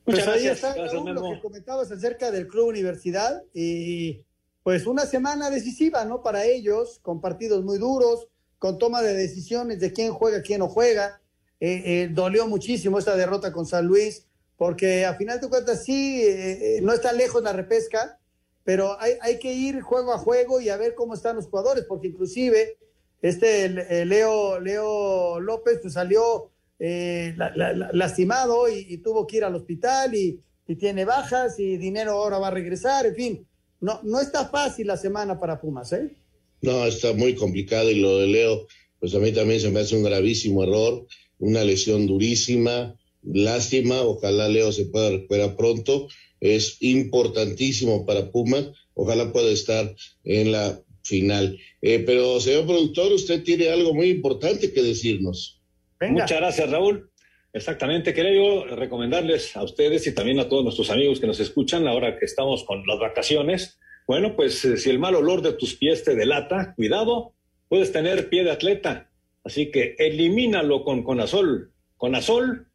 Pues 0.07 0.25
ahí 0.25 0.47
está 0.47 0.73
Raúl, 0.73 1.13
lo 1.13 1.21
que 1.21 1.41
comentabas 1.41 1.91
acerca 1.91 2.31
del 2.31 2.47
Club 2.47 2.69
Universidad 2.69 3.43
y 3.53 4.23
pues 4.63 4.87
una 4.87 5.05
semana 5.05 5.49
decisiva, 5.49 6.05
¿no? 6.05 6.23
Para 6.23 6.45
ellos, 6.45 6.99
con 7.01 7.19
partidos 7.19 7.65
muy 7.65 7.77
duros, 7.77 8.29
con 8.57 8.77
toma 8.77 9.01
de 9.01 9.13
decisiones 9.13 9.81
de 9.81 9.91
quién 9.91 10.13
juega, 10.13 10.41
quién 10.41 10.59
no 10.59 10.69
juega. 10.69 11.19
Eh, 11.59 11.81
eh, 11.85 12.09
dolió 12.09 12.47
muchísimo 12.47 12.99
esta 12.99 13.17
derrota 13.17 13.51
con 13.51 13.65
San 13.65 13.85
Luis, 13.85 14.25
porque 14.55 15.05
a 15.05 15.15
final 15.15 15.41
de 15.41 15.49
cuentas 15.49 15.83
sí, 15.83 16.21
eh, 16.23 16.79
no 16.81 16.93
está 16.93 17.11
lejos 17.11 17.43
la 17.43 17.51
repesca, 17.51 18.17
pero 18.63 18.97
hay, 19.01 19.15
hay, 19.19 19.39
que 19.39 19.51
ir 19.51 19.81
juego 19.81 20.13
a 20.13 20.19
juego 20.19 20.61
y 20.61 20.69
a 20.69 20.77
ver 20.77 20.95
cómo 20.95 21.15
están 21.15 21.35
los 21.35 21.47
jugadores, 21.47 21.83
porque 21.83 22.07
inclusive 22.07 22.77
este 23.21 24.05
Leo, 24.05 24.57
Leo 24.61 25.41
López 25.41 25.79
pues 25.81 25.95
salió 25.95 26.49
eh, 26.79 27.33
la, 27.37 27.55
la, 27.55 27.73
la, 27.73 27.89
lastimado 27.93 28.69
y, 28.69 28.85
y, 28.89 28.97
tuvo 28.97 29.25
que 29.25 29.37
ir 29.37 29.43
al 29.43 29.55
hospital 29.55 30.13
y, 30.13 30.39
y, 30.67 30.75
tiene 30.75 31.05
bajas 31.05 31.59
y 31.59 31.77
dinero 31.77 32.11
ahora 32.11 32.37
va 32.37 32.49
a 32.49 32.51
regresar, 32.51 33.05
en 33.05 33.15
fin, 33.15 33.47
no, 33.81 33.99
no 34.03 34.19
está 34.19 34.47
fácil 34.47 34.87
la 34.87 34.97
semana 34.97 35.39
para 35.39 35.59
Pumas, 35.59 35.91
¿eh? 35.93 36.15
No, 36.61 36.85
está 36.85 37.13
muy 37.13 37.35
complicado 37.35 37.89
y 37.89 37.99
lo 37.99 38.17
de 38.19 38.27
Leo, 38.27 38.67
pues 38.99 39.13
a 39.15 39.19
mí 39.19 39.31
también 39.31 39.59
se 39.59 39.69
me 39.69 39.79
hace 39.79 39.95
un 39.95 40.03
gravísimo 40.03 40.63
error, 40.63 41.05
una 41.39 41.63
lesión 41.63 42.07
durísima, 42.07 42.95
lástima, 43.23 44.01
ojalá 44.01 44.47
Leo 44.47 44.71
se 44.71 44.85
pueda 44.85 45.11
recuperar 45.11 45.55
pronto, 45.55 46.07
es 46.39 46.77
importantísimo 46.81 48.05
para 48.05 48.31
Pumas, 48.31 48.67
ojalá 48.93 49.31
pueda 49.31 49.49
estar 49.51 49.95
en 50.23 50.51
la 50.51 50.81
final. 51.01 51.57
Eh, 51.81 52.03
pero, 52.05 52.39
señor 52.39 52.65
productor, 52.65 53.13
usted 53.13 53.43
tiene 53.43 53.69
algo 53.69 53.93
muy 53.93 54.09
importante 54.09 54.71
que 54.73 54.83
decirnos. 54.83 55.56
Venga. 55.99 56.23
Muchas 56.23 56.39
gracias, 56.39 56.71
Raúl. 56.71 57.11
Exactamente, 57.53 58.13
quería 58.13 58.33
yo 58.33 58.75
recomendarles 58.75 59.55
a 59.55 59.63
ustedes 59.63 60.05
y 60.05 60.13
también 60.13 60.39
a 60.39 60.47
todos 60.47 60.63
nuestros 60.63 60.91
amigos 60.91 61.19
que 61.19 61.27
nos 61.27 61.39
escuchan 61.39 61.87
ahora 61.87 62.19
que 62.19 62.25
estamos 62.25 62.63
con 62.65 62.85
las 62.85 62.99
vacaciones. 62.99 63.79
Bueno, 64.05 64.35
pues 64.35 64.63
eh, 64.65 64.77
si 64.77 64.89
el 64.89 64.99
mal 64.99 65.15
olor 65.15 65.41
de 65.41 65.53
tus 65.53 65.75
pies 65.75 66.03
te 66.03 66.15
delata, 66.15 66.73
cuidado, 66.75 67.33
puedes 67.67 67.91
tener 67.91 68.29
pie 68.29 68.43
de 68.43 68.51
atleta. 68.51 69.09
Así 69.43 69.71
que 69.71 69.95
elimínalo 69.97 70.83
con 70.83 71.03
Conazol. 71.03 71.71
Conazol 71.95 72.67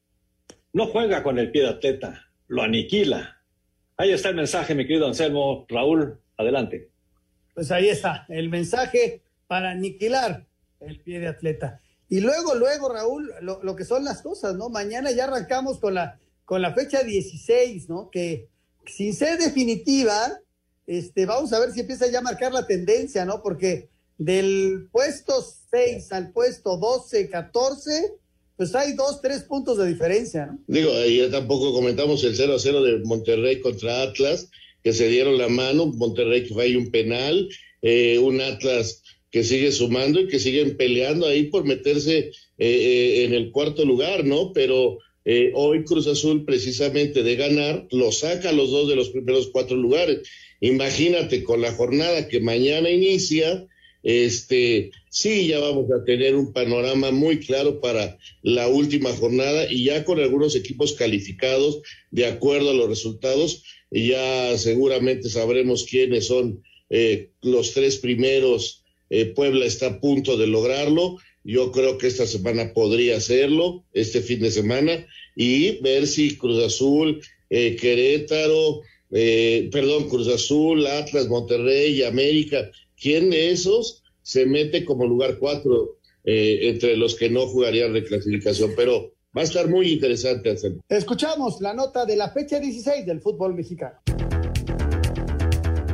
no 0.73 0.87
juega 0.87 1.23
con 1.23 1.39
el 1.39 1.51
pie 1.51 1.63
de 1.63 1.69
atleta, 1.69 2.31
lo 2.49 2.63
aniquila. 2.63 3.41
Ahí 3.99 4.11
está 4.11 4.31
el 4.31 4.37
mensaje, 4.37 4.75
mi 4.75 4.87
querido 4.87 5.07
Anselmo. 5.07 5.67
Raúl, 5.69 6.19
adelante. 6.37 6.89
Pues 7.55 7.71
ahí 7.71 7.89
está, 7.89 8.25
el 8.29 8.49
mensaje 8.49 9.23
para 9.47 9.71
aniquilar 9.73 10.47
el 10.81 10.99
pie 11.01 11.21
de 11.21 11.29
atleta. 11.29 11.82
Y 12.13 12.21
luego, 12.21 12.55
luego, 12.55 12.93
Raúl, 12.93 13.33
lo, 13.41 13.63
lo, 13.63 13.75
que 13.75 13.87
son 13.87 14.05
las 14.05 14.21
cosas, 14.21 14.55
¿no? 14.55 14.69
Mañana 14.69 15.11
ya 15.13 15.25
arrancamos 15.25 15.79
con 15.79 15.95
la, 15.95 16.21
con 16.45 16.61
la 16.61 16.75
fecha 16.75 17.03
16, 17.03 17.89
¿no? 17.89 18.11
Que 18.11 18.51
sin 18.85 19.15
ser 19.15 19.39
definitiva, 19.39 20.39
este, 20.87 21.25
vamos 21.25 21.55
a 21.55 21.59
ver 21.59 21.73
si 21.73 21.81
empieza 21.81 22.07
ya 22.09 22.19
a 22.19 22.21
marcar 22.21 22.53
la 22.53 22.67
tendencia, 22.67 23.25
¿no? 23.25 23.43
Porque 23.43 23.89
del 24.19 24.91
puesto 24.93 25.43
6 25.71 26.13
al 26.13 26.33
puesto 26.33 26.77
12, 26.77 27.31
14, 27.31 28.13
pues 28.59 28.75
hay 28.75 28.93
dos, 28.93 29.23
tres 29.23 29.45
puntos 29.45 29.79
de 29.79 29.87
diferencia, 29.87 30.45
¿no? 30.45 30.59
Digo, 30.67 30.91
ya 31.07 31.31
tampoco 31.31 31.73
comentamos 31.73 32.23
el 32.25 32.37
0 32.37 32.57
a 32.57 32.59
0 32.59 32.83
de 32.83 32.99
Monterrey 33.07 33.63
contra 33.63 34.03
Atlas, 34.03 34.51
que 34.85 34.93
se 34.93 35.09
dieron 35.09 35.39
la 35.39 35.49
mano, 35.49 35.87
Monterrey 35.87 36.47
que 36.47 36.53
fue 36.53 36.65
ahí 36.65 36.77
un 36.77 36.91
penal, 36.91 37.49
eh, 37.81 38.19
un 38.19 38.43
Atlas 38.43 39.03
que 39.33 39.43
sigue 39.43 39.73
sumando 39.73 40.21
y 40.21 40.29
que 40.29 40.39
siguen 40.39 40.77
peleando 40.77 41.27
ahí 41.27 41.45
por 41.45 41.65
meterse 41.65 42.19
eh, 42.19 42.33
eh, 42.59 43.25
en 43.25 43.33
el 43.33 43.51
cuarto 43.51 43.85
lugar, 43.85 44.25
¿no? 44.25 44.53
Pero 44.53 44.99
eh, 45.25 45.53
hoy 45.55 45.85
Cruz 45.85 46.07
Azul, 46.07 46.45
precisamente 46.45 47.23
de 47.23 47.37
ganar, 47.37 47.89
lo 47.91 48.13
saca 48.13 48.51
a 48.51 48.53
los 48.53 48.71
dos 48.71 48.89
de 48.89 48.97
los 48.97 49.09
primeros 49.09 49.49
cuatro 49.51 49.77
lugares. 49.77 50.29
Imagínate 50.61 51.43
con 51.45 51.63
la 51.63 51.73
jornada 51.73 52.29
que 52.29 52.41
mañana 52.41 52.91
inicia, 52.91 53.67
este, 54.03 54.91
sí, 55.09 55.47
ya 55.47 55.61
vamos 55.61 55.91
a 55.93 56.05
tener 56.05 56.35
un 56.37 56.53
panorama 56.53 57.11
muy 57.11 57.41
claro 57.41 57.81
para 57.81 58.19
la 58.43 58.69
última 58.69 59.13
jornada 59.13 59.71
y 59.71 59.85
ya 59.85 60.05
con 60.05 60.21
algunos 60.21 60.57
equipos 60.57 60.93
calificados 60.93 61.81
de 62.11 62.27
acuerdo 62.27 62.71
a 62.71 62.75
los 62.75 62.89
resultados, 62.89 63.65
ya 63.91 64.59
seguramente 64.59 65.31
sabremos 65.31 65.85
quiénes 65.85 66.27
son 66.27 66.63
eh, 66.91 67.31
los 67.41 67.73
tres 67.73 67.97
primeros 67.97 68.82
eh, 69.13 69.27
Puebla 69.27 69.67
está 69.67 69.89
a 69.89 70.01
punto 70.01 70.39
de 70.39 70.47
lograrlo. 70.47 71.19
Yo 71.45 71.71
creo 71.71 71.99
que 71.99 72.07
esta 72.07 72.27
semana 72.27 72.73
podría 72.73 73.19
hacerlo, 73.19 73.85
este 73.93 74.23
fin 74.23 74.41
de 74.41 74.51
semana, 74.51 75.07
y 75.37 75.83
ver 75.83 76.07
si 76.07 76.39
Cruz 76.39 76.65
Azul, 76.65 77.21
eh, 77.51 77.77
Querétaro, 77.77 78.81
eh, 79.11 79.69
perdón, 79.71 80.09
Cruz 80.09 80.29
Azul, 80.29 80.87
Atlas, 80.87 81.29
Monterrey 81.29 82.03
América, 82.05 82.71
¿quién 82.99 83.29
de 83.29 83.51
esos 83.51 84.03
se 84.23 84.47
mete 84.47 84.83
como 84.87 85.07
lugar 85.07 85.37
cuatro 85.39 85.99
entre 86.25 86.97
los 86.97 87.15
que 87.15 87.29
no 87.29 87.47
jugarían 87.49 87.93
reclasificación? 87.93 88.73
Pero 88.75 89.13
va 89.37 89.43
a 89.43 89.45
estar 89.45 89.69
muy 89.69 89.93
interesante 89.93 90.53
hacerlo. 90.53 90.81
Escuchamos 90.89 91.61
la 91.61 91.75
nota 91.75 92.07
de 92.07 92.17
la 92.17 92.31
fecha 92.31 92.59
16 92.59 93.05
del 93.05 93.21
fútbol 93.21 93.55
mexicano. 93.55 93.99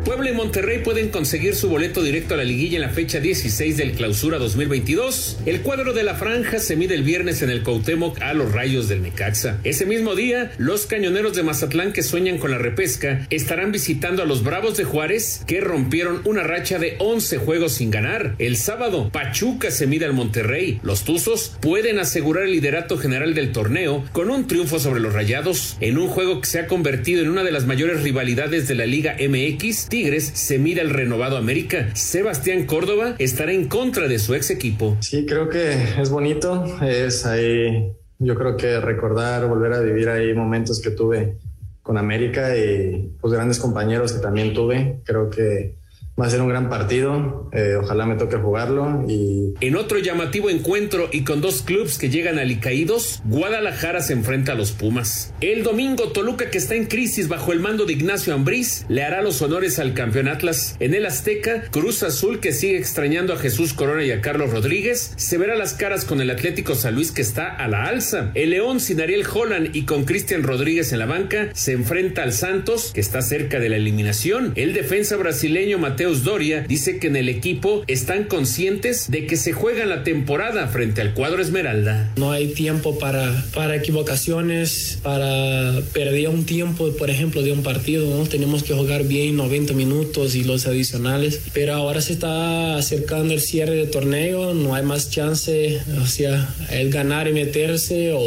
Puebla 0.08 0.30
y 0.30 0.32
Monterrey 0.32 0.78
pueden 0.78 1.10
conseguir 1.10 1.54
su 1.54 1.68
boleto 1.68 2.02
directo 2.02 2.32
a 2.32 2.38
la 2.38 2.44
liguilla 2.44 2.76
en 2.76 2.80
la 2.80 2.88
fecha 2.88 3.20
16 3.20 3.76
del 3.76 3.92
clausura 3.92 4.38
2022. 4.38 5.40
El 5.44 5.60
cuadro 5.60 5.92
de 5.92 6.02
la 6.02 6.14
franja 6.14 6.60
se 6.60 6.76
mide 6.76 6.94
el 6.94 7.02
viernes 7.02 7.42
en 7.42 7.50
el 7.50 7.62
Cuauhtémoc 7.62 8.18
a 8.22 8.32
los 8.32 8.52
rayos 8.52 8.88
del 8.88 9.02
Necaxa. 9.02 9.58
Ese 9.64 9.84
mismo 9.84 10.14
día, 10.14 10.50
los 10.56 10.86
cañoneros 10.86 11.34
de 11.34 11.42
Mazatlán 11.42 11.92
que 11.92 12.02
sueñan 12.02 12.38
con 12.38 12.50
la 12.50 12.56
repesca 12.56 13.26
estarán 13.28 13.70
visitando 13.70 14.22
a 14.22 14.24
los 14.24 14.42
Bravos 14.42 14.78
de 14.78 14.84
Juárez 14.84 15.42
que 15.46 15.60
rompieron 15.60 16.22
una 16.24 16.42
racha 16.42 16.78
de 16.78 16.96
11 17.00 17.36
juegos 17.36 17.74
sin 17.74 17.90
ganar. 17.90 18.34
El 18.38 18.56
sábado, 18.56 19.10
Pachuca 19.12 19.70
se 19.70 19.86
mide 19.86 20.06
al 20.06 20.14
Monterrey. 20.14 20.80
Los 20.82 21.04
Tuzos 21.04 21.52
pueden 21.60 21.98
asegurar 21.98 22.44
el 22.44 22.52
liderato 22.52 22.96
general 22.96 23.34
del 23.34 23.52
torneo 23.52 24.06
con 24.12 24.30
un 24.30 24.46
triunfo 24.46 24.78
sobre 24.78 25.00
los 25.00 25.12
Rayados 25.12 25.76
en 25.80 25.98
un 25.98 26.08
juego 26.08 26.40
que 26.40 26.48
se 26.48 26.60
ha 26.60 26.66
convertido 26.66 27.20
en 27.20 27.28
una 27.28 27.44
de 27.44 27.52
las 27.52 27.66
mayores 27.66 28.02
rivalidades 28.02 28.68
de 28.68 28.74
la 28.74 28.86
Liga 28.86 29.14
MX. 29.20 29.88
Tigres 29.98 30.30
se 30.32 30.60
mide 30.60 30.80
al 30.80 30.90
renovado 30.90 31.36
América. 31.36 31.88
Sebastián 31.96 32.66
Córdoba 32.66 33.16
estará 33.18 33.50
en 33.50 33.66
contra 33.66 34.06
de 34.06 34.20
su 34.20 34.32
ex 34.36 34.48
equipo. 34.48 34.96
Sí, 35.00 35.26
creo 35.26 35.48
que 35.48 35.72
es 36.00 36.08
bonito. 36.08 36.64
Es 36.80 37.26
ahí, 37.26 37.90
yo 38.20 38.36
creo 38.36 38.56
que 38.56 38.78
recordar, 38.78 39.48
volver 39.48 39.72
a 39.72 39.80
vivir 39.80 40.08
ahí 40.08 40.32
momentos 40.34 40.80
que 40.80 40.92
tuve 40.92 41.38
con 41.82 41.98
América 41.98 42.56
y 42.56 43.10
pues 43.20 43.32
grandes 43.32 43.58
compañeros 43.58 44.12
que 44.12 44.20
también 44.20 44.54
tuve. 44.54 45.00
Creo 45.04 45.30
que 45.30 45.74
Va 46.20 46.26
a 46.26 46.30
ser 46.30 46.42
un 46.42 46.48
gran 46.48 46.68
partido, 46.68 47.48
eh, 47.52 47.76
ojalá 47.80 48.04
me 48.04 48.16
toque 48.16 48.36
jugarlo 48.38 49.04
y... 49.08 49.54
En 49.60 49.76
otro 49.76 50.00
llamativo 50.00 50.50
encuentro 50.50 51.08
y 51.12 51.22
con 51.22 51.40
dos 51.40 51.62
clubes 51.62 51.96
que 51.96 52.10
llegan 52.10 52.40
alicaídos, 52.40 53.22
Guadalajara 53.24 54.00
se 54.00 54.14
enfrenta 54.14 54.52
a 54.52 54.54
los 54.56 54.72
Pumas. 54.72 55.32
El 55.40 55.62
domingo 55.62 56.08
Toluca 56.08 56.50
que 56.50 56.58
está 56.58 56.74
en 56.74 56.86
crisis 56.86 57.28
bajo 57.28 57.52
el 57.52 57.60
mando 57.60 57.84
de 57.84 57.92
Ignacio 57.92 58.34
Ambriz 58.34 58.84
le 58.88 59.04
hará 59.04 59.22
los 59.22 59.40
honores 59.42 59.78
al 59.78 59.94
campeón 59.94 60.26
Atlas. 60.26 60.76
En 60.80 60.92
el 60.94 61.06
Azteca, 61.06 61.62
Cruz 61.70 62.02
Azul 62.02 62.40
que 62.40 62.52
sigue 62.52 62.78
extrañando 62.78 63.32
a 63.32 63.38
Jesús 63.38 63.72
Corona 63.72 64.02
y 64.04 64.10
a 64.10 64.20
Carlos 64.20 64.50
Rodríguez, 64.50 65.12
se 65.16 65.38
verá 65.38 65.54
las 65.54 65.74
caras 65.74 66.04
con 66.04 66.20
el 66.20 66.30
Atlético 66.30 66.74
San 66.74 66.96
Luis 66.96 67.12
que 67.12 67.22
está 67.22 67.48
a 67.48 67.68
la 67.68 67.84
alza. 67.84 68.32
El 68.34 68.50
León 68.50 68.80
sin 68.80 69.00
Ariel 69.00 69.24
Holland 69.32 69.70
y 69.72 69.84
con 69.84 70.04
Cristian 70.04 70.42
Rodríguez 70.42 70.92
en 70.92 70.98
la 70.98 71.06
banca 71.06 71.50
se 71.54 71.74
enfrenta 71.74 72.24
al 72.24 72.32
Santos 72.32 72.90
que 72.92 73.00
está 73.00 73.22
cerca 73.22 73.60
de 73.60 73.68
la 73.68 73.76
eliminación. 73.76 74.52
El 74.56 74.72
defensa 74.72 75.16
brasileño 75.16 75.78
Mateo 75.78 76.07
Doria 76.16 76.64
dice 76.68 76.98
que 76.98 77.06
en 77.06 77.16
el 77.16 77.28
equipo 77.28 77.84
están 77.86 78.24
conscientes 78.24 79.10
de 79.10 79.26
que 79.26 79.36
se 79.36 79.52
juega 79.52 79.86
la 79.86 80.04
temporada 80.04 80.66
frente 80.68 81.00
al 81.00 81.14
cuadro 81.14 81.42
Esmeralda. 81.42 82.12
No 82.16 82.32
hay 82.32 82.48
tiempo 82.48 82.98
para, 82.98 83.44
para 83.54 83.76
equivocaciones, 83.76 84.98
para 85.02 85.80
perder 85.92 86.28
un 86.28 86.44
tiempo, 86.44 86.90
por 86.98 87.10
ejemplo, 87.10 87.42
de 87.42 87.52
un 87.52 87.62
partido. 87.62 88.08
¿no? 88.16 88.26
Tenemos 88.26 88.62
que 88.62 88.74
jugar 88.74 89.04
bien 89.04 89.36
90 89.36 89.74
minutos 89.74 90.34
y 90.34 90.44
los 90.44 90.66
adicionales. 90.66 91.40
Pero 91.52 91.74
ahora 91.74 92.00
se 92.00 92.14
está 92.14 92.76
acercando 92.76 93.34
el 93.34 93.40
cierre 93.40 93.76
del 93.76 93.90
torneo, 93.90 94.54
no 94.54 94.74
hay 94.74 94.84
más 94.84 95.10
chance, 95.10 95.80
o 96.00 96.06
sea, 96.06 96.48
el 96.70 96.90
ganar 96.90 97.28
y 97.28 97.32
meterse 97.32 98.12
o 98.14 98.20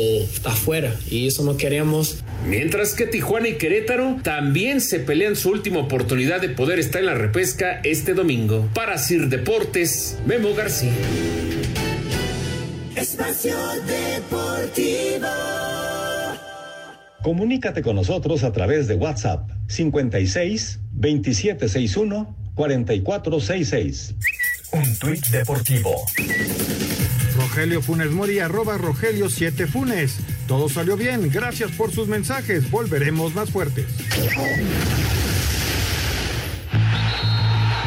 afuera. 0.43 0.95
Y 1.09 1.27
eso 1.27 1.43
no 1.43 1.57
queremos. 1.57 2.17
Mientras 2.47 2.93
que 2.95 3.05
Tijuana 3.05 3.49
y 3.49 3.53
Querétaro 3.55 4.17
también 4.23 4.81
se 4.81 4.99
pelean 4.99 5.35
su 5.35 5.49
última 5.49 5.79
oportunidad 5.79 6.41
de 6.41 6.49
poder 6.49 6.79
estar 6.79 7.01
en 7.01 7.05
la 7.05 7.13
repesca 7.13 7.70
este 7.83 8.13
domingo. 8.13 8.67
Para 8.73 8.97
Sir 8.97 9.29
Deportes, 9.29 10.17
Memo 10.25 10.53
García. 10.53 10.91
Espacio 12.95 13.55
Deportivo. 13.85 15.27
Comunícate 17.23 17.81
con 17.81 17.95
nosotros 17.95 18.43
a 18.43 18.51
través 18.51 18.87
de 18.87 18.95
WhatsApp 18.95 19.49
56 19.67 20.79
2761 20.91 22.35
4466. 22.55 24.15
Un 24.73 24.97
tuit 24.99 25.25
deportivo. 25.27 26.05
Rogelio 27.35 27.81
Funes 27.81 28.11
Mori, 28.11 28.39
arroba 28.39 28.77
Rogelio 28.77 29.29
7 29.29 29.67
Funes. 29.67 30.19
Todo 30.47 30.69
salió 30.69 30.97
bien, 30.97 31.29
gracias 31.31 31.71
por 31.71 31.91
sus 31.91 32.07
mensajes. 32.07 32.69
Volveremos 32.69 33.33
más 33.35 33.49
fuertes. 33.49 33.85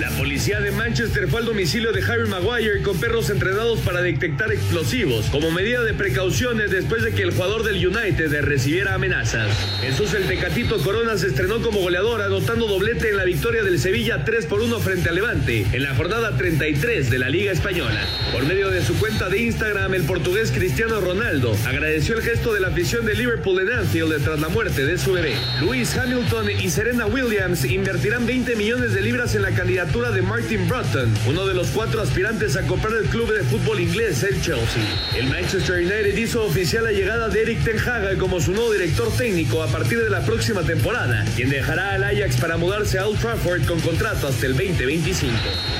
La 0.00 0.10
policía 0.10 0.60
de 0.60 0.72
Manchester 0.72 1.28
fue 1.28 1.38
al 1.38 1.46
domicilio 1.46 1.92
de 1.92 2.02
Harry 2.02 2.28
Maguire 2.28 2.82
con 2.82 2.98
perros 2.98 3.30
entrenados 3.30 3.78
para 3.78 4.02
detectar 4.02 4.50
explosivos, 4.50 5.26
como 5.26 5.52
medida 5.52 5.84
de 5.84 5.94
precauciones 5.94 6.72
después 6.72 7.04
de 7.04 7.12
que 7.12 7.22
el 7.22 7.30
jugador 7.30 7.62
del 7.62 7.86
United 7.86 8.40
recibiera 8.40 8.94
amenazas. 8.94 9.56
Jesús 9.80 10.12
el 10.14 10.26
Tecatito 10.26 10.78
Corona 10.78 11.16
se 11.16 11.28
estrenó 11.28 11.62
como 11.62 11.78
goleador, 11.78 12.22
anotando 12.22 12.66
doblete 12.66 13.10
en 13.10 13.18
la 13.18 13.24
victoria 13.24 13.62
del 13.62 13.78
Sevilla 13.78 14.24
3 14.24 14.46
por 14.46 14.62
1 14.62 14.80
frente 14.80 15.10
al 15.10 15.14
Levante, 15.14 15.64
en 15.72 15.82
la 15.84 15.94
jornada 15.94 16.36
33 16.36 17.08
de 17.08 17.18
la 17.20 17.28
Liga 17.28 17.52
Española. 17.52 18.04
Por 18.32 18.44
medio 18.46 18.70
de 18.70 18.82
su 18.82 18.98
cuenta 18.98 19.28
de 19.28 19.42
Instagram, 19.42 19.94
el 19.94 20.02
portugués 20.02 20.50
Cristiano 20.50 21.00
Ronaldo 21.00 21.56
agradeció 21.66 22.16
el 22.16 22.22
gesto 22.22 22.52
de 22.52 22.58
la 22.58 22.68
afición 22.68 23.06
de 23.06 23.14
Liverpool 23.14 23.60
en 23.60 23.70
Anfield 23.70 24.24
tras 24.24 24.40
la 24.40 24.48
muerte 24.48 24.86
de 24.86 24.98
su 24.98 25.12
bebé. 25.12 25.36
Luis 25.60 25.96
Hamilton 25.96 26.50
y 26.50 26.68
Serena 26.68 27.06
Williams 27.06 27.64
invertirán 27.64 28.26
20 28.26 28.56
millones 28.56 28.92
de 28.92 29.00
libras 29.00 29.36
en 29.36 29.42
la 29.42 29.52
candidatura 29.52 29.83
de 29.92 30.22
Martin 30.22 30.66
Broughton, 30.66 31.12
uno 31.28 31.46
de 31.46 31.52
los 31.52 31.68
cuatro 31.68 32.00
aspirantes 32.00 32.56
a 32.56 32.66
comprar 32.66 32.94
el 32.94 33.08
club 33.10 33.30
de 33.32 33.44
fútbol 33.44 33.80
inglés, 33.80 34.22
el 34.22 34.40
Chelsea. 34.40 34.82
El 35.14 35.28
Manchester 35.28 35.76
United 35.76 36.16
hizo 36.16 36.42
oficial 36.44 36.84
la 36.84 36.92
llegada 36.92 37.28
de 37.28 37.42
Eric 37.42 37.62
Ten 37.64 37.78
Hag 37.78 38.16
como 38.16 38.40
su 38.40 38.52
nuevo 38.52 38.72
director 38.72 39.14
técnico 39.16 39.62
a 39.62 39.66
partir 39.66 40.02
de 40.02 40.08
la 40.08 40.24
próxima 40.24 40.62
temporada, 40.62 41.24
quien 41.36 41.50
dejará 41.50 41.92
al 41.92 42.02
Ajax 42.02 42.40
para 42.40 42.56
mudarse 42.56 42.98
a 42.98 43.06
Old 43.06 43.20
Trafford 43.20 43.66
con 43.66 43.78
contrato 43.80 44.26
hasta 44.26 44.46
el 44.46 44.56
2025. 44.56 45.32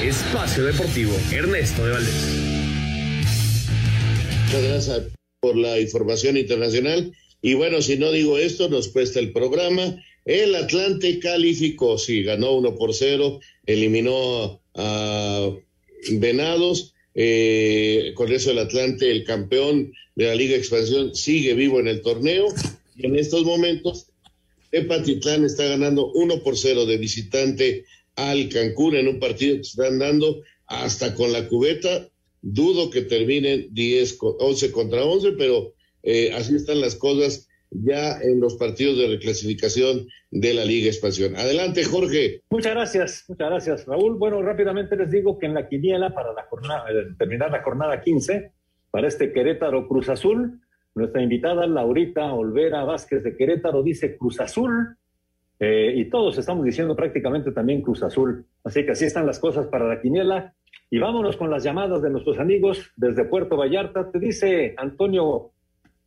Espacio 0.03 0.65
Deportivo, 0.65 1.17
Ernesto 1.33 1.87
de 1.87 1.93
Valdés. 1.93 2.29
Muchas 4.47 4.63
gracias 4.63 5.03
por 5.41 5.57
la 5.57 5.81
información 5.81 6.37
internacional. 6.37 7.11
Y 7.41 7.55
bueno, 7.55 7.81
si 7.81 7.97
no 7.97 8.13
digo 8.13 8.37
esto, 8.37 8.69
nos 8.69 8.89
cuesta 8.89 9.19
el 9.19 9.33
programa. 9.33 9.97
El 10.25 10.55
Atlante 10.55 11.19
calificó, 11.19 11.99
sí, 11.99 12.23
ganó 12.23 12.53
1 12.55 12.77
por 12.77 12.95
0, 12.95 13.41
eliminó 13.67 14.61
a 14.75 15.51
Venados. 16.13 16.95
Eh, 17.17 18.13
con 18.15 18.33
eso 18.33 18.51
el 18.51 18.59
Atlante, 18.59 19.11
el 19.11 19.25
campeón 19.25 19.93
de 20.17 20.27
la 20.27 20.35
Liga 20.35 20.57
Expansión, 20.57 21.15
sigue 21.15 21.55
vivo 21.55 21.79
en 21.79 21.89
el 21.89 22.01
torneo. 22.01 22.47
Y 22.97 23.07
en 23.07 23.17
estos 23.17 23.45
momentos, 23.45 24.07
Epatitlán 24.73 25.45
está 25.45 25.65
ganando 25.65 26.11
1 26.13 26.43
por 26.43 26.57
0 26.57 26.87
de 26.87 26.97
visitante 26.97 27.85
al 28.17 28.49
Cancún 28.49 28.97
en 28.97 29.09
un 29.09 29.19
partido 29.19 29.57
que 29.57 29.63
están 29.63 29.99
dando 29.99 30.43
hasta 30.67 31.15
con 31.15 31.33
la 31.33 31.47
cubeta. 31.49 32.09
Dudo 32.43 32.91
que 32.91 33.03
terminen 33.03 33.69
10, 33.73 34.19
11 34.21 34.73
contra 34.73 35.05
11, 35.05 35.33
pero 35.33 35.75
eh, 36.03 36.33
así 36.33 36.55
están 36.57 36.81
las 36.81 36.95
cosas 36.95 37.47
ya 37.75 38.21
en 38.21 38.41
los 38.41 38.55
partidos 38.57 38.99
de 38.99 39.09
reclasificación 39.09 40.07
de 40.31 40.55
la 40.55 40.65
Liga 40.65 40.89
Expansión. 40.89 41.37
Adelante, 41.37 41.85
Jorge. 41.85 42.43
Muchas 42.51 42.75
gracias, 42.75 43.25
muchas 43.29 43.51
gracias, 43.51 43.87
Raúl. 43.87 44.17
Bueno, 44.17 44.41
rápidamente 44.43 44.97
les 44.97 45.11
digo 45.11 45.39
que 45.39 45.47
en 45.47 45.55
la 45.55 45.69
quiniela 45.69 46.15
para 46.15 46.33
la 46.33 46.45
jornada, 46.45 46.85
eh, 46.91 47.15
terminar 47.19 47.51
la 47.51 47.63
jornada 47.63 48.01
15, 48.01 48.53
para 48.91 49.09
este 49.09 49.33
Querétaro 49.33 49.89
Cruz 49.89 50.09
Azul, 50.09 50.61
nuestra 50.95 51.23
invitada 51.23 51.67
Laurita 51.67 52.33
Olvera 52.33 52.85
Vázquez 52.85 53.25
de 53.25 53.37
Querétaro 53.37 53.83
dice 53.83 54.17
Cruz 54.17 54.41
Azul, 54.41 54.97
eh, 55.59 55.95
y 55.97 56.05
todos 56.11 56.37
estamos 56.39 56.65
diciendo 56.65 56.95
prácticamente 56.95 57.53
también 57.53 57.83
Cruz 57.83 58.03
Azul. 58.03 58.45
Así 58.65 58.85
que 58.85 58.93
así 58.93 59.05
están 59.05 59.27
las 59.27 59.39
cosas 59.39 59.67
para 59.67 59.89
la 59.89 60.01
quiniela. 60.01 60.55
Y 60.91 60.99
vámonos 60.99 61.37
con 61.37 61.51
las 61.51 61.65
llamadas 61.65 62.03
de 62.03 62.11
nuestros 62.11 62.39
amigos 62.39 62.93
desde 62.97 63.25
Puerto 63.25 63.57
Vallarta. 63.57 64.11
Te 64.11 64.19
dice 64.19 64.75
Antonio 64.77 65.53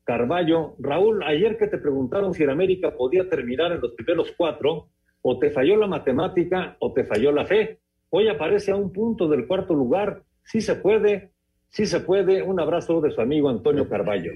Carballo. 0.07 0.77
Raúl, 0.79 1.21
ayer 1.23 1.57
que 1.57 1.67
te 1.67 1.77
preguntaron 1.77 2.33
si 2.33 2.43
el 2.43 2.49
América 2.49 2.95
podía 2.95 3.29
terminar 3.29 3.73
en 3.73 3.81
los 3.81 3.91
primeros 3.91 4.33
cuatro, 4.37 4.89
o 5.21 5.37
te 5.37 5.51
falló 5.51 5.75
la 5.75 5.87
matemática 5.87 6.77
o 6.79 6.93
te 6.93 7.03
falló 7.03 7.33
la 7.33 7.45
fe. 7.45 7.79
Hoy 8.09 8.29
aparece 8.29 8.71
a 8.71 8.77
un 8.77 8.93
punto 8.93 9.27
del 9.27 9.45
cuarto 9.47 9.73
lugar. 9.73 10.23
Sí 10.45 10.61
se 10.61 10.75
puede, 10.75 11.31
sí 11.69 11.85
se 11.85 11.99
puede. 11.99 12.41
Un 12.41 12.57
abrazo 12.61 13.01
de 13.01 13.11
su 13.11 13.19
amigo 13.19 13.49
Antonio 13.49 13.89
Carballo. 13.89 14.31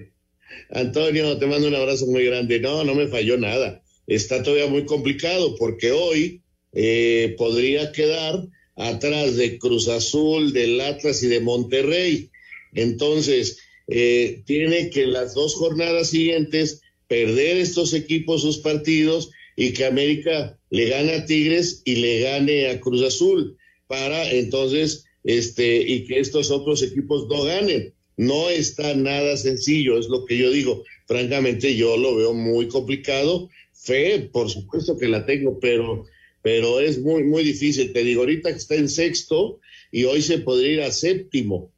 Antonio, 0.72 1.38
te 1.40 1.48
mando 1.48 1.70
un 1.70 1.76
abrazo 1.76 2.06
muy 2.08 2.26
grande. 2.26 2.60
No, 2.60 2.84
no 2.84 2.94
me 2.94 3.08
falló 3.08 3.38
nada. 3.38 3.82
Está 4.08 4.44
todavía 4.44 4.68
muy 4.68 4.84
complicado 4.84 5.56
porque 5.58 5.94
hoy 5.94 6.42
eh, 6.74 7.34
podría 7.38 7.94
quedar 7.94 8.36
atrás 8.76 9.38
de 9.38 9.58
Cruz 9.58 9.88
Azul, 9.88 10.52
del 10.52 10.82
Atlas 10.82 11.24
y 11.24 11.28
de 11.28 11.40
Monterrey. 11.40 12.30
Entonces, 12.74 13.71
eh, 13.88 14.44
tiene 14.46 14.90
que 14.90 15.08
las 15.08 15.34
dos 15.34 15.56
jornadas 15.56 16.10
siguientes 16.10 16.82
perder 17.08 17.58
estos 17.58 17.94
equipos 17.94 18.42
sus 18.42 18.60
partidos 18.60 19.32
y 19.56 19.74
que 19.74 19.86
América 19.86 20.58
le 20.70 20.90
gane 20.90 21.14
a 21.14 21.26
Tigres 21.26 21.82
y 21.86 21.96
le 21.96 22.22
gane 22.22 22.68
a 22.68 22.80
Cruz 22.80 23.02
Azul 23.04 23.58
para 23.88 24.32
entonces 24.32 25.06
este 25.24 25.82
y 25.82 26.06
que 26.06 26.20
estos 26.20 26.52
otros 26.52 26.82
equipos 26.82 27.28
no 27.28 27.44
ganen. 27.44 27.94
No 28.18 28.50
está 28.50 28.94
nada 28.96 29.36
sencillo, 29.38 29.98
es 29.98 30.08
lo 30.08 30.26
que 30.26 30.38
yo 30.38 30.52
digo. 30.52 30.84
francamente 31.08 31.76
yo 31.76 31.98
lo 31.98 32.16
veo 32.16 32.34
muy 32.34 32.68
complicado. 32.68 33.50
Fe, 33.74 34.30
por 34.32 34.50
supuesto 34.50 34.98
que 34.98 35.08
la 35.08 35.26
tengo, 35.26 35.60
pero, 35.60 36.06
pero 36.42 36.80
es 36.80 37.00
muy, 37.00 37.24
muy 37.24 37.44
difícil. 37.44 37.92
Te 37.92 38.04
digo, 38.04 38.22
ahorita 38.22 38.52
que 38.52 38.58
está 38.58 38.76
en 38.76 38.90
sexto 38.90 39.60
y 39.92 40.04
hoy 40.04 40.22
se 40.22 40.38
podría 40.38 40.74
ir 40.74 40.82
a 40.82 40.92
séptimo. 40.92 41.72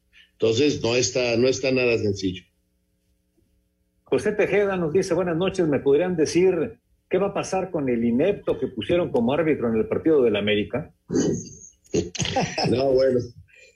Entonces 0.43 0.83
no 0.83 0.93
está, 0.93 1.37
no 1.37 1.47
está 1.47 1.71
nada 1.71 1.97
sencillo. 1.97 2.43
José 4.03 4.33
Tejeda 4.33 4.75
nos 4.75 4.91
dice, 4.91 5.13
buenas 5.13 5.37
noches, 5.37 5.65
¿me 5.69 5.79
podrían 5.79 6.17
decir 6.17 6.79
qué 7.09 7.17
va 7.17 7.27
a 7.27 7.33
pasar 7.33 7.71
con 7.71 7.87
el 7.87 8.03
inepto 8.03 8.59
que 8.59 8.67
pusieron 8.67 9.09
como 9.09 9.31
árbitro 9.31 9.69
en 9.69 9.79
el 9.79 9.87
partido 9.87 10.21
del 10.21 10.35
América? 10.35 10.93
no, 12.69 12.91
bueno, 12.91 13.21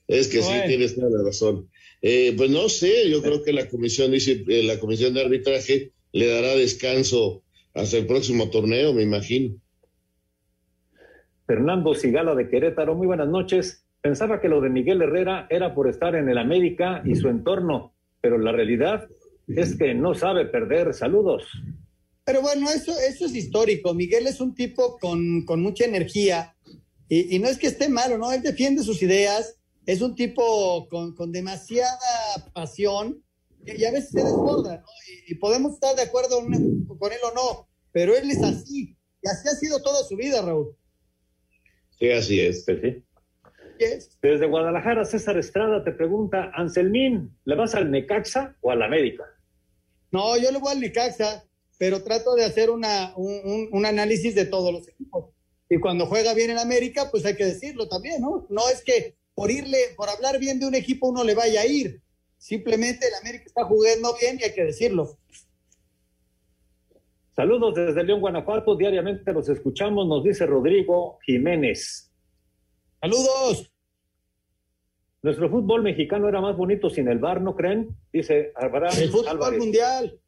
es 0.09 0.27
que 0.27 0.41
sí 0.41 0.53
tienes 0.67 0.93
toda 0.95 1.09
la 1.09 1.23
razón. 1.23 1.69
Eh, 2.01 2.33
pues 2.35 2.49
no 2.49 2.67
sé, 2.67 3.09
yo 3.09 3.21
creo 3.21 3.43
que 3.43 3.53
la 3.53 3.69
comisión 3.69 4.11
dice, 4.11 4.43
eh, 4.49 4.63
la 4.63 4.77
comisión 4.77 5.13
de 5.13 5.21
arbitraje 5.21 5.93
le 6.11 6.27
dará 6.27 6.49
descanso 6.49 7.43
hasta 7.73 7.95
el 7.95 8.07
próximo 8.07 8.49
torneo, 8.49 8.93
me 8.93 9.03
imagino. 9.03 9.55
Fernando 11.45 11.93
Sigala 11.93 12.35
de 12.35 12.49
Querétaro, 12.49 12.93
muy 12.93 13.07
buenas 13.07 13.29
noches. 13.29 13.86
Pensaba 14.07 14.39
que 14.39 14.47
lo 14.47 14.61
de 14.61 14.69
Miguel 14.69 15.01
Herrera 15.01 15.47
era 15.49 15.75
por 15.75 15.89
estar 15.89 16.15
en 16.15 16.29
el 16.29 16.37
América 16.37 17.01
y 17.03 17.15
su 17.15 17.27
entorno, 17.27 17.93
pero 18.21 18.37
la 18.37 18.53
realidad 18.53 19.05
es 19.49 19.75
que 19.75 19.93
no 19.93 20.15
sabe 20.15 20.45
perder. 20.45 20.93
Saludos. 20.93 21.43
Pero 22.23 22.41
bueno, 22.41 22.69
eso, 22.69 22.97
eso 22.97 23.25
es 23.25 23.35
histórico. 23.35 23.93
Miguel 23.93 24.27
es 24.27 24.39
un 24.39 24.55
tipo 24.55 24.97
con, 24.97 25.43
con 25.43 25.61
mucha 25.61 25.83
energía 25.83 26.55
y, 27.09 27.35
y, 27.35 27.39
no 27.39 27.49
es 27.49 27.57
que 27.57 27.67
esté 27.67 27.89
malo, 27.89 28.17
¿no? 28.17 28.31
Él 28.31 28.41
defiende 28.41 28.81
sus 28.81 29.03
ideas, 29.03 29.59
es 29.85 29.99
un 29.99 30.15
tipo 30.15 30.87
con, 30.87 31.13
con 31.13 31.33
demasiada 31.33 31.99
pasión 32.53 33.21
y 33.65 33.83
a 33.83 33.91
veces 33.91 34.11
se 34.11 34.23
desborda, 34.23 34.77
¿no? 34.77 34.87
Y, 35.27 35.33
y, 35.33 35.35
podemos 35.35 35.73
estar 35.73 35.97
de 35.97 36.03
acuerdo 36.03 36.39
con 36.39 37.11
él 37.11 37.19
o 37.29 37.35
no, 37.35 37.67
pero 37.91 38.15
él 38.15 38.31
es 38.31 38.41
así 38.41 38.95
y 39.21 39.27
así 39.27 39.49
ha 39.49 39.55
sido 39.55 39.81
toda 39.81 40.01
su 40.05 40.15
vida, 40.15 40.41
Raúl. 40.41 40.77
Sí, 41.99 42.09
así 42.09 42.39
es. 42.39 42.63
Sí, 42.63 43.03
Desde 44.21 44.45
Guadalajara, 44.47 45.05
César 45.05 45.37
Estrada 45.37 45.83
te 45.83 45.91
pregunta, 45.91 46.51
Anselmín, 46.53 47.37
¿le 47.45 47.55
vas 47.55 47.75
al 47.75 47.91
Necaxa 47.91 48.55
o 48.61 48.71
al 48.71 48.81
América? 48.81 49.23
No, 50.11 50.37
yo 50.37 50.51
le 50.51 50.59
voy 50.59 50.71
al 50.73 50.79
Necaxa, 50.79 51.43
pero 51.77 52.03
trato 52.03 52.35
de 52.35 52.45
hacer 52.45 52.69
una, 52.69 53.13
un, 53.15 53.69
un, 53.71 53.85
análisis 53.85 54.35
de 54.35 54.45
todos 54.45 54.73
los 54.73 54.87
equipos. 54.87 55.31
Y 55.69 55.79
cuando 55.79 56.05
juega 56.05 56.33
bien 56.33 56.49
en 56.49 56.59
América, 56.59 57.09
pues 57.11 57.25
hay 57.25 57.35
que 57.35 57.45
decirlo 57.45 57.87
también, 57.87 58.21
¿no? 58.21 58.47
No 58.49 58.69
es 58.69 58.83
que 58.83 59.15
por 59.35 59.51
irle, 59.51 59.77
por 59.95 60.09
hablar 60.09 60.39
bien 60.39 60.59
de 60.59 60.65
un 60.65 60.75
equipo 60.75 61.09
uno 61.09 61.23
le 61.23 61.35
vaya 61.35 61.61
a 61.61 61.65
ir. 61.67 62.01
Simplemente 62.37 63.07
el 63.07 63.13
América 63.15 63.45
está 63.45 63.65
jugando 63.65 64.15
bien 64.19 64.37
y 64.39 64.43
hay 64.43 64.53
que 64.53 64.63
decirlo. 64.63 65.17
Saludos 67.35 67.75
desde 67.75 68.03
León, 68.03 68.19
Guanajuato. 68.19 68.75
Diariamente 68.75 69.31
los 69.31 69.47
escuchamos, 69.47 70.07
nos 70.07 70.23
dice 70.23 70.47
Rodrigo 70.47 71.19
Jiménez. 71.23 72.06
Saludos. 73.01 73.71
Nuestro 75.21 75.49
fútbol 75.49 75.83
mexicano 75.83 76.29
era 76.29 76.41
más 76.41 76.55
bonito 76.55 76.89
sin 76.89 77.07
el 77.07 77.19
bar, 77.19 77.41
¿no 77.41 77.55
creen? 77.55 77.95
Dice 78.13 78.51
Álvaro. 78.55 78.89
El 78.91 79.09
fútbol 79.09 79.27
Álvarez. 79.27 79.59
mundial. 79.59 80.19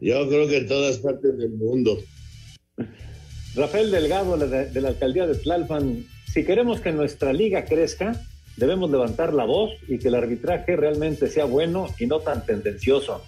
Yo 0.00 0.28
creo 0.28 0.48
que 0.48 0.58
en 0.58 0.68
todas 0.68 0.98
partes 0.98 1.36
del 1.38 1.50
mundo. 1.50 1.98
Rafael 3.54 3.90
Delgado, 3.90 4.36
de 4.36 4.80
la 4.80 4.88
alcaldía 4.88 5.26
de 5.26 5.34
Tlalpan. 5.34 6.06
Si 6.32 6.44
queremos 6.44 6.80
que 6.80 6.92
nuestra 6.92 7.32
liga 7.32 7.64
crezca, 7.64 8.20
debemos 8.56 8.90
levantar 8.90 9.34
la 9.34 9.44
voz 9.44 9.72
y 9.88 9.98
que 9.98 10.08
el 10.08 10.14
arbitraje 10.14 10.76
realmente 10.76 11.28
sea 11.28 11.44
bueno 11.44 11.88
y 11.98 12.06
no 12.06 12.20
tan 12.20 12.44
tendencioso. 12.44 13.22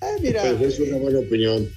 Eh, 0.00 0.20
mira, 0.20 0.42
pues 0.42 0.78
es 0.78 0.88
una 0.88 0.98
buena 0.98 1.18
opinión. 1.20 1.68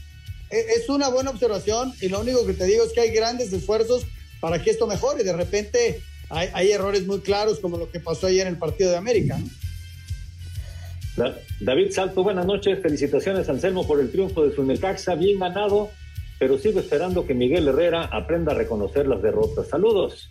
Es 0.49 0.87
una 0.89 1.09
buena 1.09 1.31
observación 1.31 1.93
y 2.01 2.09
lo 2.09 2.21
único 2.21 2.45
que 2.45 2.53
te 2.53 2.65
digo 2.65 2.83
es 2.85 2.93
que 2.93 3.01
hay 3.01 3.11
grandes 3.11 3.51
esfuerzos 3.51 4.05
para 4.39 4.61
que 4.61 4.71
esto 4.71 4.87
mejore. 4.87 5.23
De 5.23 5.33
repente 5.33 6.01
hay, 6.29 6.49
hay, 6.53 6.71
errores 6.71 7.05
muy 7.05 7.19
claros 7.19 7.59
como 7.59 7.77
lo 7.77 7.91
que 7.91 7.99
pasó 7.99 8.27
ayer 8.27 8.47
en 8.47 8.53
el 8.53 8.59
partido 8.59 8.91
de 8.91 8.97
América. 8.97 9.37
¿no? 11.17 11.33
David 11.59 11.91
Salto, 11.91 12.23
buenas 12.23 12.45
noches. 12.45 12.79
Felicitaciones, 12.81 13.49
Anselmo, 13.49 13.87
por 13.87 13.99
el 13.99 14.11
triunfo 14.11 14.45
de 14.45 14.55
su 14.55 14.63
Necaxa. 14.63 15.15
Bien 15.15 15.39
ganado, 15.39 15.89
pero 16.39 16.57
sigo 16.57 16.79
esperando 16.79 17.25
que 17.25 17.33
Miguel 17.33 17.67
Herrera 17.67 18.05
aprenda 18.05 18.51
a 18.51 18.55
reconocer 18.55 19.07
las 19.07 19.21
derrotas. 19.21 19.67
Saludos. 19.67 20.29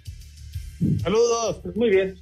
Saludos. 1.02 1.60
Pues 1.62 1.76
muy 1.76 1.90
bien. 1.90 2.18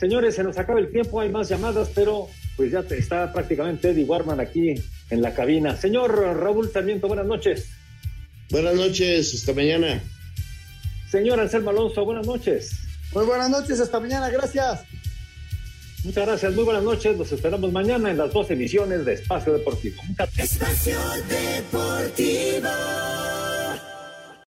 Señores, 0.00 0.34
se 0.34 0.42
nos 0.42 0.56
acaba 0.56 0.80
el 0.80 0.90
tiempo, 0.90 1.20
hay 1.20 1.28
más 1.28 1.50
llamadas, 1.50 1.90
pero 1.94 2.26
pues 2.56 2.72
ya 2.72 2.80
está 2.80 3.30
prácticamente 3.34 3.90
Eddie 3.90 4.04
Warman 4.04 4.40
aquí 4.40 4.74
en 5.10 5.22
la 5.22 5.34
cabina. 5.34 5.76
Señor 5.76 6.18
Raúl 6.38 6.70
Sarmiento, 6.72 7.06
buenas 7.06 7.26
noches. 7.26 7.68
Buenas 8.50 8.76
noches, 8.76 9.34
hasta 9.34 9.52
mañana. 9.52 10.02
Señor 11.10 11.40
Anselmo 11.40 11.70
Alonso, 11.70 12.04
buenas 12.04 12.26
noches. 12.26 12.70
Muy 13.12 13.24
buenas 13.26 13.50
noches, 13.50 13.80
hasta 13.80 13.98
mañana, 13.98 14.30
gracias. 14.30 14.84
Muchas 16.04 16.24
gracias, 16.24 16.54
muy 16.54 16.64
buenas 16.64 16.84
noches. 16.84 17.18
Los 17.18 17.32
esperamos 17.32 17.72
mañana 17.72 18.10
en 18.10 18.16
las 18.16 18.32
dos 18.32 18.48
emisiones 18.50 19.04
de 19.04 19.14
Espacio 19.14 19.52
Deportivo. 19.52 20.00
Espacio 20.36 20.98
Deportivo. 21.28 22.68